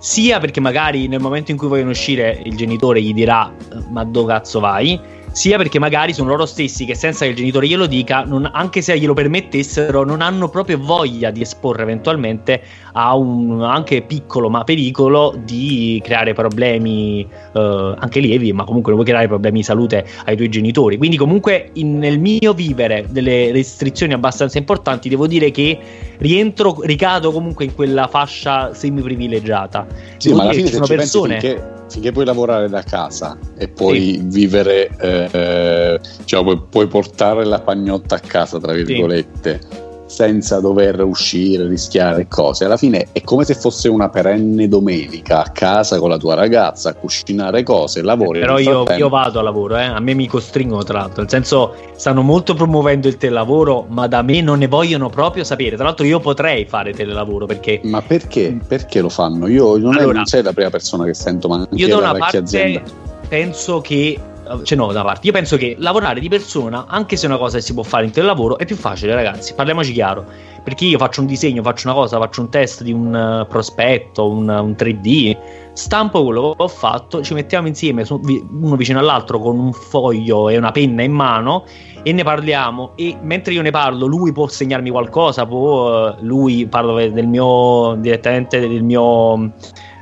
sia 0.07 0.39
perché 0.39 0.61
magari 0.61 1.09
nel 1.09 1.19
momento 1.19 1.51
in 1.51 1.57
cui 1.57 1.67
vogliono 1.67 1.91
uscire 1.91 2.41
il 2.45 2.55
genitore 2.55 3.03
gli 3.03 3.13
dirà 3.13 3.53
ma 3.89 4.05
dove 4.05 4.35
cazzo 4.35 4.61
vai 4.61 5.01
sia 5.37 5.59
perché 5.59 5.79
magari 5.79 6.15
sono 6.15 6.31
loro 6.31 6.47
stessi 6.47 6.87
che 6.87 6.95
senza 6.95 7.27
che 7.27 7.33
il 7.33 7.37
genitore 7.37 7.69
glielo 7.69 7.85
dica, 7.85 8.23
non, 8.23 8.49
anche 8.51 8.81
se 8.81 8.99
glielo 8.99 9.13
permettessero, 9.13 10.03
non 10.03 10.23
hanno 10.23 10.49
proprio 10.49 10.79
voglia 10.79 11.31
di 11.31 11.43
esporre 11.43 11.83
eventualmente 11.83 12.63
a 12.93 13.15
un 13.15 13.61
anche 13.61 14.01
piccolo 14.01 14.49
ma 14.49 14.65
pericolo 14.65 15.39
di 15.45 16.01
creare 16.03 16.33
problemi 16.33 17.21
eh, 17.53 17.95
anche 17.99 18.21
lievi, 18.21 18.55
ma 18.55 18.65
comunque 18.65 18.93
non 18.93 19.03
vuoi 19.03 19.13
creare 19.13 19.29
problemi 19.29 19.59
di 19.59 19.65
salute 19.65 20.07
ai 20.25 20.37
tuoi 20.37 20.49
genitori. 20.49 20.97
Quindi 20.97 21.19
comunque 21.19 21.69
in, 21.75 21.99
nel 21.99 22.19
mio 22.19 22.55
vivere 22.55 23.05
delle 23.11 23.53
restrizioni 23.53 24.15
abbastanza 24.15 24.57
importanti, 24.57 25.11
devo 25.11 25.27
dire 25.27 25.51
che 25.51 25.79
rientro, 26.19 26.79
ricado 26.83 27.33
comunque 27.33 27.65
in 27.65 27.75
quella 27.75 28.07
fascia 28.07 28.75
semi 28.75 29.03
privilegiata. 29.03 29.87
Sì, 30.17 30.29
devo 30.29 30.39
ma 30.39 30.45
alla 30.45 30.53
fine 30.53 30.71
sono 30.71 30.87
persone 30.87 31.41
finché 31.41 31.75
finché 31.89 32.11
puoi 32.11 32.25
lavorare 32.25 32.69
da 32.69 32.83
casa 32.83 33.39
e 33.57 33.69
puoi 33.69 34.15
sì. 34.15 34.21
vivere, 34.25 34.91
eh, 34.99 36.01
cioè 36.25 36.43
puoi, 36.43 36.61
puoi, 36.69 36.89
portare 36.89 37.45
la 37.45 37.61
pagnotta 37.61 38.17
a 38.17 38.21
casa, 38.21 38.59
tra 38.59 38.73
virgolette, 38.73 39.61
sì 39.63 39.86
senza 40.07 40.61
dover 40.61 41.03
uscire, 41.03 41.67
rischiare 41.67 42.29
cose. 42.29 42.65
Alla 42.65 42.77
fine 42.77 43.09
è 43.13 43.23
come 43.23 43.45
se 43.45 43.55
fosse 43.55 43.89
una 43.89 44.09
perenne 44.09 44.69
domenica 44.69 45.45
a 45.45 45.51
casa 45.51 45.99
con 45.99 46.09
la 46.09 46.17
tua 46.17 46.35
ragazza 46.35 46.91
a 46.91 46.95
cucinare 46.95 47.63
cose, 47.63 48.03
lavori. 48.03 48.41
Però 48.41 48.59
io, 48.59 48.85
io, 48.97 49.09
vado 49.09 49.41
a 49.41 49.43
lavoro, 49.43 49.77
eh? 49.77 49.85
a 49.85 50.01
me 50.01 50.15
mi 50.15 50.27
costringono 50.27 50.83
tra 50.85 51.01
l'altro, 51.01 51.23
nel 51.23 51.31
senso 51.31 51.75
stanno 51.97 52.23
molto 52.23 52.55
promuovendo 52.55 53.09
il 53.09 53.17
telelavoro, 53.17 53.87
ma 53.89 54.07
da 54.07 54.23
me 54.23 54.41
non 54.41 54.59
ne 54.59 54.69
vogliono 54.69 55.09
proprio 55.11 55.45
sapere. 55.45 55.77
Tra 55.77 55.85
l'altro 55.85 56.07
io 56.07 56.21
potrei 56.21 56.65
fare 56.65 56.93
telelavoro 56.93 57.47
perché... 57.47 57.81
Ma 57.83 58.01
perché? 58.01 58.59
Perché 58.67 59.01
lo 59.01 59.09
fanno? 59.09 59.49
Io 59.49 59.77
non, 59.77 59.97
allora, 59.97 60.13
è, 60.13 60.15
non 60.15 60.27
sei 60.27 60.43
la 60.43 60.53
prima 60.53 60.71
persona 60.71 61.05
che 61.05 61.15
sento, 61.15 61.49
ma 61.49 61.57
anche 61.57 61.75
io 61.75 61.89
da 61.89 61.97
una 61.97 62.15
parte 62.15 62.39
azienda. 62.39 62.83
penso 63.29 63.81
che 63.81 64.19
cioè 64.63 64.79
no, 64.79 64.93
da 64.93 65.03
parte. 65.03 65.27
Io 65.27 65.33
penso 65.33 65.57
che 65.57 65.77
lavorare 65.79 66.21
di 66.21 66.29
persona, 66.29 66.87
anche 66.89 67.17
se 67.17 67.27
è 67.27 67.29
una 67.29 67.39
cosa 67.39 67.57
che 67.57 67.63
si 67.63 67.75
può 67.75 67.83
fare 67.83 68.05
in 68.05 68.11
telelavoro, 68.11 68.59
è 68.59 68.65
più 68.65 68.77
facile, 68.77 69.15
ragazzi. 69.15 69.55
Parliamoci 69.55 69.93
chiaro. 69.93 70.25
Perché 70.63 70.85
io 70.85 70.99
faccio 70.99 71.21
un 71.21 71.27
disegno, 71.27 71.63
faccio 71.63 71.89
una 71.89 71.97
cosa, 71.97 72.19
faccio 72.19 72.41
un 72.41 72.49
test 72.49 72.83
di 72.83 72.93
un 72.93 73.15
uh, 73.15 73.47
prospetto, 73.47 74.29
un, 74.29 74.49
un 74.49 74.75
3D, 74.77 75.37
stampo 75.73 76.25
quello 76.25 76.51
che 76.51 76.63
ho 76.63 76.69
fatto, 76.69 77.23
ci 77.23 77.35
mettiamo 77.35 77.69
insieme 77.69 78.05
uno 78.09 78.77
vicino 78.77 78.99
all'altro 78.99 79.39
con 79.39 79.59
un 79.59 79.73
foglio 79.73 80.49
e 80.49 80.57
una 80.57 80.73
penna 80.73 81.03
in 81.03 81.13
mano 81.13 81.65
e 82.03 82.13
ne 82.13 82.25
parliamo. 82.25 82.93
E 82.97 83.17
mentre 83.21 83.53
io 83.53 83.63
ne 83.63 83.71
parlo, 83.71 84.07
lui 84.07 84.33
può 84.33 84.49
segnarmi 84.49 84.91
qualcosa, 84.91 85.47
può, 85.47 86.09
uh, 86.09 86.17
lui 86.21 86.67
parlo 86.67 86.97
del 86.97 87.27
mio 87.29 87.95
direttamente 87.99 88.59
del 88.59 88.83
mio 88.83 89.53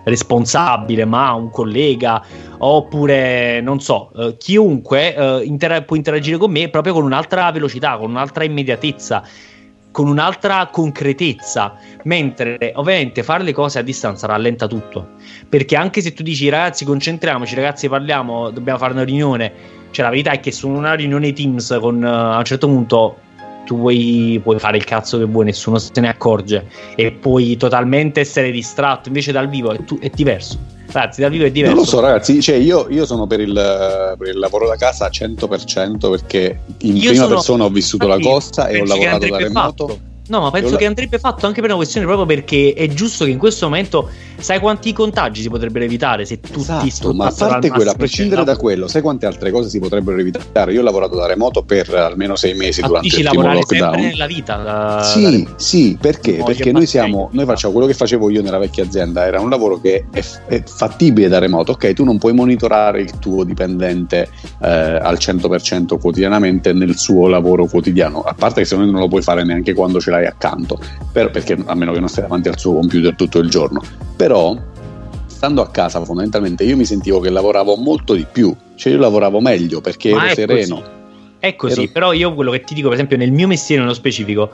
responsabile, 0.05 1.05
ma 1.05 1.33
un 1.33 1.51
collega, 1.51 2.23
oppure 2.59 3.61
non 3.61 3.81
so, 3.81 4.11
eh, 4.17 4.37
chiunque 4.37 5.15
eh, 5.15 5.43
inter- 5.45 5.85
può 5.85 5.97
interagire 5.97 6.37
con 6.37 6.51
me 6.51 6.69
proprio 6.69 6.93
con 6.93 7.05
un'altra 7.05 7.51
velocità, 7.51 7.97
con 7.97 8.11
un'altra 8.11 8.45
immediatezza 8.45 9.23
con 9.95 10.09
un'altra 10.09 10.71
concretezza, 10.73 11.77
mentre 12.03 12.73
ovviamente 12.75 13.23
fare 13.23 13.45
le 13.45 13.53
cose 13.53 13.79
a 13.79 13.83
distanza 13.83 14.27
rallenta 14.27 14.67
tutto, 14.67 15.11
perché 15.49 15.77
anche 15.77 16.01
se 16.01 16.13
tu 16.13 16.25
dici 16.25 16.49
ragazzi 16.49 16.85
concentriamoci, 16.85 17.55
ragazzi 17.55 17.89
parliamo, 17.89 18.51
dobbiamo 18.51 18.77
fare 18.81 18.93
una 18.93 19.05
riunione, 19.05 19.53
cioè 19.93 20.05
la 20.05 20.11
verità 20.11 20.33
è 20.33 20.41
che 20.41 20.51
su 20.51 20.69
una 20.69 20.95
riunione 20.95 21.33
Teams 21.33 21.79
con 21.81 22.03
uh, 22.03 22.07
a 22.07 22.39
un 22.39 22.45
certo 22.45 22.67
punto 22.67 23.19
tu 23.65 23.79
puoi, 23.79 24.41
puoi, 24.43 24.59
fare 24.59 24.77
il 24.77 24.85
cazzo 24.85 25.19
che 25.19 25.25
vuoi, 25.25 25.47
nessuno 25.47 25.79
se 25.79 26.01
ne 26.01 26.09
accorge 26.09 26.67
e 26.95 27.13
puoi 27.13 27.57
totalmente 27.57 28.21
essere 28.21 28.51
distratto. 28.51 29.09
Invece 29.09 29.33
dal 29.33 29.49
vivo 29.49 29.73
è, 29.73 29.85
tu, 29.85 29.99
è 29.99 30.11
diverso. 30.13 30.59
Ragazzi, 30.91 31.21
dal 31.21 31.31
vivo 31.31 31.45
è 31.45 31.51
diverso. 31.51 31.75
Non 31.75 31.85
lo 31.85 31.91
so, 31.91 32.01
ragazzi. 32.01 32.41
Cioè, 32.41 32.57
io, 32.57 32.87
io 32.91 33.07
sono 33.07 33.27
per 33.27 33.41
il, 33.41 33.53
per 34.19 34.29
il, 34.29 34.39
lavoro 34.39 34.69
da 34.69 34.77
casa 34.77 35.07
al 35.07 35.11
100% 35.13 36.11
perché 36.11 36.61
in 36.79 36.97
io 36.97 37.11
prima 37.11 37.27
persona 37.27 37.65
ho 37.65 37.71
vissuto 37.71 38.07
la 38.07 38.19
cosa 38.19 38.69
e 38.69 38.81
ho 38.81 38.85
lavorato 38.85 39.29
da 39.29 39.37
remoto. 39.39 39.87
Fatto 39.89 40.13
No, 40.27 40.41
ma 40.41 40.51
penso 40.51 40.77
che 40.77 40.87
andrebbe 40.87 41.19
fatto 41.19 41.47
anche 41.47 41.61
per 41.61 41.69
una 41.69 41.79
questione 41.79 42.07
proprio 42.07 42.25
perché 42.25 42.73
è 42.75 42.89
giusto 42.89 43.27
che 43.27 43.31
in 43.31 43.39
questo 43.39 43.67
momento 43.67 44.09
sai 44.45 44.61
quanti 44.61 44.93
contagi 44.93 45.41
si 45.41 45.49
potrebbero 45.49 45.87
evitare 45.87 46.27
se 46.27 46.39
tutti 46.39 46.87
esatto, 46.87 47.15
ma 47.15 47.29
a 47.29 47.35
parte 47.35 47.71
quello, 47.71 47.93
a 47.93 47.95
prescindere 47.95 48.45
da 48.45 48.59
quello, 48.59 48.87
sai 48.89 49.01
quante 49.01 49.25
altre 49.25 49.51
cose 49.51 49.71
si 49.71 49.79
potrebbero 49.79 50.19
evitare? 50.19 50.75
Io 50.75 50.81
ho 50.81 50.85
lavorato 50.85 51.17
da 51.17 51.25
remoto 51.25 51.63
per 51.63 51.89
almeno 51.95 52.37
sei 52.37 52.53
mesi 52.53 52.83
ma 52.83 52.89
durante 52.89 53.07
il 53.09 53.27
primo 53.27 53.43
lockdown. 53.43 53.65
sempre 53.65 54.01
nella 54.03 54.27
vita. 54.27 54.57
Da, 54.57 55.03
sì, 55.03 55.45
da... 55.45 55.53
sì, 55.57 55.97
perché? 55.99 56.37
No, 56.37 56.45
perché 56.45 56.73
noi 56.73 56.85
siamo, 56.85 57.31
noi 57.33 57.47
facciamo 57.47 57.73
quello 57.73 57.89
che 57.89 57.95
facevo 57.95 58.29
io 58.29 58.43
nella 58.43 58.59
vecchia 58.59 58.85
azienda, 58.85 59.25
era 59.25 59.41
un 59.41 59.49
lavoro 59.49 59.81
che 59.81 60.05
è, 60.11 60.23
è 60.47 60.63
fattibile 60.63 61.29
da 61.29 61.39
remoto, 61.39 61.73
ok? 61.73 61.95
Tu 61.95 62.05
non 62.05 62.19
puoi 62.19 62.35
monitorare 62.35 63.01
il 63.01 63.19
tuo 63.19 63.45
dipendente 63.45 64.29
eh, 64.61 64.69
al 64.69 65.17
100% 65.19 65.99
quotidianamente 65.99 66.75
nel 66.75 66.99
suo 66.99 67.29
lavoro 67.29 67.65
quotidiano, 67.65 68.21
a 68.21 68.35
parte 68.35 68.61
che 68.61 68.67
se 68.67 68.77
no 68.77 68.85
non 68.85 69.01
lo 69.01 69.09
puoi 69.09 69.23
fare 69.23 69.43
neanche 69.43 69.73
quando 69.73 70.01
ce 70.01 70.11
l'hai 70.11 70.27
accanto, 70.27 70.79
però, 71.11 71.31
perché 71.31 71.57
a 71.65 71.75
meno 71.75 71.93
che 71.93 72.01
non 72.01 72.09
stai 72.09 72.25
davanti 72.25 72.49
al 72.49 72.59
suo 72.59 72.75
computer 72.75 73.15
tutto 73.15 73.39
il 73.39 73.49
giorno. 73.49 73.81
Però, 74.17 74.34
stando 75.27 75.63
a 75.63 75.69
casa, 75.69 76.03
fondamentalmente 76.05 76.65
io 76.65 76.77
mi 76.77 76.85
sentivo 76.85 77.21
che 77.21 77.31
lavoravo 77.31 77.77
molto 77.77 78.15
di 78.15 78.27
più, 78.31 78.55
cioè 78.77 78.93
io 78.93 78.99
lavoravo 78.99 79.41
meglio 79.41 79.81
perché 79.81 80.13
Ma 80.13 80.27
ero 80.27 80.35
sereno. 80.35 80.75
Così. 80.77 80.93
È 81.39 81.57
così, 81.57 81.83
ero... 81.83 81.93
però 81.93 82.13
io 82.13 82.35
quello 82.35 82.51
che 82.51 82.63
ti 82.63 82.75
dico, 82.75 82.89
per 82.89 82.97
esempio, 82.97 83.17
nel 83.17 83.33
mio 83.33 83.47
mestiere 83.47 83.83
nello 83.83 83.95
specifico, 83.95 84.51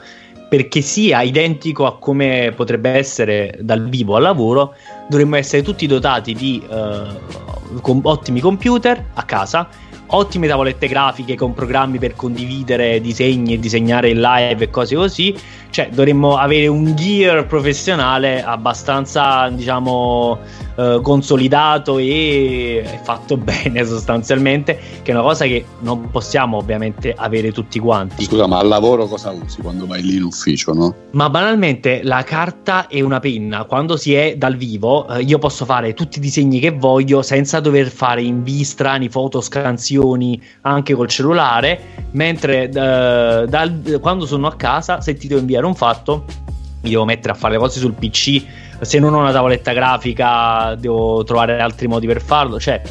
perché 0.49 0.81
sia 0.81 1.21
identico 1.21 1.85
a 1.85 1.97
come 1.97 2.51
potrebbe 2.55 2.89
essere 2.89 3.57
dal 3.61 3.87
vivo 3.87 4.17
al 4.17 4.23
lavoro, 4.23 4.75
dovremmo 5.07 5.37
essere 5.37 5.61
tutti 5.61 5.87
dotati 5.87 6.33
di 6.33 6.61
uh, 6.67 7.99
ottimi 8.03 8.41
computer 8.41 9.05
a 9.13 9.23
casa 9.23 9.69
ottime 10.13 10.47
tavolette 10.47 10.87
grafiche 10.87 11.35
con 11.35 11.53
programmi 11.53 11.97
per 11.97 12.15
condividere 12.15 12.99
disegni 13.01 13.53
e 13.53 13.59
disegnare 13.59 14.09
in 14.09 14.19
live 14.19 14.63
e 14.63 14.69
cose 14.69 14.95
così. 14.95 15.35
Cioè, 15.71 15.89
dovremmo 15.89 16.37
avere 16.37 16.67
un 16.67 16.95
gear 16.95 17.47
professionale 17.47 18.43
abbastanza, 18.43 19.49
diciamo, 19.49 20.37
eh, 20.75 20.99
consolidato 21.01 21.97
e 21.97 22.99
fatto 23.03 23.35
bene 23.41 23.83
sostanzialmente, 23.85 24.77
che 25.01 25.11
è 25.11 25.13
una 25.13 25.23
cosa 25.23 25.45
che 25.45 25.65
non 25.79 26.09
possiamo 26.09 26.57
ovviamente 26.57 27.13
avere 27.15 27.51
tutti 27.51 27.79
quanti. 27.79 28.23
Scusa, 28.23 28.47
ma 28.47 28.59
al 28.59 28.67
lavoro 28.67 29.05
cosa 29.05 29.31
usi 29.31 29.61
quando 29.61 29.85
vai 29.85 30.01
lì 30.01 30.17
in 30.17 30.23
ufficio, 30.23 30.73
no? 30.73 30.95
Ma 31.11 31.29
banalmente 31.29 32.01
la 32.03 32.23
carta 32.23 32.87
e 32.87 33.01
una 33.01 33.19
penna, 33.19 33.65
quando 33.65 33.97
si 33.97 34.13
è 34.13 34.35
dal 34.37 34.55
vivo, 34.55 35.07
eh, 35.07 35.21
io 35.21 35.39
posso 35.39 35.65
fare 35.65 35.93
tutti 35.93 36.17
i 36.17 36.21
disegni 36.21 36.59
che 36.59 36.71
voglio 36.71 37.21
senza 37.21 37.59
dover 37.59 37.89
fare 37.89 38.21
invii 38.21 38.63
strani, 38.63 39.09
foto, 39.09 39.41
scansioni 39.41 40.41
anche 40.61 40.93
col 40.93 41.07
cellulare, 41.07 41.79
mentre 42.11 42.65
uh, 42.65 43.45
dal, 43.45 43.99
quando 44.01 44.25
sono 44.25 44.47
a 44.47 44.55
casa, 44.55 45.01
se 45.01 45.13
ti 45.15 45.27
devo 45.27 45.41
inviare 45.61 45.65
un 45.67 45.75
fatto, 45.75 46.25
mi 46.81 46.89
devo 46.89 47.05
mettere 47.05 47.33
a 47.33 47.35
fare 47.35 47.53
le 47.53 47.59
cose 47.59 47.79
sul 47.79 47.93
PC. 47.93 48.43
Se 48.81 48.97
non 48.97 49.13
ho 49.13 49.19
una 49.19 49.31
tavoletta 49.31 49.73
grafica, 49.73 50.75
devo 50.75 51.23
trovare 51.23 51.59
altri 51.59 51.87
modi 51.87 52.07
per 52.07 52.21
farlo. 52.21 52.59
Cioè, 52.59 52.81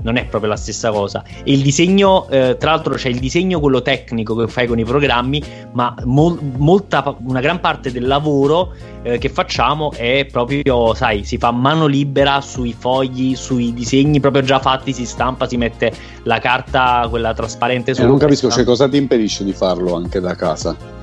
non 0.00 0.16
è 0.16 0.26
proprio 0.26 0.50
la 0.50 0.56
stessa 0.56 0.90
cosa. 0.90 1.22
E 1.44 1.52
il 1.52 1.62
disegno, 1.62 2.28
eh, 2.28 2.56
tra 2.58 2.72
l'altro, 2.72 2.94
c'è 2.94 3.08
il 3.08 3.20
disegno 3.20 3.60
quello 3.60 3.82
tecnico 3.82 4.34
che 4.34 4.48
fai 4.48 4.66
con 4.66 4.78
i 4.78 4.84
programmi, 4.84 5.42
ma 5.72 5.94
mol- 6.04 6.38
molta, 6.56 7.16
una 7.24 7.40
gran 7.40 7.60
parte 7.60 7.92
del 7.92 8.06
lavoro 8.06 8.74
eh, 9.02 9.18
che 9.18 9.28
facciamo 9.28 9.92
è 9.92 10.26
proprio, 10.30 10.94
sai, 10.94 11.24
si 11.24 11.38
fa 11.38 11.52
mano 11.52 11.86
libera 11.86 12.40
sui 12.40 12.74
fogli, 12.76 13.36
sui 13.36 13.72
disegni 13.72 14.18
proprio 14.18 14.42
già 14.42 14.58
fatti, 14.58 14.92
si 14.92 15.04
stampa, 15.04 15.46
si 15.46 15.56
mette 15.56 15.92
la 16.24 16.38
carta, 16.38 17.06
quella 17.08 17.32
trasparente 17.34 17.94
su. 17.94 18.02
Eh, 18.02 18.06
non 18.06 18.18
capisco, 18.18 18.50
cioè, 18.50 18.64
cosa 18.64 18.88
ti 18.88 18.96
impedisce 18.96 19.44
di 19.44 19.52
farlo 19.52 19.94
anche 19.94 20.20
da 20.20 20.34
casa? 20.34 20.97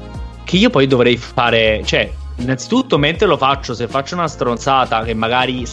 Che 0.45 0.55
io 0.55 0.69
poi 0.69 0.87
dovrei 0.87 1.17
fare, 1.17 1.81
cioè, 1.83 2.09
innanzitutto 2.37 2.97
mentre 2.97 3.27
lo 3.27 3.35
faccio, 3.35 3.73
se 3.73 3.87
faccio 3.87 4.15
una 4.15 4.27
stronzata 4.27 5.03
che 5.03 5.13
magari 5.13 5.65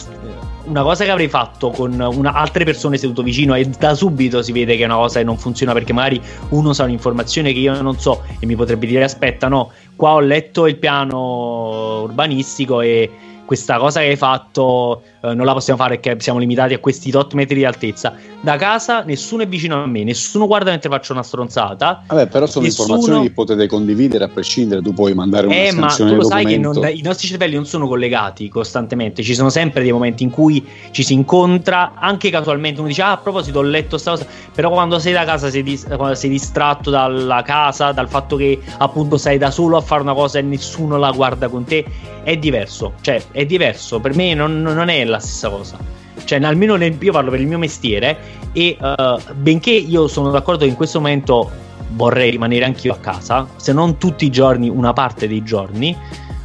una 0.65 0.81
cosa 0.81 1.03
che 1.03 1.11
avrei 1.11 1.27
fatto 1.27 1.71
con 1.71 1.99
una, 1.99 2.33
altre 2.33 2.63
persone 2.63 2.97
seduto 2.97 3.21
vicino 3.21 3.53
e 3.53 3.65
da 3.65 3.93
subito 3.95 4.41
si 4.41 4.51
vede 4.51 4.75
che 4.75 4.83
è 4.83 4.85
una 4.85 4.95
cosa 4.95 5.19
che 5.19 5.25
non 5.25 5.37
funziona 5.37 5.73
perché 5.73 5.91
magari 5.91 6.21
uno 6.49 6.73
sa 6.73 6.85
un'informazione 6.85 7.51
che 7.51 7.59
io 7.59 7.81
non 7.81 7.99
so 7.99 8.23
e 8.39 8.45
mi 8.45 8.55
potrebbe 8.55 8.87
dire 8.87 9.03
aspetta 9.03 9.47
no, 9.47 9.71
qua 9.95 10.13
ho 10.13 10.19
letto 10.19 10.67
il 10.67 10.77
piano 10.77 12.01
urbanistico 12.03 12.81
e 12.81 13.11
questa 13.45 13.77
cosa 13.77 13.99
che 13.99 14.07
hai 14.07 14.15
fatto 14.15 15.01
eh, 15.21 15.33
non 15.33 15.45
la 15.45 15.53
possiamo 15.53 15.79
fare 15.79 15.99
perché 15.99 16.21
siamo 16.21 16.39
limitati 16.39 16.73
a 16.73 16.79
questi 16.79 17.11
tot 17.11 17.33
metri 17.33 17.55
di 17.55 17.65
altezza. 17.65 18.13
Da 18.41 18.57
casa 18.57 19.03
nessuno 19.03 19.43
è 19.43 19.47
vicino 19.47 19.81
a 19.81 19.85
me, 19.85 20.03
nessuno 20.03 20.47
guarda 20.47 20.71
mentre 20.71 20.89
faccio 20.89 21.13
una 21.13 21.23
stronzata. 21.23 22.03
Vabbè, 22.07 22.27
però 22.27 22.45
sono 22.45 22.65
nessuno... 22.65 22.95
informazioni 22.95 23.27
che 23.27 23.33
potete 23.33 23.67
condividere 23.67 24.25
a 24.25 24.27
prescindere, 24.27 24.81
tu 24.81 24.93
puoi 24.93 25.13
mandare 25.13 25.47
una 25.47 25.55
eh, 25.55 25.71
ma 25.71 25.87
tu 25.87 26.13
lo 26.13 26.23
sai 26.23 26.45
che 26.45 26.57
non, 26.57 26.75
i 26.93 27.01
nostri 27.01 27.27
cervelli 27.27 27.55
non 27.55 27.65
sono 27.65 27.87
collegati 27.87 28.49
costantemente, 28.49 29.23
ci 29.23 29.33
sono 29.33 29.49
sempre 29.49 29.81
dei 29.81 29.91
momenti 29.91 30.23
in 30.23 30.29
cui 30.29 30.65
ci 30.91 31.03
si 31.03 31.13
incontra, 31.13 31.93
anche 31.95 32.29
casualmente 32.29 32.79
uno 32.79 32.89
dice 32.89 33.01
ah 33.01 33.11
a 33.11 33.17
proposito 33.17 33.59
ho 33.59 33.63
letto 33.63 33.97
sta 33.97 34.11
cosa, 34.11 34.25
però 34.53 34.69
quando 34.69 34.99
sei 34.99 35.13
da 35.13 35.23
casa 35.23 35.49
sei, 35.49 35.63
dis- 35.63 35.87
sei 36.13 36.29
distratto 36.29 36.89
dalla 36.89 37.41
casa, 37.43 37.91
dal 37.91 38.09
fatto 38.09 38.35
che 38.35 38.59
appunto 38.77 39.17
sei 39.17 39.37
da 39.37 39.51
solo 39.51 39.77
a 39.77 39.81
fare 39.81 40.01
una 40.01 40.13
cosa 40.13 40.39
e 40.39 40.41
nessuno 40.41 40.97
la 40.97 41.11
guarda 41.11 41.47
con 41.47 41.63
te, 41.63 41.85
è 42.23 42.37
diverso, 42.37 42.93
cioè 43.01 43.21
è 43.33 43.45
diverso, 43.45 43.99
per 43.99 44.15
me 44.15 44.33
non, 44.33 44.61
non 44.61 44.87
è 44.87 45.03
la 45.03 45.19
stessa 45.19 45.49
cosa. 45.49 45.77
cioè 46.23 46.41
almeno 46.43 46.75
nel, 46.75 46.95
io 46.97 47.11
parlo 47.11 47.31
per 47.31 47.41
il 47.41 47.47
mio 47.47 47.57
mestiere 47.57 48.17
e 48.53 48.77
uh, 48.79 49.33
benché 49.33 49.71
io 49.71 50.07
sono 50.07 50.29
d'accordo 50.29 50.63
che 50.63 50.69
in 50.69 50.77
questo 50.77 50.99
momento 50.99 51.51
vorrei 51.89 52.31
rimanere 52.31 52.63
anch'io 52.63 52.93
a 52.93 52.97
casa, 52.97 53.47
se 53.57 53.73
non 53.73 53.97
tutti 53.97 54.25
i 54.25 54.29
giorni, 54.29 54.69
una 54.69 54.93
parte 54.93 55.27
dei 55.27 55.43
giorni, 55.43 55.95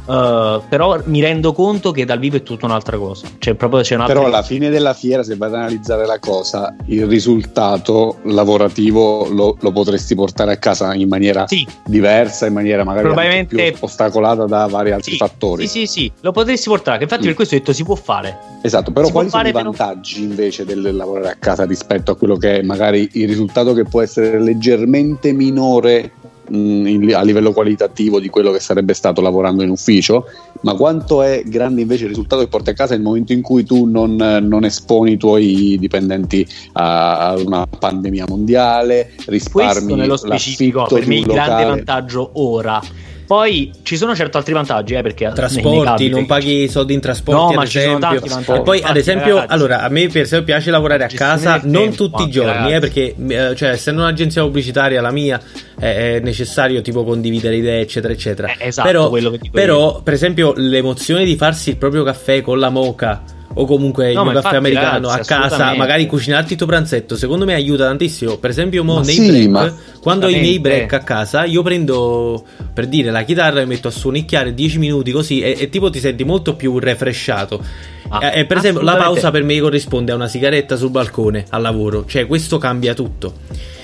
Uh, 0.09 0.63
però 0.67 0.99
mi 1.05 1.21
rendo 1.21 1.53
conto 1.53 1.91
che 1.91 2.03
dal 2.03 2.17
vivo 2.17 2.37
è 2.37 2.41
tutta 2.41 2.65
un'altra 2.65 2.97
cosa. 2.97 3.27
Cioè, 3.37 3.53
proprio 3.53 3.81
c'è 3.81 3.93
un'altra 3.93 4.15
però 4.15 4.25
alla 4.25 4.41
fine 4.41 4.71
della 4.71 4.95
fiera, 4.95 5.21
se 5.21 5.35
vai 5.35 5.49
ad 5.49 5.55
analizzare 5.55 6.07
la 6.07 6.17
cosa, 6.17 6.75
il 6.85 7.05
risultato 7.05 8.17
lavorativo 8.23 9.27
lo, 9.29 9.55
lo 9.59 9.71
potresti 9.71 10.15
portare 10.15 10.53
a 10.53 10.57
casa 10.57 10.95
in 10.95 11.07
maniera 11.07 11.45
sì. 11.45 11.63
diversa, 11.85 12.47
in 12.47 12.53
maniera 12.53 12.83
magari 12.83 13.05
Probabilmente... 13.05 13.71
più 13.71 13.77
ostacolata 13.81 14.45
da 14.45 14.65
vari 14.65 14.91
altri 14.91 15.11
sì, 15.11 15.17
fattori. 15.17 15.67
Sì, 15.67 15.85
sì, 15.85 15.85
sì, 15.85 16.11
lo 16.21 16.31
potresti 16.31 16.69
portare. 16.69 17.03
Infatti, 17.03 17.21
mm. 17.21 17.25
per 17.25 17.35
questo 17.35 17.53
ho 17.53 17.57
detto 17.59 17.73
si 17.73 17.83
può 17.83 17.93
fare. 17.93 18.37
Esatto, 18.63 18.91
però 18.91 19.05
si 19.05 19.11
quali 19.11 19.29
sono 19.29 19.47
i 19.47 19.51
vantaggi 19.51 20.21
però... 20.21 20.29
invece 20.31 20.65
del 20.65 20.95
lavorare 20.95 21.29
a 21.29 21.35
casa 21.35 21.65
rispetto 21.65 22.11
a 22.11 22.15
quello 22.15 22.35
che 22.35 22.59
è 22.59 22.61
magari 22.63 23.07
il 23.13 23.27
risultato 23.27 23.73
che 23.73 23.83
può 23.83 24.01
essere 24.01 24.39
leggermente 24.41 25.31
minore 25.33 26.13
in, 26.49 27.13
a 27.13 27.21
livello 27.21 27.51
qualitativo 27.51 28.19
di 28.19 28.29
quello 28.29 28.51
che 28.51 28.59
sarebbe 28.59 28.93
stato 28.93 29.21
lavorando 29.21 29.63
in 29.63 29.69
ufficio, 29.69 30.25
ma 30.61 30.73
quanto 30.73 31.21
è 31.21 31.43
grande 31.45 31.81
invece 31.81 32.03
il 32.03 32.09
risultato 32.09 32.41
che 32.41 32.47
porti 32.47 32.69
a 32.71 32.73
casa 32.73 32.93
nel 32.93 33.03
momento 33.03 33.33
in 33.33 33.41
cui 33.41 33.63
tu 33.63 33.85
non, 33.85 34.15
non 34.15 34.63
esponi 34.63 35.13
i 35.13 35.17
tuoi 35.17 35.77
dipendenti 35.79 36.45
a, 36.73 37.29
a, 37.29 37.39
una 37.39 37.65
pandemia 37.65 38.25
mondiale, 38.27 39.11
risparmi 39.25 39.71
Questo 39.71 39.95
nello 39.95 40.17
specifico 40.17 40.85
per 40.85 41.07
me 41.07 41.15
il 41.15 41.25
grande 41.25 41.65
vantaggio 41.65 42.31
ora 42.33 42.81
poi 43.29 43.71
ci 43.83 43.95
sono 43.95 44.15
certo 44.15 44.39
altri 44.39 44.55
vantaggi, 44.55 44.95
eh, 44.95 45.03
perché 45.03 45.31
trasporti, 45.35 46.09
non 46.09 46.25
paghi 46.25 46.67
soldi 46.67 46.95
in 46.95 46.99
trasporti, 46.99 47.53
no, 47.53 47.61
ad 47.61 47.67
esempio. 47.67 48.55
E 48.55 48.61
poi, 48.61 48.81
ad 48.81 48.97
esempio, 48.97 49.35
ragazzi, 49.35 49.53
allora, 49.53 49.81
a 49.83 49.89
me 49.89 50.07
per 50.07 50.23
esempio 50.23 50.47
piace 50.47 50.71
lavorare 50.71 51.03
a 51.03 51.07
casa 51.09 51.61
non 51.65 51.93
tutti 51.93 52.23
i 52.23 52.29
giorni, 52.31 52.73
eh, 52.73 52.79
perché 52.79 53.13
eh, 53.15 53.55
cioè, 53.55 53.69
essendo 53.69 54.01
un'agenzia 54.01 54.41
pubblicitaria 54.41 54.99
la 54.99 55.11
mia 55.11 55.39
è 55.77 56.19
necessario 56.23 56.81
tipo 56.81 57.03
condividere 57.03 57.57
idee, 57.57 57.81
eccetera, 57.81 58.13
eccetera. 58.13 58.47
Eh, 58.47 58.65
esatto, 58.65 59.11
però, 59.11 59.31
però 59.51 60.01
per 60.01 60.13
esempio, 60.13 60.53
l'emozione 60.55 61.23
di 61.23 61.35
farsi 61.35 61.69
il 61.69 61.77
proprio 61.77 62.01
caffè 62.01 62.41
con 62.41 62.57
la 62.57 62.69
moca 62.69 63.21
o 63.53 63.65
comunque 63.65 64.13
no, 64.13 64.23
il 64.23 64.31
mio 64.31 64.41
caffè 64.41 64.57
americano 64.57 65.09
ragazzi, 65.09 65.33
a 65.33 65.39
casa, 65.39 65.75
magari 65.75 66.05
cucinarti 66.05 66.53
il 66.53 66.57
tuo 66.57 66.67
pranzetto, 66.67 67.15
secondo 67.15 67.45
me 67.45 67.53
aiuta 67.53 67.85
tantissimo. 67.85 68.37
Per 68.37 68.49
esempio, 68.49 68.83
mo, 68.83 68.99
nei 69.01 69.15
sì, 69.15 69.47
break, 69.47 69.99
quando 70.01 70.27
ho 70.27 70.29
i 70.29 70.39
miei 70.39 70.59
break 70.59 70.93
a 70.93 70.99
casa, 70.99 71.45
io 71.45 71.61
prendo 71.63 72.43
per 72.73 72.87
dire 72.87 73.11
la 73.11 73.23
chitarra 73.23 73.61
e 73.61 73.65
metto 73.65 73.87
a 73.87 73.91
suonicchiare 73.91 74.53
10 74.53 74.77
minuti 74.77 75.11
così 75.11 75.41
e, 75.41 75.55
e 75.59 75.69
tipo 75.69 75.89
ti 75.89 75.99
senti 75.99 76.23
molto 76.23 76.55
più 76.55 76.77
refresciato. 76.77 77.63
Ah, 78.11 78.33
e, 78.33 78.45
per 78.45 78.57
esempio, 78.57 78.81
la 78.81 78.95
pausa 78.95 79.29
per 79.29 79.43
me 79.43 79.59
corrisponde 79.59 80.11
a 80.11 80.15
una 80.15 80.27
sigaretta 80.27 80.75
sul 80.75 80.89
balcone 80.89 81.45
al 81.49 81.61
lavoro, 81.61 82.05
cioè 82.05 82.25
questo 82.25 82.57
cambia 82.57 82.93
tutto. 82.93 83.33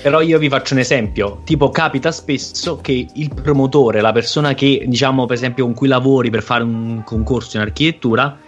Però 0.02 0.20
io 0.20 0.38
vi 0.38 0.48
faccio 0.48 0.74
un 0.74 0.80
esempio, 0.80 1.42
tipo 1.44 1.70
capita 1.70 2.10
spesso 2.12 2.78
che 2.80 3.06
il 3.12 3.30
promotore, 3.34 4.00
la 4.00 4.12
persona 4.12 4.54
che 4.54 4.84
diciamo 4.86 5.26
per 5.26 5.36
esempio 5.36 5.64
con 5.64 5.74
cui 5.74 5.88
lavori 5.88 6.30
per 6.30 6.42
fare 6.42 6.62
un 6.62 7.02
concorso 7.04 7.56
in 7.56 7.62
architettura, 7.62 8.38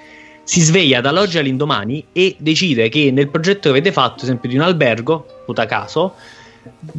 si 0.48 0.62
sveglia 0.62 1.02
dall'oggi 1.02 1.36
all'indomani 1.36 2.06
e 2.10 2.34
decide 2.38 2.88
che 2.88 3.10
nel 3.12 3.28
progetto 3.28 3.64
che 3.64 3.68
avete 3.68 3.92
fatto, 3.92 4.24
esempio 4.24 4.48
di 4.48 4.56
un 4.56 4.62
albergo, 4.62 5.42
puta 5.44 5.66
caso, 5.66 6.14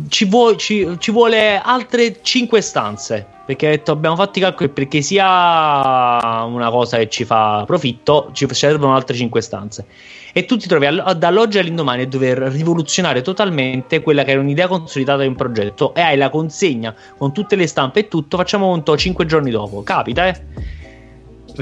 ci, 0.08 0.26
vuo, 0.26 0.56
ci, 0.56 0.88
ci 1.00 1.10
vuole 1.10 1.60
altre 1.60 2.20
5 2.22 2.62
stanze. 2.62 3.26
Perché 3.48 3.70
detto 3.70 3.92
abbiamo 3.92 4.16
fatto 4.16 4.38
i 4.38 4.44
calcoli 4.44 4.70
perché 4.70 5.02
sia 5.02 6.44
una 6.44 6.70
cosa 6.70 6.98
che 6.98 7.10
ci 7.10 7.26
fa 7.26 7.64
profitto, 7.66 8.30
ci 8.34 8.46
servono 8.52 8.94
altre 8.94 9.16
5 9.16 9.42
stanze. 9.42 9.86
E 10.32 10.46
tu 10.46 10.56
ti 10.56 10.68
trovi 10.68 10.86
all- 10.86 11.14
dall'oggi 11.14 11.58
all'indomani 11.58 12.04
a 12.04 12.08
dover 12.08 12.38
rivoluzionare 12.38 13.24
totalmente 13.24 14.04
quella 14.04 14.24
che 14.24 14.30
era 14.30 14.42
un'idea 14.42 14.68
consolidata 14.68 15.24
di 15.24 15.28
un 15.28 15.36
progetto 15.36 15.96
e 15.96 16.02
hai 16.02 16.18
la 16.18 16.30
consegna 16.30 16.94
con 17.18 17.34
tutte 17.34 17.56
le 17.56 17.66
stampe 17.66 18.02
e 18.02 18.08
tutto, 18.08 18.38
facciamo 18.38 18.68
conto 18.68 18.96
5 18.96 19.26
giorni 19.26 19.50
dopo. 19.50 19.82
Capita, 19.82 20.28
eh? 20.28 20.78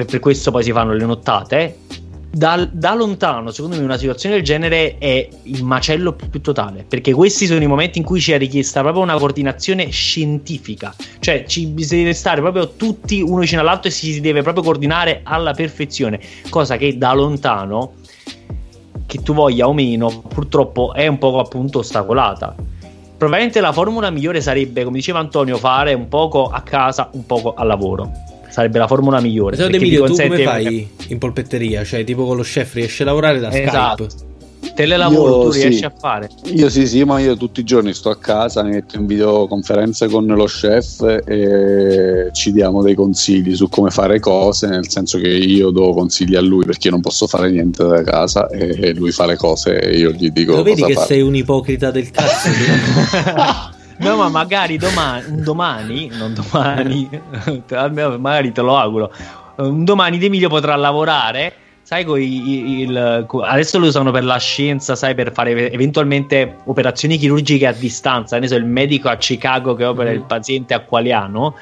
Per 0.06 0.20
questo 0.20 0.52
poi 0.52 0.64
si 0.64 0.72
fanno 0.72 0.94
le 0.94 1.06
nottate. 1.06 1.78
Da, 2.30 2.68
da, 2.72 2.94
lontano, 2.94 3.50
secondo 3.50 3.78
me, 3.78 3.84
una 3.84 3.98
situazione 3.98 4.36
del 4.36 4.44
genere 4.44 4.98
è 5.00 5.28
il 5.44 5.64
macello 5.64 6.14
più, 6.14 6.30
più, 6.30 6.42
totale. 6.42 6.86
Perché 6.88 7.14
questi 7.14 7.48
sono 7.48 7.64
i 7.64 7.68
momenti 7.68 7.98
in 7.98 8.04
cui 8.04 8.20
ci 8.20 8.32
è 8.32 8.38
richiesta 8.38 8.82
proprio 8.82 9.02
una 9.02 9.18
coordinazione 9.18 9.90
scientifica. 9.90 10.94
Cioè, 11.20 11.46
ci 11.48 11.74
si 11.78 11.98
deve 11.98 12.14
stare 12.14 12.42
proprio 12.42 12.74
tutti 12.76 13.22
uno 13.22 13.40
vicino 13.40 13.62
all'altro 13.62 13.88
e 13.88 13.92
si 13.92 14.20
deve 14.20 14.44
proprio 14.44 14.64
coordinare 14.64 15.22
alla 15.24 15.54
perfezione. 15.54 16.20
Cosa 16.50 16.78
che 16.78 16.98
da 16.98 17.14
lontano, 17.14 17.94
che 19.08 19.24
tu 19.24 19.34
voglia 19.34 19.68
o 19.68 19.74
meno, 19.74 20.22
purtroppo 20.28 20.94
è 20.94 21.08
un 21.08 21.18
po' 21.18 21.40
appunto 21.40 21.80
ostacolata. 21.80 22.54
Probabilmente 23.18 23.62
la 23.62 23.72
formula 23.72 24.12
migliore 24.12 24.42
sarebbe, 24.42 24.84
come 24.84 24.98
diceva 24.98 25.18
Antonio, 25.18 25.58
fare 25.58 25.96
un 25.96 26.08
poco 26.08 26.50
a 26.50 26.62
casa, 26.62 27.10
un 27.14 27.26
poco 27.26 27.56
al 27.56 27.66
lavoro 27.66 28.36
sarebbe 28.58 28.80
la 28.80 28.88
formula 28.88 29.22
migliore. 29.22 29.56
Secondo 29.56 29.78
Emilio, 29.78 30.06
tu 30.06 30.16
come 30.16 30.42
fai 30.42 30.90
in 31.10 31.20
polpetteria? 31.20 31.84
Cioè, 31.84 32.04
tipo 32.04 32.26
con 32.26 32.38
lo 32.38 32.42
chef 32.42 32.74
riesci 32.74 33.04
a 33.04 33.06
lavorare 33.06 33.40
da 33.40 33.52
esatto. 33.52 34.10
Skype? 34.10 34.26
Telelavoro 34.74 35.38
io, 35.38 35.44
tu 35.44 35.52
riesci 35.52 35.78
sì. 35.78 35.86
a 35.86 35.94
fare? 35.96 36.28
Io 36.46 36.68
sì, 36.68 36.88
sì, 36.88 37.04
ma 37.04 37.20
io 37.20 37.38
tutti 37.38 37.60
i 37.60 37.64
giorni 37.64 37.94
sto 37.94 38.10
a 38.10 38.18
casa, 38.18 38.64
mi 38.64 38.72
metto 38.72 38.98
in 38.98 39.06
videoconferenza 39.06 40.08
con 40.08 40.26
lo 40.26 40.46
chef 40.46 41.02
e 41.24 42.30
ci 42.32 42.52
diamo 42.52 42.82
dei 42.82 42.96
consigli 42.96 43.56
su 43.56 43.70
come 43.70 43.92
fare 43.92 44.20
cose, 44.20 44.68
nel 44.68 44.90
senso 44.90 45.20
che 45.20 45.30
io 45.30 45.70
do 45.70 45.94
consigli 45.94 46.36
a 46.36 46.42
lui 46.42 46.66
perché 46.66 46.88
io 46.88 46.94
non 46.94 47.02
posso 47.02 47.28
fare 47.28 47.52
niente 47.52 47.84
da 47.86 48.02
casa 48.02 48.48
e 48.48 48.94
lui 48.96 49.12
fa 49.12 49.28
le 49.28 49.36
cose 49.36 49.80
e 49.80 49.98
io 49.98 50.12
gli 50.12 50.32
dico... 50.32 50.56
Lo 50.56 50.64
vedi 50.64 50.84
che 50.84 50.94
fare. 50.94 51.06
sei 51.06 51.22
un 51.22 51.36
ipocrita 51.36 51.92
del 51.92 52.10
cazzo? 52.10 52.50
No, 54.00 54.16
ma 54.16 54.30
magari 54.30 54.78
domani, 54.78 55.42
domani 55.42 56.10
non 56.12 56.34
domani, 56.34 57.10
magari 58.20 58.52
te 58.52 58.62
lo 58.62 58.78
auguro. 58.78 59.12
Un 59.58 59.84
domani 59.84 60.18
D'Emilio 60.18 60.50
potrà 60.50 60.76
lavorare. 60.76 61.54
Sai, 61.82 62.04
il, 62.22 62.82
il, 62.82 63.26
adesso 63.44 63.80
lo 63.80 63.88
usano 63.88 64.12
per 64.12 64.26
la 64.26 64.38
scienza, 64.38 64.96
sai, 64.96 65.16
per 65.16 65.32
fare 65.32 65.72
eventualmente 65.72 66.58
operazioni 66.66 67.18
chirurgiche 67.18 67.66
a 67.66 67.72
distanza. 67.72 68.38
Ne 68.40 68.48
so, 68.48 68.56
il 68.56 68.66
medico 68.66 69.08
a 69.08 69.16
Chicago 69.16 69.74
che 69.74 69.86
opera 69.86 70.12
il 70.12 70.20
mm. 70.20 70.28
paziente 70.28 70.74
a 70.74 70.82
Qualiano. 70.82 71.56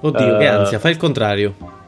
Oddio, 0.00 0.34
uh, 0.34 0.38
che 0.38 0.48
ansia, 0.48 0.78
fai 0.78 0.92
il 0.92 0.96
contrario 0.96 1.82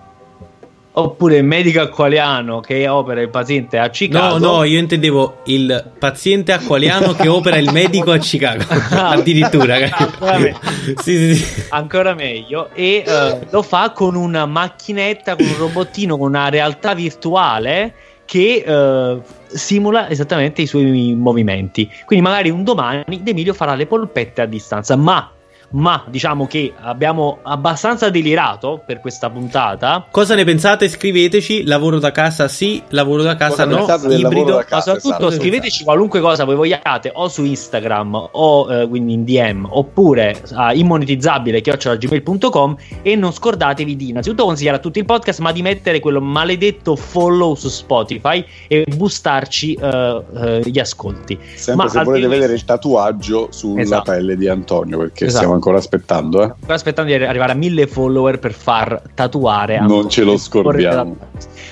oppure 0.98 1.36
il 1.36 1.44
medico 1.44 1.80
acqualiano 1.80 2.60
che 2.60 2.88
opera 2.88 3.20
il 3.20 3.28
paziente 3.28 3.78
a 3.78 3.88
Chicago. 3.90 4.38
No, 4.38 4.56
no, 4.56 4.64
io 4.64 4.78
intendevo 4.78 5.40
il 5.44 5.92
paziente 5.98 6.52
acqualiano 6.52 7.12
che 7.12 7.28
opera 7.28 7.56
il 7.58 7.70
medico 7.70 8.12
a 8.12 8.18
Chicago. 8.18 8.64
Ah, 8.96 9.10
Addirittura, 9.10 9.76
ancora, 9.76 10.38
meglio. 10.38 10.58
sì, 11.02 11.18
sì, 11.18 11.34
sì. 11.34 11.64
ancora 11.70 12.14
meglio. 12.14 12.70
E 12.72 13.02
uh, 13.06 13.46
lo 13.50 13.62
fa 13.62 13.90
con 13.90 14.14
una 14.14 14.46
macchinetta, 14.46 15.36
con 15.36 15.46
un 15.46 15.56
robottino, 15.56 16.16
con 16.16 16.28
una 16.28 16.48
realtà 16.48 16.94
virtuale 16.94 17.92
che 18.24 18.64
uh, 18.66 19.22
simula 19.46 20.08
esattamente 20.08 20.62
i 20.62 20.66
suoi 20.66 21.14
movimenti. 21.14 21.90
Quindi 22.04 22.24
magari 22.24 22.50
un 22.50 22.64
domani 22.64 23.22
D'Emilio 23.22 23.54
farà 23.54 23.74
le 23.74 23.86
polpette 23.86 24.42
a 24.42 24.46
distanza, 24.46 24.96
ma 24.96 25.30
ma 25.70 26.04
diciamo 26.08 26.46
che 26.46 26.72
abbiamo 26.80 27.38
abbastanza 27.42 28.10
delirato 28.10 28.82
per 28.84 29.00
questa 29.00 29.30
puntata. 29.30 30.06
Cosa 30.10 30.34
ne 30.34 30.44
pensate? 30.44 30.88
Scriveteci. 30.88 31.64
Lavoro 31.64 31.98
da 31.98 32.12
casa 32.12 32.48
sì, 32.48 32.82
lavoro 32.90 33.22
da 33.22 33.36
casa 33.36 33.66
cosa 33.66 33.96
no, 34.06 34.12
ibrido. 34.12 34.64
Ma 34.68 34.80
soprattutto 34.80 35.28
esatto. 35.28 35.30
scriveteci 35.30 35.84
qualunque 35.84 36.20
cosa 36.20 36.44
voi 36.44 36.54
vogliate 36.54 37.10
o 37.14 37.28
su 37.28 37.44
Instagram 37.44 38.28
o 38.32 38.72
eh, 38.72 38.88
quindi 38.88 39.12
in 39.14 39.24
DM 39.24 39.66
oppure 39.68 40.42
a 40.52 40.72
immonetizzabile 40.72 41.60
gmail.com 41.60 42.76
e 43.02 43.16
non 43.16 43.32
scordatevi 43.32 43.96
di 43.96 44.08
innanzitutto 44.10 44.44
consigliare 44.44 44.76
a 44.76 44.80
tutti 44.80 44.98
il 44.98 45.04
podcast 45.04 45.40
ma 45.40 45.52
di 45.52 45.62
mettere 45.62 46.00
quello 46.00 46.20
maledetto 46.20 46.96
follow 46.96 47.54
su 47.54 47.68
Spotify 47.68 48.44
e 48.68 48.84
boostarci 48.94 49.78
uh, 49.80 49.86
uh, 49.86 50.60
gli 50.64 50.78
ascolti. 50.78 51.38
Sempre 51.54 51.84
ma 51.84 51.90
se 51.90 52.02
volete 52.02 52.28
vedere 52.28 52.54
il 52.54 52.64
tatuaggio 52.64 53.48
sulla 53.50 53.82
esatto. 53.82 54.12
pelle 54.12 54.36
di 54.36 54.48
Antonio 54.48 54.98
perché 54.98 55.26
esatto. 55.26 55.44
stiamo 55.44 55.55
ancora 55.56 55.78
aspettando. 55.78 56.42
Eh? 56.42 56.44
Ancora 56.44 56.74
aspettando 56.74 57.14
di 57.14 57.24
arrivare 57.24 57.52
a 57.52 57.54
mille 57.54 57.86
follower 57.86 58.38
per 58.38 58.52
far 58.52 59.02
tatuare. 59.14 59.80
Non 59.80 60.08
ce 60.08 60.22
lo 60.22 60.36
scordiamo. 60.36 61.16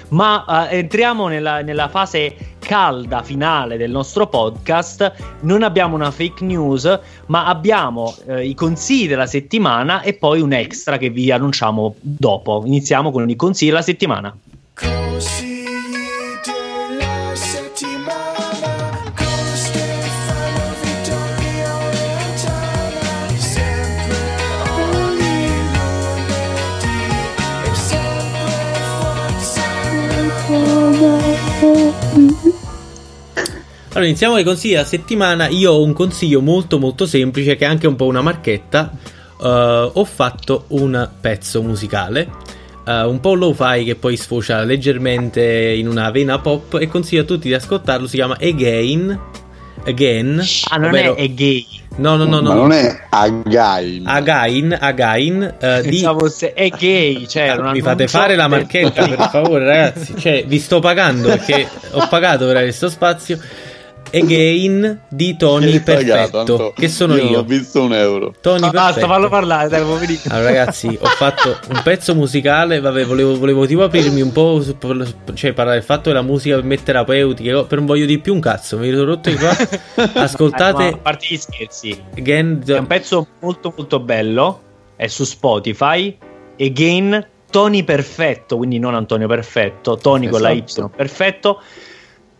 Ma 0.09 0.45
uh, 0.47 0.74
entriamo 0.74 1.28
nella, 1.28 1.62
nella 1.62 1.89
fase 1.89 2.37
calda 2.59 3.22
finale 3.22 3.76
del 3.76 3.91
nostro 3.91 4.26
podcast. 4.26 5.12
Non 5.41 5.62
abbiamo 5.62 5.95
una 5.95 6.11
fake 6.11 6.45
news, 6.45 6.99
ma 7.26 7.47
abbiamo 7.47 8.14
eh, 8.26 8.47
i 8.47 8.55
consigli 8.55 9.09
della 9.09 9.26
settimana 9.26 10.03
e 10.03 10.14
poi 10.14 10.41
un 10.41 10.53
extra 10.53 10.97
che 10.97 11.11
vi 11.11 11.30
annunciamo 11.30 11.95
dopo. 12.01 12.62
Iniziamo 12.64 13.11
con 13.11 13.28
i 13.28 13.37
consigli 13.37 13.68
della 13.68 13.82
settimana. 13.82 14.35
Allora, 33.95 34.09
iniziamo 34.09 34.32
con 34.32 34.42
i 34.42 34.45
consigli 34.45 34.72
della 34.72 34.84
settimana. 34.84 35.47
Io 35.47 35.70
ho 35.70 35.80
un 35.80 35.92
consiglio 35.92 36.40
molto 36.40 36.80
molto 36.80 37.07
semplice 37.07 37.55
che 37.55 37.64
è 37.64 37.68
anche 37.68 37.86
un 37.86 37.95
po' 37.95 38.07
una 38.07 38.22
marchetta. 38.22 38.90
Uh, 39.38 39.47
ho 39.47 40.05
fatto 40.05 40.64
un 40.68 41.09
pezzo 41.20 41.62
musicale, 41.62 42.28
uh, 42.86 43.09
un 43.09 43.20
po' 43.20 43.34
low-fi 43.34 43.84
che 43.84 43.95
poi 43.95 44.16
sfocia 44.16 44.64
leggermente 44.64 45.45
in 45.45 45.86
una 45.86 46.11
vena 46.11 46.40
pop 46.40 46.76
e 46.80 46.88
consiglio 46.88 47.22
a 47.22 47.24
tutti 47.24 47.47
di 47.47 47.55
ascoltarlo. 47.55 48.09
Si 48.09 48.16
chiama 48.16 48.36
Again. 48.40 49.16
Again. 49.86 50.42
Ah, 50.70 50.76
non 50.76 50.88
ovvero... 50.88 51.14
è, 51.14 51.28
gay. 51.30 51.64
No, 51.97 52.16
no, 52.16 52.24
no, 52.24 52.40
no. 52.40 52.49
Ma 52.49 52.55
non 52.55 52.72
è 52.72 53.07
Again. 53.11 54.03
Again, 54.07 54.76
Again. 54.80 55.55
Uh, 55.61 55.82
di... 55.82 55.90
Pensavo 55.90 56.28
se 56.28 56.53
è 56.53 56.68
gay. 56.70 57.28
Cioè, 57.28 57.57
Mi 57.70 57.80
fate 57.80 58.09
fare 58.09 58.34
la 58.34 58.49
marchetta, 58.49 59.07
per 59.07 59.28
favore, 59.30 59.64
ragazzi. 59.64 60.18
Cioè, 60.18 60.47
vi 60.49 60.59
sto 60.59 60.80
pagando 60.80 61.28
perché 61.28 61.68
ho 61.92 62.09
pagato 62.09 62.45
per 62.47 62.61
questo 62.62 62.88
spazio. 62.88 63.38
Again 64.15 65.01
di 65.09 65.37
Tony 65.37 65.81
Perfetto. 65.81 66.73
Che 66.77 66.89
sono 66.89 67.17
io. 67.17 67.31
io. 67.31 67.39
ho 67.41 67.43
visto 67.43 67.83
un 67.83 67.93
euro. 67.93 68.33
Tony 68.41 68.67
ah, 68.67 68.71
Basta, 68.71 69.07
fallo 69.07 69.29
parlare, 69.29 69.69
dai, 69.69 69.81
allora, 69.81 70.45
ragazzi, 70.45 70.87
ho 71.01 71.07
fatto 71.07 71.59
un 71.69 71.81
pezzo 71.83 72.15
musicale. 72.15 72.79
Vabbè, 72.79 73.05
volevo, 73.05 73.37
volevo 73.37 73.67
tipo 73.67 73.83
aprirmi 73.83 74.21
un 74.21 74.31
po'. 74.31 74.62
Su, 74.62 74.77
cioè, 75.35 75.53
parlare 75.53 75.79
del 75.79 75.87
fatto 75.87 76.11
della 76.11 76.23
musica 76.23 76.55
per 76.55 76.65
me 76.65 76.81
terapeutica. 76.81 77.65
Per 77.65 77.79
non 77.79 77.87
voglio 77.87 78.07
di 78.07 78.21
più 78.21 78.35
un 78.35 78.41
cazzo. 78.41 78.79
Mi 78.79 78.91
sono 78.91 79.05
rotto 79.05 79.31
di 79.31 79.37
qua. 79.37 79.57
Ascoltate. 80.23 80.85
a 80.85 80.97
parte 80.97 81.27
gli 81.29 81.37
scherzi, 81.37 82.01
Again, 82.17 82.62
è 82.65 82.79
un 82.79 82.87
pezzo 82.87 83.27
molto, 83.41 83.73
molto 83.77 83.99
bello. 83.99 84.62
È 84.95 85.09
su 85.09 85.25
Spotify. 85.25 86.17
Again, 86.59 87.27
Tony 87.51 87.83
Perfetto, 87.83 88.57
quindi 88.57 88.79
non 88.79 88.95
Antonio 88.95 89.27
Perfetto. 89.27 89.97
Tony 89.97 90.27
esatto. 90.27 90.39
con 90.39 90.43
la 90.43 90.55
Y 90.55 90.62
esatto. 90.65 90.89
perfetto 90.95 91.61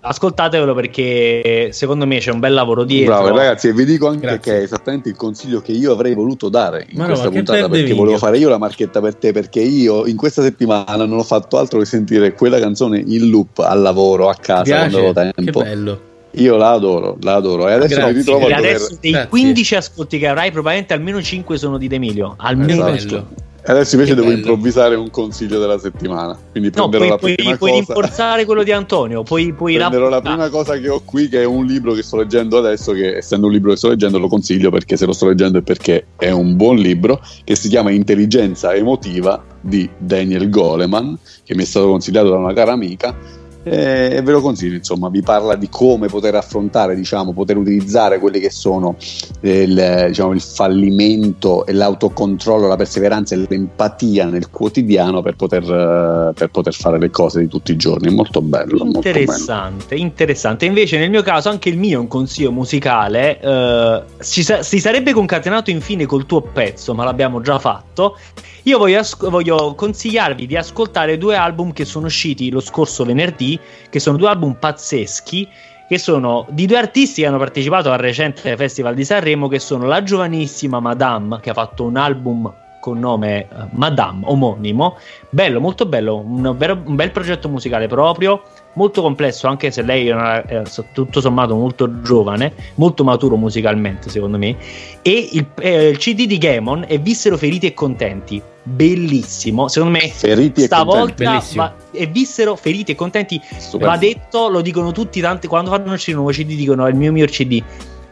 ascoltatevelo 0.07 0.75
perché 0.75 1.71
secondo 1.73 2.07
me 2.07 2.19
c'è 2.19 2.31
un 2.31 2.39
bel 2.39 2.53
lavoro 2.53 2.85
dietro. 2.85 3.15
Bravo 3.15 3.37
ragazzi, 3.37 3.69
e 3.69 3.73
vi 3.73 3.85
dico 3.85 4.07
anche 4.07 4.27
Grazie. 4.27 4.41
che 4.41 4.59
è 4.59 4.63
esattamente 4.63 5.09
il 5.09 5.17
consiglio 5.17 5.61
che 5.61 5.73
io 5.73 5.93
avrei 5.93 6.15
voluto 6.15 6.49
dare 6.49 6.87
in 6.91 6.99
ma 6.99 7.07
questa 7.07 7.25
no, 7.25 7.31
puntata 7.31 7.69
perché 7.69 7.83
video. 7.83 7.97
volevo 7.97 8.19
fare 8.19 8.39
io 8.39 8.49
la 8.49 8.59
marchetta 8.59 9.01
per 9.01 9.15
te 9.17 9.33
perché 9.33 9.61
io 9.61 10.07
in 10.07 10.17
questa 10.17 10.43
settimana 10.43 11.07
non 11.07 11.19
ho 11.19 11.23
fatto 11.23 11.57
altro 11.57 11.79
che 11.79 11.87
sentire 11.87 12.35
quella 12.35 12.59
canzone 12.59 13.03
in 13.05 13.31
loop 13.31 13.59
al 13.61 13.81
lavoro, 13.81 14.29
a 14.29 14.35
casa, 14.35 14.77
quando 14.77 14.99
avevo 14.99 15.13
tempo. 15.13 15.61
Che 15.61 15.65
bello. 15.65 16.01
Io 16.37 16.57
la 16.57 16.73
adoro, 16.73 17.17
la 17.21 17.35
adoro. 17.35 17.69
E 17.69 17.73
adesso 17.73 17.95
Grazie. 17.95 18.13
mi 18.13 18.19
ritrovo 18.19 18.49
e 18.49 18.53
adesso 18.53 18.97
dei 19.01 19.13
Grazie. 19.13 19.29
15 19.29 19.75
ascolti 19.77 20.19
che 20.19 20.27
avrai, 20.27 20.51
probabilmente 20.51 20.93
almeno 20.93 21.23
5 21.23 21.57
sono 21.57 21.79
di 21.79 21.89
Emilio. 21.91 22.35
Almeno 22.39 22.89
esatto. 22.89 23.53
Adesso 23.67 23.95
invece 23.95 24.15
che 24.15 24.21
devo 24.21 24.29
bello. 24.33 24.41
improvvisare 24.41 24.95
un 24.95 25.11
consiglio 25.11 25.59
della 25.59 25.79
settimana. 25.79 26.39
Quindi 26.51 26.71
no, 26.75 26.89
prenderò 26.89 26.99
puoi, 26.99 27.09
la 27.09 27.17
puoi, 27.17 27.35
prima 27.35 27.57
puoi 27.57 27.71
cosa. 27.71 27.83
rinforzare 27.83 28.45
quello 28.45 28.63
di 28.63 28.73
Antonio. 28.73 29.23
Poi, 29.23 29.53
poi 29.55 29.77
prenderò 29.77 30.09
la 30.09 30.21
prima 30.21 30.49
cosa 30.51 30.77
che 30.77 30.89
ho 30.89 31.01
qui, 31.03 31.29
che 31.29 31.41
è 31.41 31.45
un 31.45 31.65
libro 31.65 31.95
che 31.95 32.03
sto 32.03 32.19
leggendo 32.19 32.59
adesso. 32.59 32.93
Che 32.93 33.17
essendo 33.17 33.47
un 33.47 33.53
libro 33.53 33.71
che 33.71 33.77
sto 33.77 33.89
leggendo, 33.89 34.19
lo 34.19 34.29
consiglio 34.29 34.71
perché 34.71 34.97
se 34.97 35.07
lo 35.07 35.13
sto 35.13 35.27
leggendo 35.29 35.59
è 35.59 35.63
perché 35.63 36.07
è 36.19 36.31
un 36.31 36.57
buon 36.57 36.77
libro. 36.77 37.21
Che 37.43 37.57
si 37.57 37.69
chiama 37.69 37.91
Intelligenza 37.91 38.75
emotiva 38.75 39.43
di 39.61 39.89
Daniel 39.97 40.51
Goleman, 40.51 41.19
che 41.43 41.55
mi 41.55 41.63
è 41.63 41.67
stato 41.67 41.89
consigliato 41.89 42.29
da 42.29 42.37
una 42.37 42.53
cara 42.53 42.73
amica 42.73 43.43
e, 43.65 44.17
e 44.17 44.23
ve 44.23 44.33
lo 44.33 44.41
consiglio, 44.41 44.77
insomma, 44.77 45.09
vi 45.09 45.23
parla 45.23 45.57
di 45.57 45.69
come 45.71 46.09
poter 46.09 46.35
affrontare, 46.35 46.95
diciamo, 46.95 47.33
poter 47.33 47.57
utilizzare 47.57 48.19
quelli 48.19 48.39
che 48.39 48.51
sono 48.51 48.97
il, 49.41 50.05
diciamo, 50.09 50.33
il 50.33 50.41
fallimento 50.41 51.65
e 51.67 51.73
l'autocontrollo, 51.73 52.67
la 52.69 52.77
perseveranza 52.77 53.35
e 53.35 53.47
l'empatia 53.49 54.27
nel 54.27 54.51
quotidiano 54.51 55.23
per 55.23 55.35
poter, 55.35 56.33
per 56.35 56.51
poter 56.51 56.75
fare 56.75 56.99
le 56.99 57.11
cose 57.11 57.41
di 57.41 57.49
tutti 57.49 57.73
i 57.73 57.77
giorni. 57.77 58.13
Molto 58.15 58.43
bello. 58.43 58.85
Interessante, 58.85 59.71
molto 59.71 59.87
bello. 59.89 60.03
interessante. 60.03 60.65
Invece, 60.67 60.99
nel 60.99 61.11
mio 61.11 61.23
caso, 61.23 61.49
anche 61.49 61.71
il 61.71 61.79
mio 61.79 61.99
è 61.99 62.01
un 62.01 62.09
consiglio 62.09 62.53
musicale. 62.53 63.41
Eh, 63.41 64.03
si, 64.19 64.45
si 64.61 64.79
sarebbe 64.79 65.13
concatenato 65.13 65.71
infine 65.71 66.05
col 66.07 66.27
tuo 66.27 66.43
pezzo, 66.43 66.95
ma 66.95 67.05
l'abbiamo 67.05 67.41
già 67.41 67.59
fatto. 67.59 68.19
Io 68.65 68.79
voglio, 68.79 68.99
as- 68.99 69.17
voglio, 69.29 69.75
consigliarvi 69.75 70.47
di 70.47 70.57
ascoltare 70.57 71.19
due 71.19 71.37
album 71.37 71.73
che 71.73 71.85
sono 71.85 72.07
usciti 72.07 72.51
lo 72.51 72.61
scorso 72.61 73.05
venerdì, 73.05 73.54
che 73.91 74.01
sono 74.01 74.17
due 74.17 74.29
album 74.29 74.55
pazzeschi, 74.55 75.49
che 75.87 75.99
sono 75.99 76.47
di 76.51 76.67
due 76.67 76.79
artisti 76.79 77.21
che 77.21 77.27
hanno 77.27 77.39
partecipato 77.39 77.91
al 77.91 77.99
recente 77.99 78.57
Festival 78.57 78.95
di 78.95 79.05
Sanremo, 79.05 79.49
che 79.49 79.59
sono 79.59 79.87
la 79.87 80.03
giovanissima 80.03 80.81
Madame, 80.81 81.39
che 81.41 81.51
ha 81.51 81.55
fatto 81.55 81.85
un 81.85 81.97
album 81.97 82.53
con 82.81 82.99
nome 82.99 83.49
uh, 83.51 83.67
Madame, 83.71 84.21
omonimo, 84.25 84.99
bello, 85.31 85.59
molto 85.61 85.87
bello, 85.87 86.19
un, 86.19 86.55
vero, 86.57 86.83
un 86.85 86.95
bel 86.95 87.11
progetto 87.11 87.49
musicale 87.49 87.87
proprio, 87.87 88.43
molto 88.75 89.03
complesso, 89.03 89.47
anche 89.47 89.71
se 89.71 89.83
lei 89.83 90.09
è 90.09 90.63
tutto 90.93 91.21
sommato 91.21 91.55
molto 91.55 92.01
giovane, 92.03 92.53
molto 92.75 93.05
maturo 93.05 93.37
musicalmente, 93.37 94.09
secondo 94.11 94.39
me. 94.39 94.57
E 95.03 95.29
il, 95.33 95.47
eh, 95.61 95.89
il 95.89 95.99
CD 95.99 96.27
di 96.27 96.39
Gamon 96.39 96.85
è 96.87 97.01
Vissero 97.01 97.37
feriti 97.37 97.67
e 97.67 97.75
contenti. 97.75 98.41
Bellissimo, 98.67 99.69
secondo 99.69 99.99
me 99.99 100.09
feriti 100.09 100.63
stavolta 100.63 101.43
va, 101.55 101.75
e 101.91 102.07
vissero 102.07 102.57
feriti 102.57 102.93
e 102.93 102.95
contenti. 102.95 103.39
Super. 103.59 103.89
Va 103.89 103.97
detto, 103.99 104.49
lo 104.49 104.63
dicono 104.63 104.91
tutti, 104.91 105.21
tanti, 105.21 105.47
quando 105.47 105.71
fanno 105.71 105.93
un 105.93 105.99
nuovo 106.07 106.31
CD 106.31 106.55
dicono 106.55 106.87
è 106.87 106.91
il 106.91 106.97
mio 106.97 107.13
miglior 107.13 107.29
CD 107.29 107.63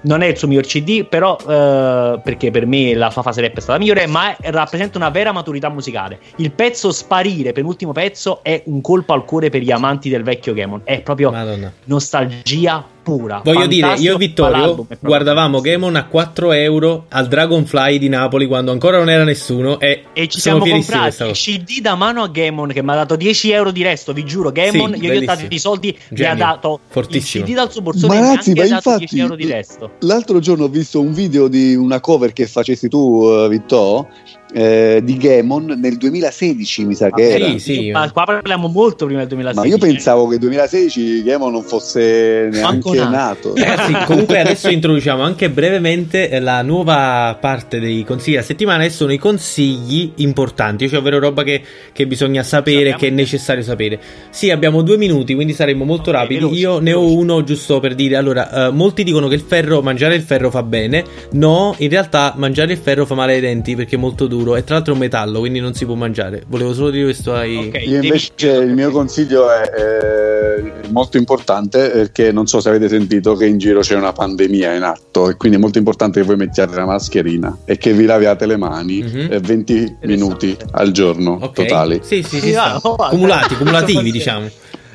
non 0.03 0.23
è 0.23 0.27
il 0.27 0.37
suo 0.37 0.49
miglior 0.49 0.67
CD, 0.67 1.05
però 1.05 1.37
eh, 1.37 2.21
perché 2.23 2.51
per 2.51 2.67
me 2.67 2.95
la 2.95 3.11
sua 3.11 3.23
fase 3.23 3.41
rap 3.41 3.57
è 3.57 3.61
stata 3.61 3.79
migliore, 3.79 4.07
ma 4.07 4.35
rappresenta 4.41 4.99
una 4.99 5.11
vera 5.11 5.33
maturità 5.33 5.69
musicale. 5.69 6.19
Il 6.37 6.53
pezzo 6.53 6.93
Sparire, 6.93 7.53
penultimo 7.53 7.93
pezzo, 7.93 8.43
è 8.43 8.63
un 8.67 8.81
colpo 8.81 9.13
al 9.13 9.25
cuore 9.25 9.51
per 9.51 9.63
gli 9.63 9.71
amanti 9.71 10.09
del 10.09 10.23
vecchio 10.23 10.55
Gamon. 10.55 10.83
È 10.85 11.01
proprio 11.01 11.31
Madonna. 11.31 11.73
nostalgia 11.85 12.85
pura. 13.03 13.41
Voglio 13.45 13.67
dire, 13.67 13.95
io 13.95 14.15
e 14.15 14.19
Vittorio 14.19 14.87
guardavamo 15.01 15.61
Gamon 15.61 15.97
a 15.97 16.07
4 16.07 16.53
euro 16.53 17.07
al 17.09 17.29
Dragonfly 17.29 17.99
di 17.99 18.09
Napoli 18.09 18.47
quando 18.47 18.71
ancora 18.71 18.99
non 18.99 19.11
era 19.11 19.25
nessuno 19.25 19.81
e, 19.81 20.05
e 20.13 20.29
ci 20.29 20.41
siamo 20.41 20.65
comprati 20.65 21.25
il 21.25 21.33
CD 21.33 21.81
da 21.81 21.95
mano 21.95 22.23
a 22.23 22.29
Gamon 22.29 22.69
che 22.69 22.83
mi 22.83 22.91
ha 22.91 22.95
dato 22.95 23.17
10 23.17 23.51
euro 23.51 23.71
di 23.71 23.83
resto, 23.83 24.13
vi 24.13 24.25
giuro, 24.25 24.51
Gamon, 24.51 24.95
sì, 24.95 25.05
io 25.05 25.13
gli 25.13 25.17
ho 25.17 25.25
dato 25.25 25.47
i 25.49 25.59
soldi, 25.59 25.99
Genio. 26.09 26.35
mi 26.35 26.41
ha 26.41 26.45
dato 26.47 26.81
Fortissimo. 26.89 27.45
il 27.45 27.51
CD 27.51 27.55
dal 27.57 27.73
suo 27.73 27.83
borsone 27.83 28.19
ma 28.19 28.21
ragazzi, 28.29 28.53
ma 28.53 28.65
infatti, 28.65 28.99
10 28.99 29.19
euro 29.19 29.35
di 29.37 29.47
resto. 29.47 29.91
L'altro 30.01 30.39
giorno 30.39 30.65
ho 30.65 30.69
visto 30.69 31.01
un 31.01 31.13
video 31.13 31.49
di 31.49 31.75
una 31.75 32.01
cover 32.01 32.33
che 32.33 32.47
facessi 32.47 32.89
tu, 32.89 32.99
uh, 32.99 33.49
Vittorio 33.49 34.09
eh, 34.53 35.01
di 35.03 35.17
Gamon 35.17 35.79
nel 35.81 35.97
2016 35.97 36.85
mi 36.85 36.95
sa 36.95 37.11
che 37.11 37.23
ah, 37.23 37.35
era. 37.37 37.47
sì, 37.53 37.59
sì. 37.59 37.91
Ma 37.91 38.11
qua 38.13 38.25
parliamo 38.25 38.69
molto 38.69 39.07
prima 39.07 39.21
del 39.21 39.29
2016 39.29 39.69
ma 39.69 39.75
io 39.75 39.93
pensavo 39.93 40.25
che 40.25 40.31
nel 40.33 40.41
2016 40.41 41.23
Gamon 41.23 41.53
non 41.53 41.63
fosse 41.63 42.49
neanche 42.53 42.99
nato, 42.99 43.11
nato. 43.11 43.55
Ragazzi, 43.57 43.93
comunque 44.07 44.41
adesso 44.41 44.69
introduciamo 44.69 45.23
anche 45.23 45.49
brevemente 45.49 46.39
la 46.39 46.63
nuova 46.63 47.37
parte 47.41 47.81
dei 47.81 48.05
consigli 48.05 48.37
a 48.37 48.43
settimana 48.43 48.85
e 48.85 48.91
sono 48.91 49.13
i 49.13 49.19
consigli 49.19 50.13
importanti 50.17 50.89
cioè 50.89 50.99
ovvero 50.99 51.19
roba 51.19 51.43
che, 51.43 51.63
che 51.93 52.07
bisogna 52.07 52.43
sapere 52.43 52.95
che 52.97 53.09
è 53.09 53.11
necessario 53.11 53.63
sapere. 53.63 53.99
Sì 54.31 54.51
abbiamo 54.51 54.83
due 54.83 54.99
minuti 54.99 55.35
quindi 55.35 55.55
saremo 55.55 55.85
molto 55.85 56.11
okay, 56.11 56.23
rapidi. 56.23 56.41
veloci, 56.41 56.61
io 56.61 56.79
ne 56.79 56.93
ho 56.93 57.11
uno 57.11 57.43
giusto 57.43 57.81
per 57.81 57.95
dire. 57.95 58.17
Allora 58.17 58.69
uh, 58.69 58.73
molti 58.73 59.03
dicono 59.03 59.29
che 59.29 59.35
il 59.35 59.41
ferro 59.41 59.81
mangiare 59.81 60.15
il 60.15 60.23
ferro 60.23 60.51
fa 60.51 60.63
bene. 60.63 61.05
No 61.33 61.75
in 61.79 61.89
realtà 61.89 62.35
mangiare 62.37 62.73
il 62.73 62.79
ferro 62.79 63.07
fa 63.07 63.15
male 63.15 63.35
ai 63.35 63.41
denti 63.41 63.75
perché 63.75 63.97
è 63.97 63.99
molto 63.99 64.27
duro 64.27 64.42
duro 64.43 64.57
e 64.57 64.65
tra 64.65 64.75
l'altro 64.75 64.93
è 64.93 64.97
un 64.97 65.03
metallo, 65.03 65.39
quindi 65.39 65.61
non 65.61 65.75
si 65.75 65.85
può 65.85 65.95
mangiare. 65.95 66.43
Volevo 66.47 66.75
solo 66.75 66.91
dire 66.91 67.05
questo 67.05 67.35
ai... 67.35 67.69
Okay, 67.69 67.89
Io 67.89 68.03
invece 68.03 68.33
devi... 68.37 68.67
il 68.67 68.73
mio 68.73 68.91
consiglio 68.91 69.51
è, 69.51 69.63
è, 69.71 70.63
molto 70.89 71.17
importante 71.17 71.89
perché 71.89 72.33
non 72.33 72.47
so 72.47 72.61
se 72.61 72.69
avete 72.69 72.89
sentito 72.89 73.35
che 73.35 73.47
in 73.47 73.59
giro 73.59 73.81
c'è 73.81 73.95
una 73.95 74.13
pandemia 74.13 74.75
in 74.75 74.83
atto 74.83 75.31
e 75.31 75.37
quindi 75.37 75.57
è 75.57 75.61
molto 75.61 75.79
importante 75.79 76.21
che 76.21 76.27
voi 76.27 76.37
mettiate 76.37 76.75
la 76.75 76.85
mascherina 76.85 77.59
e 77.65 77.79
che 77.79 77.93
vi 77.93 78.05
laviate 78.05 78.47
le 78.47 78.57
mani 78.57 79.03
mm-hmm. 79.03 79.39
20 79.39 79.97
minuti 80.03 80.57
al 80.73 80.91
giorno 80.91 81.39
okay. 81.41 81.67
totali. 81.67 82.01
Sì, 82.03 82.23
sì, 82.23 82.41
sì, 82.41 82.55
ah, 82.55 82.81
cumulati, 82.81 83.55
cumulativi 83.55 84.11
diciamo 84.13 84.49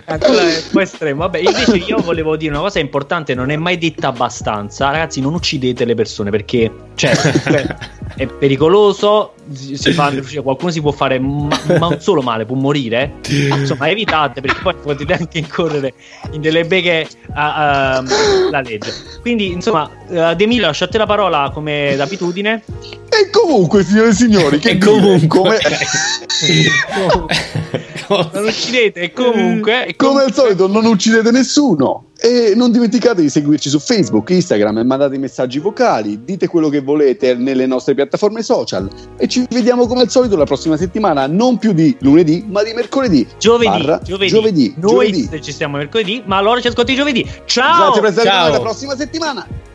ancora 0.07 0.41
è 0.41 0.55
un 0.55 0.63
po' 0.71 0.79
estremo. 0.79 1.19
Vabbè, 1.21 1.39
invece 1.39 1.77
io 1.77 1.97
volevo 1.97 2.35
dire 2.35 2.51
una 2.51 2.61
cosa 2.61 2.79
importante, 2.79 3.33
non 3.33 3.49
è 3.49 3.55
mai 3.55 3.77
detta 3.77 4.07
abbastanza. 4.07 4.89
Ragazzi, 4.89 5.21
non 5.21 5.33
uccidete 5.33 5.85
le 5.85 5.95
persone 5.95 6.29
perché 6.29 6.71
cioè, 6.95 7.11
è 8.15 8.27
pericoloso. 8.27 9.33
Si 9.51 9.93
fa, 9.93 10.11
qualcuno 10.41 10.71
si 10.71 10.81
può 10.81 10.91
fare, 10.91 11.19
ma, 11.19 11.47
ma 11.67 11.77
non 11.77 11.99
solo 11.99 12.21
male, 12.21 12.45
può 12.45 12.55
morire. 12.55 13.13
Insomma, 13.29 13.89
evitate 13.89 14.41
perché 14.41 14.59
poi 14.61 14.75
potete 14.75 15.13
anche 15.13 15.37
incorrere 15.37 15.93
in 16.31 16.41
delle 16.41 16.65
beghe 16.65 17.07
a, 17.33 17.97
a, 17.97 18.03
la 18.51 18.61
legge. 18.61 18.91
Quindi, 19.21 19.51
insomma, 19.51 19.89
uh, 20.07 20.35
Demilo, 20.35 20.67
lasciate 20.67 20.97
la 20.97 21.05
parola 21.05 21.51
come 21.53 21.93
d'abitudine. 21.95 22.63
E 23.09 23.29
comunque, 23.29 23.83
signore 23.83 24.09
e 24.09 24.13
signori, 24.13 24.59
che 24.59 24.71
e 24.71 24.77
comunque. 24.77 25.27
Come... 25.27 25.57
non 28.09 28.45
uccidete, 28.45 29.01
e 29.01 29.13
comunque, 29.13 29.87
e 29.87 29.93
comunque. 29.95 29.95
Come 29.95 30.21
al 30.23 30.33
solito, 30.33 30.67
non 30.67 30.85
uccidete 30.85 31.31
nessuno. 31.31 32.07
E 32.19 32.53
non 32.55 32.71
dimenticate 32.71 33.21
di 33.21 33.29
seguirci 33.29 33.69
su 33.69 33.79
Facebook, 33.79 34.29
Instagram 34.31 34.79
e 34.79 34.83
mandate 34.83 35.17
messaggi 35.17 35.59
vocali, 35.59 36.23
dite 36.23 36.47
quello 36.47 36.69
che 36.69 36.81
volete 36.81 37.35
nelle 37.35 37.67
nostre 37.67 37.93
piattaforme 37.93 38.41
social 38.41 38.89
e 39.17 39.27
ci 39.27 39.45
vediamo 39.49 39.85
come 39.85 40.01
al 40.01 40.09
solito 40.09 40.35
la 40.35 40.45
prossima 40.45 40.77
settimana, 40.77 41.27
non 41.27 41.57
più 41.57 41.73
di 41.73 41.95
lunedì, 41.99 42.43
ma 42.47 42.63
di 42.63 42.73
mercoledì. 42.73 43.27
Giovedì, 43.37 43.85
giovedì. 44.03 44.27
giovedì. 44.27 44.73
Noi 44.77 45.11
giovedì. 45.11 45.43
ci 45.43 45.51
siamo 45.51 45.77
mercoledì, 45.77 46.23
ma 46.25 46.37
allora 46.37 46.59
ci 46.59 46.67
ascolti 46.67 46.95
giovedì. 46.95 47.29
Ciao! 47.45 47.91
Grazie 47.91 48.01
per 48.01 48.09
essere 48.09 48.23
con 48.23 48.31
Ciao. 48.31 48.47
noi 48.47 48.57
la 48.57 48.59
prossima 48.61 48.95
settimana. 48.95 49.66